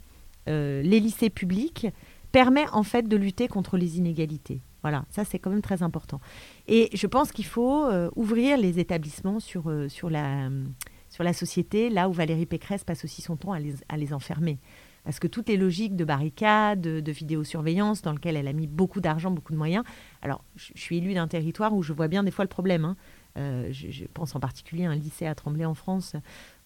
euh, 0.48 0.82
les 0.82 1.00
lycées 1.00 1.30
publics 1.30 1.86
permet 2.32 2.68
en 2.72 2.82
fait 2.82 3.08
de 3.08 3.16
lutter 3.16 3.48
contre 3.48 3.76
les 3.76 3.98
inégalités. 3.98 4.60
Voilà, 4.82 5.04
ça 5.10 5.24
c'est 5.24 5.38
quand 5.38 5.50
même 5.50 5.62
très 5.62 5.82
important. 5.82 6.20
Et 6.66 6.88
je 6.94 7.06
pense 7.06 7.32
qu'il 7.32 7.44
faut 7.44 7.84
euh, 7.84 8.10
ouvrir 8.16 8.56
les 8.56 8.78
établissements 8.78 9.40
sur, 9.40 9.68
euh, 9.68 9.88
sur, 9.88 10.08
la, 10.08 10.48
sur 11.10 11.24
la 11.24 11.32
société, 11.32 11.90
là 11.90 12.08
où 12.08 12.12
Valérie 12.12 12.46
Pécresse 12.46 12.84
passe 12.84 13.04
aussi 13.04 13.22
son 13.22 13.36
temps 13.36 13.52
à 13.52 13.58
les, 13.58 13.74
à 13.88 13.96
les 13.96 14.12
enfermer. 14.12 14.58
Parce 15.08 15.20
que 15.20 15.26
toutes 15.26 15.48
les 15.48 15.56
logiques 15.56 15.96
de 15.96 16.04
barricades, 16.04 16.82
de, 16.82 17.12
vidéosurveillance, 17.12 18.02
dans 18.02 18.12
lesquelles 18.12 18.36
elle 18.36 18.46
a 18.46 18.52
mis 18.52 18.66
beaucoup 18.66 19.00
d'argent, 19.00 19.30
beaucoup 19.30 19.54
de 19.54 19.56
moyens. 19.56 19.82
Alors, 20.20 20.44
je, 20.54 20.70
suis 20.74 20.98
élue 20.98 21.14
d'un 21.14 21.26
territoire 21.26 21.72
où 21.72 21.82
je 21.82 21.94
vois 21.94 22.08
bien 22.08 22.22
des 22.22 22.30
fois 22.30 22.44
le 22.44 22.50
problème. 22.50 22.84
Hein. 22.84 22.94
Euh, 23.38 23.68
je, 23.70 24.04
pense 24.12 24.36
en 24.36 24.40
particulier 24.40 24.84
à 24.84 24.90
un 24.90 24.94
lycée 24.94 25.24
à 25.24 25.34
Tremblay 25.34 25.64
en 25.64 25.72
France 25.72 26.14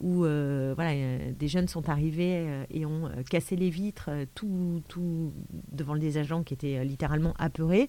où 0.01 0.25
euh, 0.25 0.73
voilà, 0.75 0.93
des 1.31 1.47
jeunes 1.47 1.69
sont 1.69 1.89
arrivés 1.89 2.35
euh, 2.49 2.65
et 2.73 2.85
ont 2.85 3.11
cassé 3.31 3.55
les 3.55 3.71
vitres 3.71 4.11
tout, 4.35 4.83
tout 4.89 5.33
devant 5.71 5.95
des 5.95 6.19
agents 6.19 6.43
qui 6.43 6.55
étaient 6.55 6.85
littéralement 6.85 7.35
apeurés. 7.39 7.89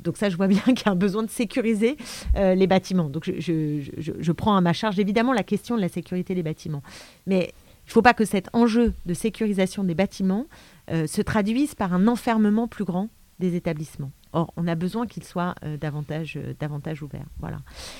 donc 0.00 0.16
ça, 0.16 0.28
je 0.28 0.36
vois 0.36 0.48
bien 0.48 0.62
qu'il 0.74 0.86
y 0.86 0.88
a 0.88 0.90
un 0.90 0.96
besoin 0.96 1.22
de 1.22 1.30
sécuriser 1.30 1.96
les 2.34 2.66
bâtiments. 2.66 3.08
Donc 3.08 3.30
je, 3.38 3.80
je, 3.96 4.32
prends 4.32 4.56
à 4.56 4.60
ma 4.60 4.72
charge 4.72 4.98
évidemment 4.98 5.32
la 5.32 5.44
question 5.44 5.76
de 5.76 5.80
la 5.80 5.88
sécurité 5.88 6.34
des 6.34 6.42
bâtiments. 6.42 6.82
Mais 7.28 7.54
ne 7.92 7.94
faut 7.94 8.02
pas 8.02 8.14
que 8.14 8.24
cet 8.24 8.48
enjeu 8.54 8.94
de 9.04 9.12
sécurisation 9.14 9.84
des 9.84 9.94
bâtiments 9.94 10.46
euh, 10.90 11.06
se 11.06 11.20
traduise 11.20 11.74
par 11.74 11.92
un 11.92 12.08
enfermement 12.08 12.66
plus 12.66 12.84
grand 12.84 13.10
des 13.38 13.54
établissements. 13.54 14.12
Or, 14.32 14.50
on 14.56 14.66
a 14.66 14.74
besoin 14.74 15.06
qu'ils 15.06 15.24
soient 15.24 15.54
euh, 15.62 15.76
davantage, 15.76 16.38
euh, 16.38 17.04
ouverts. 17.04 17.26
Voilà. 17.38 17.58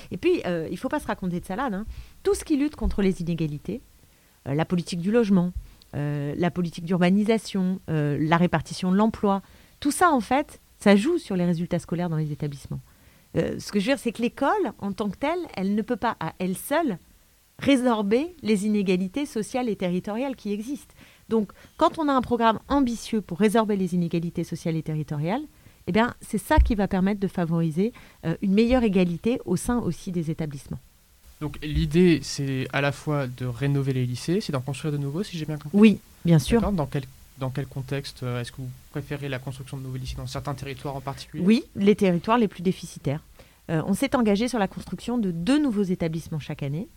Et 0.09 0.17
puis, 0.17 0.41
il 0.45 0.71
ne 0.71 0.75
faut 0.77 0.89
pas 0.89 0.99
se 0.99 1.05
raconter 1.05 1.39
de 1.39 1.45
salade. 1.45 1.75
Hein. 1.75 1.85
Tout 2.23 2.33
ce 2.33 2.43
qui 2.43 2.57
lutte 2.57 2.75
contre 2.75 3.03
les 3.03 3.21
inégalités, 3.21 3.81
la 4.45 4.65
politique 4.65 4.99
du 4.99 5.11
logement, 5.11 5.53
la 5.93 6.51
politique 6.51 6.85
d'urbanisation, 6.85 7.79
la 7.87 8.37
répartition 8.37 8.91
de 8.91 8.97
l'emploi, 8.97 9.41
tout 9.79 9.91
ça, 9.91 10.11
en 10.11 10.19
fait, 10.19 10.59
ça 10.79 10.95
joue 10.95 11.17
sur 11.17 11.37
les 11.37 11.45
résultats 11.45 11.79
scolaires 11.79 12.09
dans 12.09 12.17
les 12.17 12.31
établissements. 12.31 12.81
ce 13.35 13.71
que 13.71 13.79
je 13.79 13.85
veux 13.85 13.91
dire, 13.91 13.99
c'est 13.99 14.11
que 14.11 14.21
l'école, 14.21 14.73
en 14.79 14.91
tant 14.91 15.09
que 15.09 15.17
telle, 15.17 15.39
elle 15.55 15.75
ne 15.75 15.81
peut 15.81 15.95
pas, 15.95 16.17
à 16.19 16.33
elle 16.39 16.57
seule, 16.57 16.97
résorber 17.59 18.35
les 18.41 18.65
inégalités 18.65 19.25
sociales 19.25 19.69
et 19.69 19.75
territoriales 19.75 20.35
qui 20.35 20.51
existent. 20.51 20.93
Donc, 21.29 21.51
quand 21.77 21.99
on 21.99 22.09
a 22.09 22.13
un 22.13 22.21
programme 22.21 22.59
ambitieux 22.67 23.21
pour 23.21 23.39
résorber 23.39 23.75
les 23.75 23.95
inégalités 23.95 24.43
sociales 24.43 24.75
et 24.75 24.83
territoriales, 24.83 25.43
eh 25.87 25.91
bien, 25.91 26.13
c'est 26.21 26.37
ça 26.37 26.59
qui 26.59 26.75
va 26.75 26.87
permettre 26.87 27.19
de 27.19 27.27
favoriser 27.27 27.93
euh, 28.25 28.35
une 28.41 28.53
meilleure 28.53 28.83
égalité 28.83 29.39
au 29.45 29.55
sein 29.55 29.79
aussi 29.79 30.11
des 30.11 30.31
établissements. 30.31 30.79
Donc, 31.41 31.59
l'idée, 31.61 32.19
c'est 32.23 32.67
à 32.71 32.79
la 32.79 32.91
fois 32.91 33.27
de 33.27 33.45
rénover 33.45 33.93
les 33.93 34.05
lycées, 34.05 34.39
c'est 34.39 34.53
d'en 34.53 34.61
construire 34.61 34.93
de 34.93 34.97
nouveaux, 34.97 35.23
si 35.23 35.37
j'ai 35.37 35.45
bien 35.45 35.57
compris? 35.57 35.77
Oui, 35.77 35.99
bien 36.23 36.39
sûr. 36.39 36.71
Dans 36.71 36.85
quel, 36.85 37.03
dans 37.37 37.49
quel 37.49 37.67
contexte 37.67 38.23
euh, 38.23 38.39
Est-ce 38.39 38.51
que 38.51 38.57
vous 38.57 38.69
préférez 38.91 39.27
la 39.27 39.39
construction 39.39 39.77
de 39.77 39.83
nouveaux 39.83 39.97
lycées 39.97 40.15
dans 40.15 40.27
certains 40.27 40.53
territoires 40.53 40.95
en 40.95 41.01
particulier? 41.01 41.43
Oui, 41.43 41.63
les 41.75 41.95
territoires 41.95 42.37
les 42.37 42.47
plus 42.47 42.63
déficitaires. 42.63 43.21
Euh, 43.69 43.81
on 43.85 43.93
s'est 43.93 44.15
engagé 44.15 44.47
sur 44.47 44.59
la 44.59 44.67
construction 44.67 45.17
de 45.17 45.31
deux 45.31 45.61
nouveaux 45.61 45.83
établissements 45.83 46.39
chaque 46.39 46.63
année. 46.63 46.87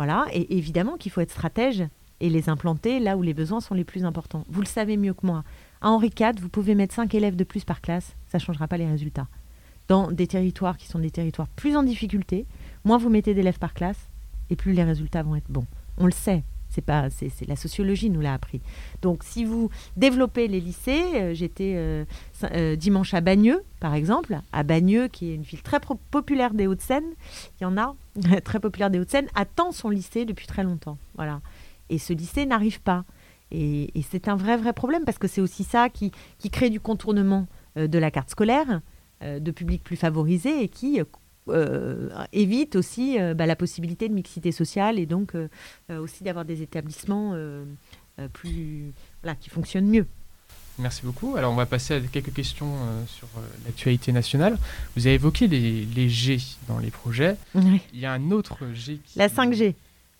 Voilà, 0.00 0.24
et 0.32 0.56
évidemment 0.56 0.96
qu'il 0.96 1.12
faut 1.12 1.20
être 1.20 1.30
stratège 1.30 1.84
et 2.20 2.30
les 2.30 2.48
implanter 2.48 3.00
là 3.00 3.18
où 3.18 3.22
les 3.22 3.34
besoins 3.34 3.60
sont 3.60 3.74
les 3.74 3.84
plus 3.84 4.06
importants. 4.06 4.46
Vous 4.48 4.62
le 4.62 4.66
savez 4.66 4.96
mieux 4.96 5.12
que 5.12 5.26
moi. 5.26 5.44
À 5.82 5.90
Henri 5.90 6.10
IV, 6.18 6.40
vous 6.40 6.48
pouvez 6.48 6.74
mettre 6.74 6.94
5 6.94 7.14
élèves 7.14 7.36
de 7.36 7.44
plus 7.44 7.66
par 7.66 7.82
classe, 7.82 8.16
ça 8.26 8.38
ne 8.38 8.42
changera 8.42 8.66
pas 8.66 8.78
les 8.78 8.86
résultats. 8.86 9.26
Dans 9.88 10.10
des 10.10 10.26
territoires 10.26 10.78
qui 10.78 10.88
sont 10.88 11.00
des 11.00 11.10
territoires 11.10 11.48
plus 11.48 11.76
en 11.76 11.82
difficulté, 11.82 12.46
moins 12.82 12.96
vous 12.96 13.10
mettez 13.10 13.34
d'élèves 13.34 13.58
par 13.58 13.74
classe, 13.74 14.08
et 14.48 14.56
plus 14.56 14.72
les 14.72 14.84
résultats 14.84 15.22
vont 15.22 15.36
être 15.36 15.50
bons. 15.50 15.66
On 15.98 16.06
le 16.06 16.12
sait, 16.12 16.44
c'est 16.70 16.80
pas, 16.80 17.10
c'est, 17.10 17.30
la 17.46 17.56
sociologie 17.56 18.10
nous 18.10 18.20
l'a 18.20 18.32
appris. 18.32 18.60
Donc, 19.02 19.22
si 19.24 19.44
vous 19.44 19.70
développez 19.96 20.48
les 20.48 20.60
lycées, 20.60 21.02
euh, 21.14 21.34
j'étais 21.34 21.74
euh, 21.76 22.04
euh, 22.44 22.76
dimanche 22.76 23.12
à 23.12 23.20
Bagneux, 23.20 23.62
par 23.80 23.94
exemple, 23.94 24.38
à 24.52 24.62
Bagneux, 24.62 25.08
qui 25.08 25.30
est 25.30 25.34
une 25.34 25.42
ville 25.42 25.62
très 25.62 25.80
populaire 26.10 26.54
des 26.54 26.66
Hauts-de-Seine. 26.66 27.04
Il 27.60 27.64
y 27.64 27.66
en 27.66 27.76
a 27.76 27.94
très 28.44 28.60
populaire 28.60 28.90
des 28.90 29.00
Hauts-de-Seine, 29.00 29.26
attend 29.34 29.72
son 29.72 29.90
lycée 29.90 30.24
depuis 30.24 30.46
très 30.46 30.62
longtemps. 30.62 30.96
Voilà. 31.16 31.40
Et 31.90 31.98
ce 31.98 32.12
lycée 32.12 32.46
n'arrive 32.46 32.80
pas. 32.80 33.04
Et, 33.50 33.90
c'est 34.08 34.28
un 34.28 34.36
vrai, 34.36 34.56
vrai 34.56 34.72
problème 34.72 35.04
parce 35.04 35.18
que 35.18 35.26
c'est 35.26 35.40
aussi 35.40 35.64
ça 35.64 35.88
qui, 35.88 36.12
qui 36.38 36.50
crée 36.50 36.70
du 36.70 36.78
contournement 36.78 37.48
de 37.74 37.98
la 37.98 38.12
carte 38.12 38.30
scolaire, 38.30 38.80
de 39.22 39.50
publics 39.50 39.82
plus 39.82 39.96
favorisés 39.96 40.62
et 40.62 40.68
qui 40.68 41.00
évite 42.32 42.76
aussi 42.76 43.18
euh, 43.18 43.34
bah, 43.34 43.46
la 43.46 43.56
possibilité 43.56 44.08
de 44.08 44.14
mixité 44.14 44.52
sociale 44.52 44.98
et 44.98 45.06
donc 45.06 45.34
euh, 45.34 45.48
aussi 45.88 46.24
d'avoir 46.24 46.44
des 46.44 46.62
établissements 46.62 47.34
plus, 48.32 48.92
qui 49.40 49.50
fonctionnent 49.50 49.88
mieux. 49.88 50.06
Merci 50.78 51.04
beaucoup. 51.04 51.36
Alors 51.36 51.52
on 51.52 51.56
va 51.56 51.66
passer 51.66 51.94
à 51.94 52.00
quelques 52.00 52.32
questions 52.32 52.72
sur 53.06 53.28
l'actualité 53.66 54.12
nationale. 54.12 54.58
Vous 54.96 55.06
avez 55.06 55.16
évoqué 55.16 55.46
les, 55.46 55.84
les, 55.84 56.08
G 56.08 56.38
dans 56.68 56.78
les 56.78 56.90
projets. 56.90 57.36
Il 57.54 58.00
y 58.00 58.06
a 58.06 58.12
un 58.12 58.30
autre 58.30 58.58
G. 58.72 58.98
Qui... 59.04 59.18
La 59.18 59.28
5G. 59.28 59.74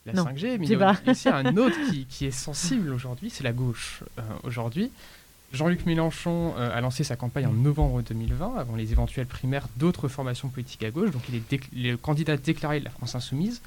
La 0.06 0.14
5G, 0.14 0.58
mais 0.58 0.66
il 0.66 0.72
y 0.72 0.82
a 0.82 0.96
aussi 1.06 1.28
un 1.28 1.56
autre 1.56 1.76
qui, 1.90 2.06
qui 2.06 2.26
est 2.26 2.30
sensible 2.30 2.92
aujourd'hui, 2.92 3.30
c'est 3.30 3.44
la 3.44 3.52
gauche. 3.52 4.02
aujourd'hui, 4.44 4.90
Jean-Luc 5.52 5.84
Mélenchon 5.84 6.54
euh, 6.56 6.76
a 6.76 6.80
lancé 6.80 7.02
sa 7.02 7.16
campagne 7.16 7.46
en 7.46 7.52
novembre 7.52 8.02
2020, 8.02 8.54
avant 8.56 8.76
les 8.76 8.92
éventuelles 8.92 9.26
primaires 9.26 9.66
d'autres 9.76 10.06
formations 10.06 10.48
politiques 10.48 10.84
à 10.84 10.90
gauche. 10.90 11.10
Donc 11.10 11.22
il 11.28 11.86
est 11.86 11.90
le 11.90 11.96
candidat 11.96 12.36
déclaré 12.36 12.78
de 12.78 12.84
la 12.84 12.90
France 12.90 13.14
insoumise. 13.16 13.60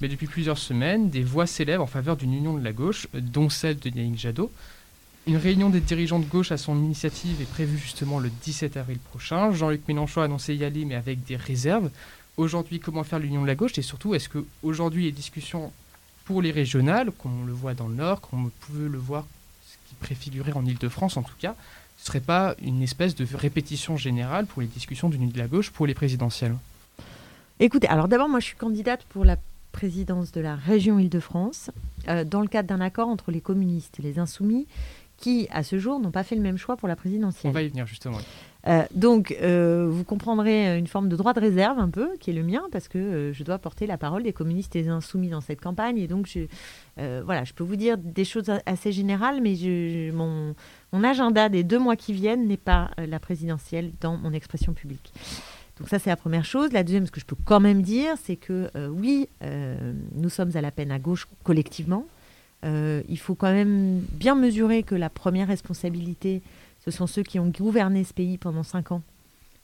Mais 0.00 0.08
depuis 0.08 0.26
plusieurs 0.26 0.58
semaines, 0.58 1.10
des 1.10 1.22
voix 1.22 1.46
s'élèvent 1.46 1.80
en 1.80 1.86
faveur 1.86 2.16
d'une 2.16 2.32
union 2.32 2.56
de 2.56 2.64
la 2.64 2.72
gauche, 2.72 3.06
dont 3.14 3.48
celle 3.48 3.78
de 3.78 3.88
Yannick 3.88 4.18
Jadot. 4.18 4.50
Une 5.26 5.36
réunion 5.36 5.70
des 5.70 5.80
dirigeants 5.80 6.20
de 6.20 6.24
gauche 6.24 6.52
à 6.52 6.56
son 6.56 6.76
initiative 6.76 7.40
est 7.42 7.50
prévue 7.50 7.78
justement 7.78 8.18
le 8.18 8.30
17 8.42 8.76
avril 8.76 8.98
prochain. 8.98 9.52
Jean-Luc 9.52 9.88
Mélenchon 9.88 10.20
a 10.20 10.24
annoncé 10.24 10.54
y 10.54 10.64
aller, 10.64 10.84
mais 10.84 10.94
avec 10.94 11.24
des 11.24 11.36
réserves. 11.36 11.90
Aujourd'hui, 12.36 12.78
comment 12.78 13.04
faire 13.04 13.18
l'union 13.18 13.42
de 13.42 13.46
la 13.46 13.54
gauche? 13.54 13.76
Et 13.78 13.82
surtout, 13.82 14.14
est-ce 14.14 14.28
qu'aujourd'hui, 14.28 15.04
les 15.04 15.12
discussions 15.12 15.72
pour 16.24 16.42
les 16.42 16.50
régionales, 16.50 17.10
comme 17.10 17.42
on 17.42 17.44
le 17.44 17.52
voit 17.52 17.74
dans 17.74 17.88
le 17.88 17.94
Nord, 17.94 18.20
comme 18.20 18.46
on 18.46 18.50
peut 18.72 18.86
le 18.86 18.98
voir 18.98 19.26
préfigurait 20.00 20.52
en 20.52 20.64
Ile-de-France 20.64 21.16
en 21.16 21.22
tout 21.22 21.34
cas, 21.38 21.54
ce 21.96 22.02
ne 22.02 22.06
serait 22.06 22.20
pas 22.20 22.54
une 22.62 22.82
espèce 22.82 23.14
de 23.14 23.26
répétition 23.34 23.96
générale 23.96 24.46
pour 24.46 24.62
les 24.62 24.68
discussions 24.68 25.08
d'une 25.08 25.28
de 25.28 25.38
la 25.38 25.46
gauche 25.46 25.70
pour 25.70 25.86
les 25.86 25.94
présidentielles? 25.94 26.54
Écoutez, 27.58 27.88
alors 27.88 28.06
d'abord, 28.06 28.28
moi 28.28 28.40
je 28.40 28.46
suis 28.46 28.56
candidate 28.56 29.04
pour 29.08 29.24
la 29.24 29.36
présidence 29.72 30.32
de 30.32 30.40
la 30.40 30.56
région 30.56 30.98
Île-de-France, 30.98 31.70
euh, 32.08 32.24
dans 32.24 32.40
le 32.40 32.48
cadre 32.48 32.68
d'un 32.68 32.80
accord 32.80 33.08
entre 33.08 33.30
les 33.30 33.40
communistes 33.40 33.98
et 33.98 34.02
les 34.02 34.18
insoumis, 34.18 34.66
qui, 35.18 35.48
à 35.50 35.62
ce 35.62 35.78
jour, 35.78 36.00
n'ont 36.00 36.10
pas 36.10 36.24
fait 36.24 36.34
le 36.34 36.42
même 36.42 36.58
choix 36.58 36.76
pour 36.76 36.88
la 36.88 36.96
présidentielle. 36.96 37.50
On 37.50 37.54
va 37.54 37.62
y 37.62 37.68
venir 37.68 37.86
justement. 37.86 38.18
Euh, 38.66 38.84
donc, 38.94 39.36
euh, 39.40 39.86
vous 39.88 40.02
comprendrez 40.02 40.76
une 40.76 40.86
forme 40.86 41.08
de 41.08 41.16
droit 41.16 41.32
de 41.32 41.40
réserve 41.40 41.78
un 41.78 41.88
peu, 41.88 42.10
qui 42.18 42.30
est 42.30 42.32
le 42.32 42.42
mien, 42.42 42.62
parce 42.72 42.88
que 42.88 43.32
je 43.32 43.44
dois 43.44 43.58
porter 43.58 43.86
la 43.86 43.96
parole 43.96 44.22
des 44.22 44.32
communistes 44.32 44.74
et 44.76 44.82
des 44.82 44.88
insoumis 44.88 45.28
dans 45.28 45.40
cette 45.40 45.60
campagne. 45.60 45.98
Et 45.98 46.08
donc, 46.08 46.26
je, 46.26 46.40
voilà, 47.22 47.44
je 47.44 47.52
peux 47.52 47.64
vous 47.64 47.76
dire 47.76 47.96
des 47.98 48.24
choses 48.24 48.50
assez 48.66 48.92
générales, 48.92 49.40
mais 49.40 49.54
mon, 50.12 50.54
agenda 51.04 51.48
des 51.48 51.62
deux 51.62 51.78
mois 51.78 51.96
qui 51.96 52.12
viennent 52.12 52.48
n'est 52.48 52.56
pas 52.56 52.90
la 52.96 53.20
présidentielle 53.20 53.92
dans 54.00 54.16
mon 54.16 54.32
expression 54.32 54.72
publique. 54.72 55.12
Donc 55.78 55.88
ça, 55.88 55.98
c'est 55.98 56.10
la 56.10 56.16
première 56.16 56.44
chose. 56.44 56.72
La 56.72 56.82
deuxième, 56.82 57.06
ce 57.06 57.12
que 57.12 57.20
je 57.20 57.26
peux 57.26 57.36
quand 57.44 57.60
même 57.60 57.82
dire, 57.82 58.14
c'est 58.24 58.36
que 58.36 58.70
oui, 58.88 59.28
nous 60.14 60.30
sommes 60.30 60.50
à 60.56 60.60
la 60.60 60.72
peine 60.72 60.90
à 60.90 60.98
gauche 60.98 61.28
collectivement. 61.44 62.06
Euh, 62.64 63.02
il 63.08 63.18
faut 63.18 63.34
quand 63.34 63.52
même 63.52 64.00
bien 64.12 64.34
mesurer 64.34 64.82
que 64.82 64.94
la 64.94 65.10
première 65.10 65.48
responsabilité, 65.48 66.42
ce 66.86 66.90
sont 66.90 67.06
ceux 67.06 67.22
qui 67.22 67.38
ont 67.38 67.48
gouverné 67.48 68.04
ce 68.04 68.14
pays 68.14 68.38
pendant 68.38 68.62
cinq 68.62 68.92
ans 68.92 69.02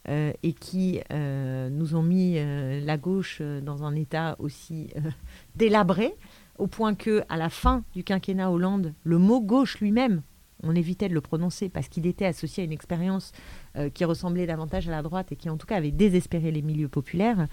euh, 0.08 0.32
et 0.42 0.52
qui 0.52 1.00
euh, 1.12 1.68
nous 1.70 1.94
ont 1.94 2.02
mis 2.02 2.34
la 2.34 2.96
gauche 2.96 3.40
dans 3.40 3.84
un 3.84 3.94
état 3.94 4.36
aussi 4.38 4.90
délabré, 5.56 6.14
au 6.58 6.66
point 6.66 6.94
que 6.94 7.22
à 7.28 7.36
la 7.36 7.48
fin 7.48 7.84
du 7.94 8.04
quinquennat 8.04 8.50
Hollande, 8.50 8.94
le 9.04 9.18
mot 9.18 9.40
gauche 9.40 9.78
lui-même, 9.80 10.22
on 10.64 10.74
évitait 10.74 11.08
de 11.08 11.14
le 11.14 11.20
prononcer 11.20 11.68
parce 11.68 11.88
qu'il 11.88 12.06
était 12.06 12.26
associé 12.26 12.62
à 12.62 12.66
une 12.66 12.72
expérience 12.72 13.32
qui 13.94 14.04
ressemblait 14.04 14.46
davantage 14.46 14.88
à 14.88 14.92
la 14.92 15.02
droite 15.02 15.32
et 15.32 15.36
qui 15.36 15.50
en 15.50 15.56
tout 15.56 15.66
cas 15.66 15.76
avait 15.76 15.90
désespéré 15.90 16.52
les 16.52 16.62
milieux 16.62 16.88
populaires. 16.88 17.48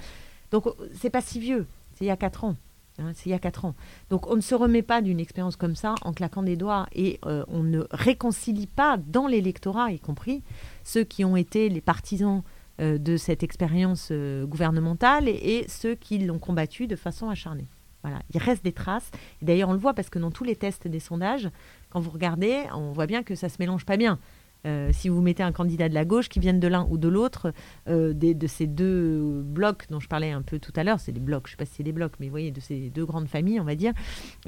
Donc 0.51 0.65
c'est 0.93 1.09
pas 1.09 1.21
si 1.21 1.39
vieux, 1.39 1.65
c'est 1.93 2.05
il 2.05 2.07
y 2.07 2.11
a 2.11 2.17
quatre 2.17 2.43
ans. 2.43 2.55
Hein, 2.99 3.11
c'est 3.13 3.27
il 3.27 3.31
y 3.31 3.35
a 3.35 3.39
quatre 3.39 3.65
ans. 3.65 3.75
Donc 4.09 4.29
on 4.29 4.35
ne 4.35 4.41
se 4.41 4.55
remet 4.55 4.81
pas 4.81 5.01
d'une 5.01 5.19
expérience 5.19 5.55
comme 5.55 5.75
ça 5.75 5.95
en 6.01 6.13
claquant 6.13 6.43
des 6.43 6.55
doigts 6.55 6.87
et 6.93 7.19
euh, 7.25 7.43
on 7.47 7.63
ne 7.63 7.83
réconcilie 7.91 8.67
pas 8.67 8.97
dans 8.97 9.27
l'électorat, 9.27 9.91
y 9.91 9.99
compris 9.99 10.43
ceux 10.83 11.03
qui 11.03 11.23
ont 11.23 11.35
été 11.35 11.69
les 11.69 11.81
partisans 11.81 12.43
euh, 12.81 12.97
de 12.97 13.17
cette 13.17 13.43
expérience 13.43 14.09
euh, 14.11 14.45
gouvernementale 14.45 15.27
et, 15.27 15.65
ceux 15.67 15.95
qui 15.95 16.17
l'ont 16.19 16.39
combattue 16.39 16.87
de 16.87 16.95
façon 16.95 17.29
acharnée. 17.29 17.67
Voilà, 18.03 18.21
il 18.33 18.39
reste 18.39 18.63
des 18.63 18.71
traces. 18.71 19.11
D'ailleurs, 19.41 19.69
on 19.69 19.73
le 19.73 19.79
voit 19.79 19.93
parce 19.93 20.09
que 20.09 20.19
dans 20.19 20.31
tous 20.31 20.45
les 20.45 20.55
tests 20.55 20.87
des 20.87 21.01
sondages, 21.01 21.49
quand 21.89 21.99
vous 21.99 22.11
regardez, 22.11 22.63
on 22.73 22.93
voit 22.93 23.07
bien 23.07 23.23
que 23.23 23.35
ça 23.35 23.49
se 23.49 23.57
mélange 23.59 23.85
pas 23.85 23.97
bien. 23.97 24.17
Euh, 24.65 24.89
si 24.91 25.07
vous 25.07 25.21
mettez 25.21 25.43
un 25.43 25.53
candidat 25.53 25.87
de 25.87 25.93
la 25.93 26.03
gauche 26.03 26.27
qui 26.27 26.39
vienne 26.39 26.59
de 26.59 26.67
l'un 26.67 26.85
ou 26.89 26.97
de 26.97 27.07
l'autre, 27.07 27.53
euh, 27.87 28.13
de 28.13 28.47
ces 28.47 28.67
deux 28.67 29.41
blocs 29.43 29.85
dont 29.89 29.99
je 29.99 30.07
parlais 30.07 30.31
un 30.31 30.41
peu 30.41 30.59
tout 30.59 30.73
à 30.75 30.83
l'heure, 30.83 30.99
c'est 30.99 31.13
des 31.13 31.19
blocs, 31.19 31.47
je 31.47 31.51
ne 31.51 31.53
sais 31.53 31.57
pas 31.57 31.65
si 31.65 31.75
c'est 31.77 31.83
des 31.83 31.93
blocs, 31.93 32.13
mais 32.19 32.27
vous 32.27 32.31
voyez, 32.31 32.51
de 32.51 32.59
ces 32.59 32.89
deux 32.89 33.05
grandes 33.05 33.27
familles, 33.27 33.59
on 33.59 33.63
va 33.63 33.75
dire, 33.75 33.93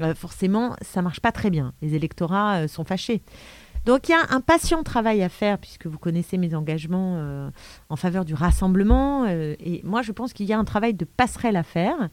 euh, 0.00 0.14
forcément, 0.14 0.76
ça 0.82 1.00
marche 1.00 1.20
pas 1.20 1.32
très 1.32 1.50
bien. 1.50 1.72
Les 1.80 1.94
électorats 1.94 2.68
sont 2.68 2.84
fâchés. 2.84 3.22
Donc 3.86 4.08
il 4.08 4.12
y 4.12 4.14
a 4.14 4.20
un 4.30 4.40
patient 4.40 4.82
travail 4.82 5.22
à 5.22 5.28
faire, 5.28 5.58
puisque 5.58 5.86
vous 5.86 5.98
connaissez 5.98 6.38
mes 6.38 6.54
engagements 6.54 7.50
en 7.88 7.96
faveur 7.96 8.24
du 8.24 8.34
rassemblement. 8.34 9.26
et 9.26 9.80
moi, 9.82 10.02
je 10.02 10.12
pense 10.12 10.32
qu'il 10.32 10.46
y 10.46 10.52
a 10.52 10.58
un 10.58 10.64
travail 10.64 10.94
de 10.94 11.04
passerelle 11.04 11.56
à 11.56 11.64
faire 11.64 12.10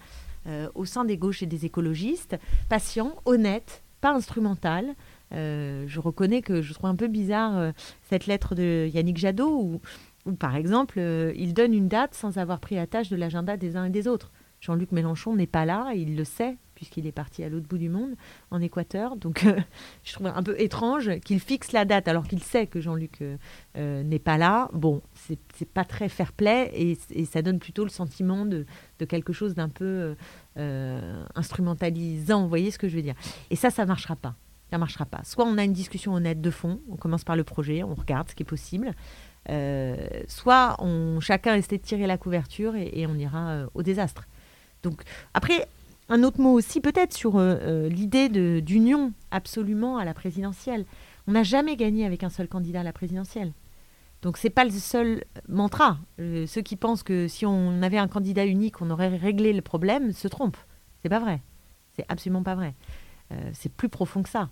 au 0.74 0.86
sein 0.86 1.06
des 1.06 1.18
gauches 1.18 1.44
et 1.44 1.46
des 1.46 1.66
écologistes, 1.66 2.40
patient, 2.70 3.14
honnête, 3.26 3.84
pas 4.02 4.14
instrumental, 4.14 4.96
je 5.32 6.00
reconnais 6.00 6.42
que 6.42 6.62
je 6.62 6.74
trouve 6.74 6.90
un 6.90 6.96
peu 6.96 7.08
bizarre 7.08 7.74
cette 8.10 8.28
lettre 8.28 8.56
de 8.56 8.90
Yannick 8.94 9.18
Jadot 9.18 9.80
où, 10.26 10.32
par 10.34 10.56
exemple, 10.56 11.00
il 11.36 11.54
donne 11.54 11.74
une 11.74 11.88
date 11.88 12.14
sans 12.14 12.38
avoir 12.38 12.60
pris 12.60 12.76
la 12.76 12.88
tâche 12.88 13.10
de 13.10 13.16
l'agenda 13.16 13.58
des 13.58 13.76
uns 13.76 13.86
et 13.86 13.90
des 13.90 14.08
autres. 14.08 14.32
Jean-Luc 14.62 14.92
Mélenchon 14.92 15.36
n'est 15.36 15.48
pas 15.48 15.66
là, 15.66 15.94
il 15.96 16.18
le 16.18 16.26
sait, 16.26 16.58
puisqu'il 16.76 17.08
est 17.08 17.14
parti 17.14 17.44
à 17.44 17.50
l'autre 17.50 17.68
bout 17.68 17.78
du 17.78 17.90
monde, 17.90 18.16
en 18.52 18.62
Équateur. 18.62 19.16
Donc, 19.16 19.46
euh, 19.46 19.58
je 20.04 20.14
trouve 20.14 20.28
un 20.28 20.44
peu 20.44 20.60
étrange 20.60 21.20
qu'il 21.22 21.40
fixe 21.40 21.72
la 21.72 21.86
date 21.86 22.08
alors 22.08 22.28
qu'il 22.28 22.44
sait 22.44 22.68
que 22.68 22.82
Jean-Luc 22.82 23.22
euh, 23.22 23.38
euh, 23.78 24.04
n'est 24.04 24.20
pas 24.20 24.38
là. 24.38 24.70
Bon, 24.74 25.02
c'est 25.16 25.70
pas 25.70 25.86
très 25.86 26.10
fair-play 26.10 26.72
et, 26.74 27.26
ça 27.26 27.42
donne 27.42 27.60
plutôt 27.60 27.84
le 27.84 27.90
sentiment 27.90 28.46
de, 28.46 28.66
quelque 29.08 29.34
chose 29.34 29.56
d'un 29.56 29.70
peu 29.70 30.16
instrumentalisant. 31.36 32.44
Vous 32.44 32.50
voyez 32.50 32.72
ce 32.72 32.78
que 32.78 32.90
je 32.90 32.96
veux 32.98 33.02
dire 33.02 33.16
Et 33.50 33.56
ça, 33.56 33.70
ça 33.70 33.86
marchera 33.86 34.16
pas. 34.16 34.36
Ça 34.70 34.78
marchera 34.78 35.06
pas. 35.06 35.22
Soit 35.24 35.46
on 35.46 35.58
a 35.58 35.64
une 35.64 35.74
discussion 35.74 36.14
honnête 36.14 36.42
de 36.42 36.52
fond, 36.52 36.80
on 36.92 36.96
commence 36.96 37.24
par 37.24 37.36
le 37.36 37.44
projet, 37.44 37.84
on 37.84 37.96
regarde 37.96 38.30
ce 38.30 38.36
qui 38.36 38.44
est 38.44 38.46
possible. 38.46 38.92
soit 40.28 40.76
on, 40.80 41.20
chacun 41.20 41.56
essaie 41.56 41.78
de 41.78 41.84
tirer 41.84 42.06
la 42.06 42.18
couverture 42.18 42.76
et, 42.76 43.08
on 43.08 43.16
ira 43.16 43.64
au 43.74 43.82
désastre. 43.82 44.28
Donc 44.84 45.02
après, 45.34 45.68
un 46.10 46.24
autre 46.24 46.42
mot 46.42 46.54
aussi 46.54 46.82
peut-être 46.82 47.14
sur 47.14 47.38
euh, 47.38 47.56
euh, 47.62 47.90
l'idée 47.90 48.30
d'union 48.62 49.14
absolument 49.30 49.98
à 49.98 50.06
la 50.06 50.16
présidentielle. 50.16 50.86
On 51.28 51.34
n'a 51.34 51.44
jamais 51.44 51.76
gagné 51.76 52.04
avec 52.04 52.24
un 52.24 52.30
seul 52.30 52.48
candidat 52.48 52.80
à 52.80 52.84
la 52.84 52.94
présidentielle. 52.94 53.54
Donc 54.24 54.38
c'est 54.38 54.50
pas 54.50 54.66
le 54.66 54.72
seul 54.72 55.24
mantra. 55.48 56.00
Euh, 56.20 56.48
ceux 56.48 56.62
qui 56.62 56.76
pensent 56.76 57.04
que 57.04 57.28
si 57.28 57.46
on 57.46 57.84
avait 57.84 58.00
un 58.00 58.08
candidat 58.08 58.46
unique, 58.46 58.82
on 58.82 58.90
aurait 58.90 59.16
réglé 59.16 59.54
le 59.54 59.62
problème 59.62 60.12
se 60.12 60.28
trompent. 60.28 60.58
C'est 61.04 61.10
pas 61.10 61.20
vrai. 61.20 61.42
C'est 61.96 62.06
absolument 62.10 62.44
pas 62.44 62.56
vrai. 62.56 62.74
c'est 63.54 63.72
plus 63.72 63.90
profond 63.90 64.24
que 64.24 64.30
ça. 64.30 64.50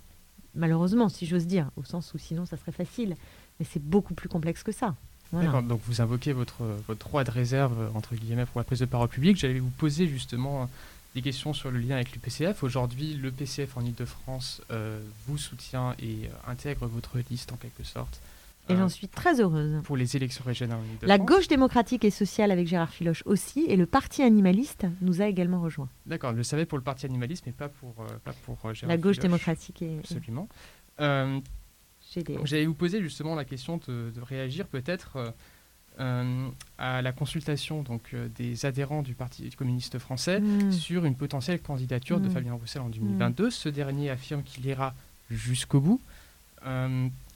Malheureusement, 0.58 1.08
si 1.08 1.26
j'ose 1.26 1.46
dire, 1.48 1.70
au 1.78 1.84
sens 1.84 2.14
où 2.14 2.18
sinon 2.18 2.46
ça 2.46 2.58
serait 2.58 2.72
facile. 2.72 3.16
Mais 3.60 3.66
c'est 3.72 3.82
beaucoup 3.82 4.14
plus 4.14 4.30
complexe 4.30 4.64
que 4.64 4.72
ça. 4.72 4.96
Donc 5.34 5.82
vous 5.86 6.02
invoquez 6.02 6.32
votre, 6.32 6.64
votre 6.88 7.08
droit 7.08 7.24
de 7.24 7.32
réserve, 7.32 7.92
entre 7.96 8.16
guillemets, 8.16 8.46
pour 8.46 8.60
la 8.60 8.64
prise 8.64 8.80
de 8.80 8.86
parole 8.86 9.10
publique. 9.10 9.38
J'allais 9.38 9.60
vous 9.60 9.70
poser 9.70 10.08
justement 10.08 10.70
des 11.16 11.22
questions 11.22 11.54
sur 11.54 11.72
le 11.72 11.80
lien 11.80 11.96
avec 11.96 12.12
l'UPCF. 12.14 12.64
Aujourd'hui, 12.64 13.16
le 13.16 13.32
PCF 13.32 13.76
en 13.76 13.82
Ile-de-France 13.82 14.62
euh, 14.72 15.00
vous 15.28 15.38
soutient 15.38 15.96
et 16.00 16.28
euh, 16.28 16.52
intègre 16.52 16.86
votre 16.88 17.18
liste 17.30 17.52
en 17.52 17.56
quelque 17.56 17.84
sorte. 17.84 18.22
Et 18.70 18.76
j'en 18.76 18.86
euh, 18.86 18.90
suis 18.90 19.08
très 19.08 19.40
heureuse. 19.42 19.82
Pour 19.84 19.98
les 19.98 20.16
élections 20.16 20.44
régionales. 20.46 20.80
La 21.02 21.18
gauche 21.18 21.48
démocratique 21.48 22.04
et 22.06 22.10
sociale 22.10 22.52
avec 22.52 22.68
Gérard 22.68 22.90
Filoche 22.90 23.24
aussi, 23.26 23.66
et 23.68 23.76
le 23.76 23.86
parti 23.86 24.22
animaliste 24.24 24.86
nous 25.02 25.22
a 25.22 25.28
également 25.28 25.62
rejoints. 25.62 25.90
D'accord, 26.06 26.32
je 26.32 26.38
le 26.38 26.44
savais 26.44 26.66
pour 26.66 26.78
le 26.78 26.84
parti 26.84 27.06
animaliste, 27.06 27.46
mais 27.46 27.54
pas 27.54 27.70
pour, 27.70 27.94
pas 28.24 28.34
pour 28.44 28.58
Gérard 28.74 28.90
La 28.90 28.98
gauche 28.98 29.20
démocratique 29.20 29.82
et... 29.82 30.00
Absolument. 30.00 30.48
J'allais 31.00 32.66
vous 32.66 32.74
poser 32.74 33.02
justement 33.02 33.36
la 33.36 33.46
question 33.46 33.80
de, 33.88 34.12
de 34.16 34.22
réagir 34.22 34.68
peut-être 34.68 35.34
euh, 36.00 36.50
à 36.78 37.02
la 37.02 37.12
consultation 37.12 37.82
donc, 37.82 38.12
euh, 38.14 38.28
des 38.36 38.68
adhérents 38.68 39.02
du 39.02 39.16
Parti 39.16 39.50
communiste 39.50 39.98
français 39.98 40.40
hmm. 40.40 40.72
sur 40.72 41.06
une 41.06 41.16
potentielle 41.16 41.60
candidature 41.60 42.20
de 42.20 42.28
hmm. 42.28 42.32
Fabien 42.32 42.54
Roussel 42.54 42.84
en 42.84 42.90
2022. 42.90 43.50
Ce 43.50 43.68
dernier 43.68 44.12
affirme 44.12 44.44
qu'il 44.44 44.68
ira 44.68 44.94
jusqu'au 45.32 45.80
bout. 45.80 46.00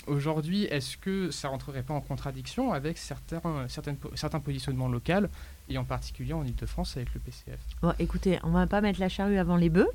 Euh, 0.08 0.16
aujourd'hui, 0.16 0.66
est-ce 0.66 0.98
que 0.98 1.32
ça 1.32 1.50
rentrerait 1.50 1.84
pas 1.84 1.94
en 1.94 2.02
contradiction 2.02 2.74
avec 2.74 2.98
certains, 2.98 3.42
certaines, 3.68 3.98
certains 4.16 4.40
positionnements 4.40 4.88
locaux, 4.88 5.28
et 5.70 5.78
en 5.78 5.86
particulier 5.86 6.34
en 6.34 6.44
Ile-de-France 6.44 6.98
avec 6.98 7.14
le 7.14 7.20
PCF 7.20 7.60
Écoutez, 8.00 8.40
on 8.44 8.52
va 8.52 8.68
pas 8.68 8.82
mettre 8.82 9.00
la 9.00 9.10
charrue 9.10 9.38
avant 9.38 9.58
les 9.58 9.70
bœufs. 9.70 9.90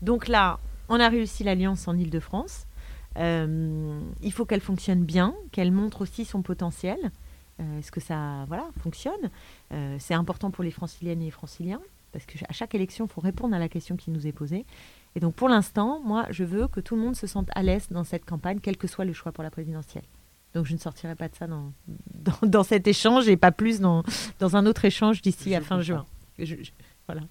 Donc 0.00 0.28
là, 0.28 0.58
on 0.88 0.98
a 1.00 1.08
réussi 1.08 1.44
l'alliance 1.44 1.88
en 1.88 1.96
Ile-de-France. 1.96 2.66
il 3.16 4.32
faut 4.32 4.44
qu'elle 4.44 4.60
fonctionne 4.60 5.04
bien, 5.04 5.34
qu'elle 5.52 5.72
montre 5.72 6.02
aussi 6.02 6.24
son 6.24 6.42
potentiel. 6.42 7.12
Euh, 7.60 7.78
est-ce 7.78 7.92
que 7.92 8.00
ça 8.00 8.44
voilà, 8.48 8.68
fonctionne? 8.80 9.30
Euh, 9.72 9.96
C'est 9.98 10.14
important 10.14 10.50
pour 10.50 10.64
les 10.64 10.70
franciliennes 10.70 11.22
et 11.22 11.26
les 11.26 11.30
franciliens, 11.30 11.80
parce 12.12 12.26
qu'à 12.26 12.52
chaque 12.52 12.74
élection, 12.74 13.06
il 13.06 13.10
faut 13.10 13.20
répondre 13.20 13.54
à 13.54 13.58
la 13.58 13.68
question 13.68 13.96
qui 13.96 14.10
nous 14.10 14.26
est 14.26 14.32
posée. 14.32 14.64
Et 15.14 15.20
donc 15.20 15.34
pour 15.34 15.48
l'instant, 15.48 16.00
moi, 16.00 16.26
je 16.30 16.44
veux 16.44 16.68
que 16.68 16.80
tout 16.80 16.96
le 16.96 17.02
monde 17.02 17.16
se 17.16 17.26
sente 17.26 17.48
à 17.54 17.62
l'aise 17.62 17.88
dans 17.90 18.04
cette 18.04 18.24
campagne, 18.24 18.58
quel 18.60 18.76
que 18.76 18.86
soit 18.86 19.04
le 19.04 19.12
choix 19.12 19.32
pour 19.32 19.44
la 19.44 19.50
présidentielle. 19.50 20.04
Donc 20.54 20.66
je 20.66 20.72
ne 20.74 20.78
sortirai 20.78 21.14
pas 21.14 21.28
de 21.28 21.34
ça 21.34 21.46
dans, 21.46 21.72
dans, 22.42 22.62
cet 22.62 22.86
échange 22.86 23.28
et 23.28 23.36
pas 23.36 23.52
plus 23.52 23.80
dans, 23.80 24.02
dans 24.38 24.56
un 24.56 24.66
autre 24.66 24.84
échange 24.84 25.22
d'ici 25.22 25.54
à 25.54 25.60
fin 25.60 25.80
juin. 25.80 26.04
voilà. 27.06 27.22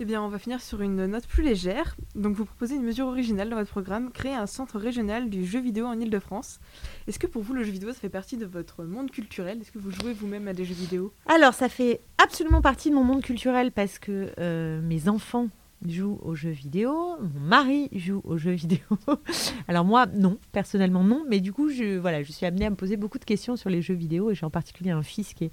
Eh 0.00 0.04
bien, 0.04 0.22
on 0.22 0.28
va 0.28 0.38
finir 0.38 0.60
sur 0.60 0.80
une 0.80 1.06
note 1.06 1.26
plus 1.26 1.42
légère. 1.42 1.96
Donc, 2.14 2.36
vous 2.36 2.44
proposez 2.44 2.76
une 2.76 2.84
mesure 2.84 3.08
originale 3.08 3.50
dans 3.50 3.56
votre 3.56 3.70
programme, 3.70 4.12
créer 4.12 4.32
un 4.32 4.46
centre 4.46 4.78
régional 4.78 5.28
du 5.28 5.44
jeu 5.44 5.58
vidéo 5.58 5.86
en 5.86 5.98
Ile-de-France. 5.98 6.60
Est-ce 7.08 7.18
que 7.18 7.26
pour 7.26 7.42
vous, 7.42 7.52
le 7.52 7.64
jeu 7.64 7.72
vidéo, 7.72 7.88
ça 7.92 7.98
fait 7.98 8.08
partie 8.08 8.36
de 8.36 8.46
votre 8.46 8.84
monde 8.84 9.10
culturel? 9.10 9.60
Est-ce 9.60 9.72
que 9.72 9.80
vous 9.80 9.90
jouez 9.90 10.12
vous-même 10.12 10.46
à 10.46 10.52
des 10.52 10.64
jeux 10.64 10.76
vidéo? 10.76 11.12
Alors, 11.26 11.52
ça 11.52 11.68
fait 11.68 12.00
absolument 12.16 12.62
partie 12.62 12.90
de 12.90 12.94
mon 12.94 13.02
monde 13.02 13.22
culturel 13.22 13.72
parce 13.72 13.98
que 13.98 14.32
euh, 14.38 14.80
mes 14.82 15.08
enfants 15.08 15.48
joue 15.86 16.18
aux 16.22 16.34
jeux 16.34 16.50
vidéo, 16.50 16.92
mon 17.20 17.40
mari 17.40 17.88
joue 17.92 18.20
aux 18.24 18.36
jeux 18.36 18.52
vidéo. 18.52 18.80
Alors 19.68 19.84
moi, 19.84 20.06
non, 20.06 20.38
personnellement 20.52 21.04
non, 21.04 21.24
mais 21.28 21.40
du 21.40 21.52
coup, 21.52 21.68
je, 21.70 21.98
voilà, 21.98 22.22
je 22.22 22.32
suis 22.32 22.46
amenée 22.46 22.66
à 22.66 22.70
me 22.70 22.76
poser 22.76 22.96
beaucoup 22.96 23.18
de 23.18 23.24
questions 23.24 23.56
sur 23.56 23.70
les 23.70 23.80
jeux 23.80 23.94
vidéo 23.94 24.30
et 24.30 24.34
j'ai 24.34 24.44
en 24.44 24.50
particulier 24.50 24.90
un 24.90 25.02
fils 25.02 25.34
qui 25.34 25.44
est 25.44 25.50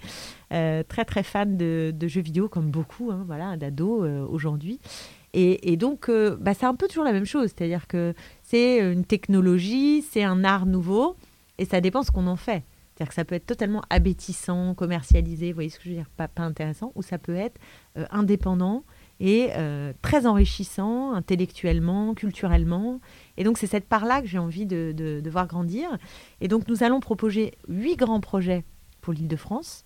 euh, 0.51 0.83
très 0.87 1.05
très 1.05 1.23
fan 1.23 1.57
de, 1.57 1.93
jeux 2.07 2.21
vidéo, 2.21 2.49
comme 2.49 2.71
beaucoup, 2.71 3.11
hein, 3.11 3.23
voilà, 3.27 3.57
d'ados 3.57 4.03
euh, 4.03 4.25
aujourd'hui. 4.25 4.79
Et, 5.37 5.75
donc, 5.75 6.07
euh, 6.07 6.37
bah, 6.39 6.53
c'est 6.53 6.65
un 6.65 6.75
peu 6.75 6.87
toujours 6.87 7.03
la 7.03 7.11
même 7.11 7.25
chose, 7.25 7.51
c'est-à-dire 7.53 7.87
que 7.87 8.13
c'est 8.41 8.79
une 8.79 9.03
technologie, 9.03 10.01
c'est 10.01 10.23
un 10.23 10.45
art 10.45 10.65
nouveau, 10.65 11.17
et 11.57 11.65
ça 11.65 11.81
dépend 11.81 12.03
ce 12.03 12.11
qu'on 12.11 12.27
en 12.27 12.37
fait. 12.37 12.63
C'est-à-dire 12.93 13.09
que 13.09 13.15
ça 13.15 13.25
peut 13.25 13.35
être 13.35 13.45
totalement 13.45 13.81
abétissant, 13.89 14.73
commercialisé, 14.75 15.51
vous 15.51 15.55
voyez 15.55 15.69
ce 15.69 15.77
que 15.77 15.83
je 15.83 15.89
veux 15.89 15.95
dire, 15.95 16.09
pas, 16.15 16.29
pas 16.29 16.43
intéressant, 16.43 16.93
ou 16.95 17.01
ça 17.01 17.17
peut 17.17 17.35
être 17.35 17.59
indépendant 18.11 18.85
et 19.19 19.49
euh, 19.53 19.93
très 20.01 20.25
enrichissant 20.25 21.13
intellectuellement, 21.13 22.13
culturellement. 22.13 22.99
Et 23.37 23.43
donc 23.43 23.57
c'est 23.57 23.67
cette 23.67 23.87
part-là 23.87 24.21
que 24.21 24.27
j'ai 24.27 24.37
envie 24.37 24.65
de, 24.65 24.93
de, 24.95 25.29
voir 25.29 25.47
grandir. 25.47 25.97
Et 26.41 26.47
donc 26.47 26.67
nous 26.67 26.83
allons 26.83 26.99
proposer 26.99 27.53
huit 27.67 27.95
grands 27.95 28.19
projets 28.19 28.63
pour 29.01 29.13
l'Île-de-France, 29.13 29.83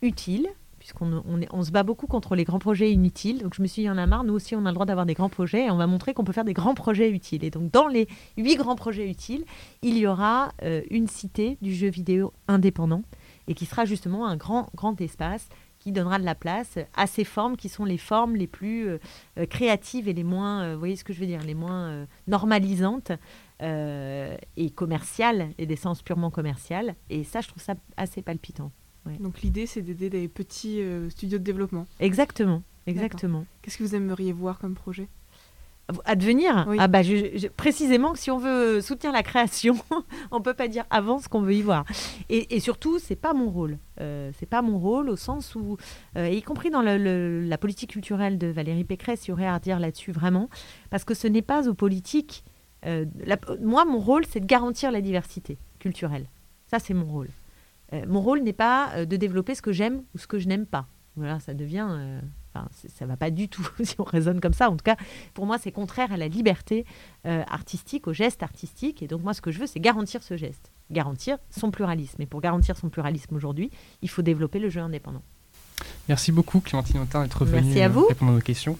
utiles, 0.00 0.48
puisqu'on 0.78 1.22
on, 1.28 1.40
on, 1.52 1.62
se 1.62 1.70
bat 1.70 1.84
beaucoup 1.84 2.08
contre 2.08 2.34
les 2.34 2.42
grands 2.42 2.58
projets 2.58 2.90
inutiles. 2.90 3.42
Donc 3.42 3.54
je 3.54 3.62
me 3.62 3.68
suis 3.68 3.82
dit, 3.82 3.84
il 3.84 3.86
y 3.86 3.90
en 3.90 3.98
a 3.98 4.06
marre, 4.06 4.24
nous 4.24 4.34
aussi 4.34 4.56
on 4.56 4.66
a 4.66 4.70
le 4.70 4.74
droit 4.74 4.86
d'avoir 4.86 5.06
des 5.06 5.14
grands 5.14 5.28
projets 5.28 5.66
et 5.66 5.70
on 5.70 5.76
va 5.76 5.86
montrer 5.86 6.12
qu'on 6.12 6.24
peut 6.24 6.32
faire 6.32 6.44
des 6.44 6.54
grands 6.54 6.74
projets 6.74 7.10
utiles. 7.10 7.44
Et 7.44 7.50
donc 7.50 7.70
dans 7.70 7.86
les 7.86 8.08
huit 8.36 8.56
grands 8.56 8.74
projets 8.74 9.08
utiles, 9.08 9.44
il 9.82 9.96
y 9.96 10.08
aura 10.08 10.52
euh, 10.64 10.82
une 10.90 11.06
cité 11.06 11.56
du 11.62 11.72
jeu 11.72 11.88
vidéo 11.88 12.32
indépendant 12.48 13.02
et 13.46 13.54
qui 13.54 13.66
sera 13.66 13.84
justement 13.84 14.26
un 14.26 14.36
grand, 14.36 14.70
grand 14.74 15.00
espace 15.00 15.48
qui 15.82 15.90
donnera 15.90 16.20
de 16.20 16.24
la 16.24 16.36
place 16.36 16.78
à 16.94 17.08
ces 17.08 17.24
formes 17.24 17.56
qui 17.56 17.68
sont 17.68 17.84
les 17.84 17.98
formes 17.98 18.36
les 18.36 18.46
plus 18.46 18.88
euh, 18.88 18.98
euh, 19.38 19.46
créatives 19.46 20.08
et 20.08 20.12
les 20.12 20.22
moins, 20.22 20.62
euh, 20.62 20.72
vous 20.74 20.78
voyez 20.78 20.94
ce 20.94 21.02
que 21.02 21.12
je 21.12 21.18
veux 21.18 21.26
dire, 21.26 21.42
les 21.42 21.54
moins 21.54 22.06
normalisantes 22.28 23.12
et 23.60 24.70
commerciales 24.74 25.50
et 25.58 25.66
d'essence 25.66 26.02
purement 26.02 26.30
commerciale. 26.30 26.96
Et 27.10 27.22
ça, 27.22 27.40
je 27.40 27.48
trouve 27.48 27.62
ça 27.62 27.74
assez 27.96 28.20
palpitant. 28.22 28.72
Donc 29.20 29.42
l'idée, 29.42 29.66
c'est 29.66 29.82
d'aider 29.82 30.10
des 30.10 30.28
petits 30.28 30.80
studios 31.10 31.38
de 31.38 31.44
développement. 31.44 31.86
Exactement, 32.00 32.62
exactement. 32.86 33.44
Qu'est-ce 33.60 33.78
que 33.78 33.84
vous 33.84 33.94
aimeriez 33.94 34.32
voir 34.32 34.58
comme 34.58 34.74
projet? 34.74 35.08
Advenir 36.04 36.66
Ah 36.78 36.88
bah 36.88 37.00
précisément 37.56 38.12
que 38.12 38.18
si 38.18 38.30
on 38.30 38.38
veut 38.38 38.80
soutenir 38.80 39.12
la 39.12 39.22
création, 39.22 39.76
on 40.30 40.40
peut 40.40 40.54
pas 40.54 40.68
dire 40.68 40.84
avant 40.90 41.18
ce 41.18 41.28
qu'on 41.28 41.42
veut 41.42 41.54
y 41.54 41.62
voir. 41.62 41.84
Et, 42.28 42.54
et 42.54 42.60
surtout, 42.60 42.98
c'est 42.98 43.16
pas 43.16 43.34
mon 43.34 43.50
rôle. 43.50 43.78
Euh, 44.00 44.30
c'est 44.38 44.46
pas 44.46 44.62
mon 44.62 44.78
rôle 44.78 45.10
au 45.10 45.16
sens 45.16 45.54
où, 45.54 45.76
euh, 46.16 46.28
y 46.28 46.42
compris 46.42 46.70
dans 46.70 46.82
la 46.82 47.58
politique 47.58 47.90
culturelle 47.90 48.38
de 48.38 48.46
Valérie 48.46 48.84
Pécresse, 48.84 49.26
il 49.26 49.30
y 49.30 49.32
aurait 49.32 49.46
à 49.46 49.58
dire 49.58 49.78
là-dessus 49.78 50.12
vraiment, 50.12 50.48
parce 50.90 51.04
que 51.04 51.14
ce 51.14 51.26
n'est 51.26 51.42
pas 51.42 51.68
aux 51.68 51.74
politiques. 51.74 52.44
Euh, 52.86 53.04
moi, 53.60 53.84
mon 53.84 53.98
rôle, 53.98 54.24
c'est 54.26 54.40
de 54.40 54.46
garantir 54.46 54.90
la 54.92 55.00
diversité 55.00 55.58
culturelle. 55.78 56.26
Ça, 56.66 56.78
c'est 56.78 56.94
mon 56.94 57.06
rôle. 57.06 57.28
Euh, 57.92 58.04
mon 58.08 58.20
rôle 58.20 58.40
n'est 58.40 58.52
pas 58.52 59.04
de 59.04 59.16
développer 59.16 59.54
ce 59.54 59.62
que 59.62 59.72
j'aime 59.72 60.02
ou 60.14 60.18
ce 60.18 60.26
que 60.26 60.38
je 60.38 60.48
n'aime 60.48 60.66
pas. 60.66 60.86
Voilà, 61.16 61.40
ça 61.40 61.52
devient 61.52 62.20
Enfin, 62.54 62.68
ça 62.88 63.06
va 63.06 63.16
pas 63.16 63.30
du 63.30 63.48
tout 63.48 63.66
si 63.82 63.94
on 63.98 64.04
raisonne 64.04 64.40
comme 64.40 64.52
ça. 64.52 64.70
En 64.70 64.76
tout 64.76 64.84
cas, 64.84 64.96
pour 65.34 65.46
moi, 65.46 65.58
c'est 65.58 65.72
contraire 65.72 66.12
à 66.12 66.16
la 66.16 66.28
liberté 66.28 66.84
euh, 67.26 67.42
artistique, 67.48 68.06
au 68.06 68.12
geste 68.12 68.42
artistique. 68.42 69.02
Et 69.02 69.08
donc, 69.08 69.22
moi, 69.22 69.34
ce 69.34 69.40
que 69.40 69.50
je 69.50 69.58
veux, 69.58 69.66
c'est 69.66 69.80
garantir 69.80 70.22
ce 70.22 70.36
geste, 70.36 70.70
garantir 70.90 71.38
son 71.50 71.70
pluralisme. 71.70 72.20
Et 72.20 72.26
pour 72.26 72.40
garantir 72.40 72.76
son 72.76 72.90
pluralisme 72.90 73.34
aujourd'hui, 73.34 73.70
il 74.02 74.10
faut 74.10 74.22
développer 74.22 74.58
le 74.58 74.68
jeu 74.68 74.80
indépendant. 74.80 75.22
Merci 76.08 76.32
beaucoup, 76.32 76.60
Clémentine 76.60 77.00
Autain, 77.00 77.22
d'être 77.22 77.44
venue 77.44 77.80
à 77.80 77.88
vous. 77.88 78.06
répondre 78.06 78.32
à 78.32 78.34
nos 78.34 78.40
questions. 78.40 78.78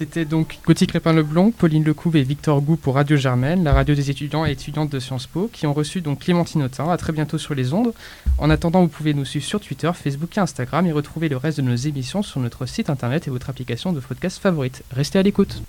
C'était 0.00 0.24
donc 0.24 0.60
Gauthier 0.64 0.86
Crépin-Leblond, 0.86 1.50
Pauline 1.50 1.84
Lecouve 1.84 2.16
et 2.16 2.22
Victor 2.22 2.62
Gou 2.62 2.76
pour 2.76 2.94
Radio 2.94 3.18
Germaine, 3.18 3.64
la 3.64 3.74
radio 3.74 3.94
des 3.94 4.10
étudiants 4.10 4.46
et 4.46 4.52
étudiantes 4.52 4.88
de 4.88 4.98
Sciences 4.98 5.26
Po, 5.26 5.50
qui 5.52 5.66
ont 5.66 5.74
reçu 5.74 6.00
donc 6.00 6.20
Clémentine 6.20 6.62
Autain. 6.62 6.88
À 6.88 6.96
très 6.96 7.12
bientôt 7.12 7.36
sur 7.36 7.54
les 7.54 7.74
ondes. 7.74 7.92
En 8.38 8.48
attendant, 8.48 8.80
vous 8.80 8.88
pouvez 8.88 9.12
nous 9.12 9.26
suivre 9.26 9.44
sur 9.44 9.60
Twitter, 9.60 9.90
Facebook 9.94 10.38
et 10.38 10.40
Instagram 10.40 10.86
et 10.86 10.92
retrouver 10.92 11.28
le 11.28 11.36
reste 11.36 11.58
de 11.58 11.64
nos 11.64 11.74
émissions 11.74 12.22
sur 12.22 12.40
notre 12.40 12.64
site 12.64 12.88
internet 12.88 13.28
et 13.28 13.30
votre 13.30 13.50
application 13.50 13.92
de 13.92 14.00
podcast 14.00 14.38
favorite. 14.40 14.82
Restez 14.90 15.18
à 15.18 15.22
l'écoute. 15.22 15.60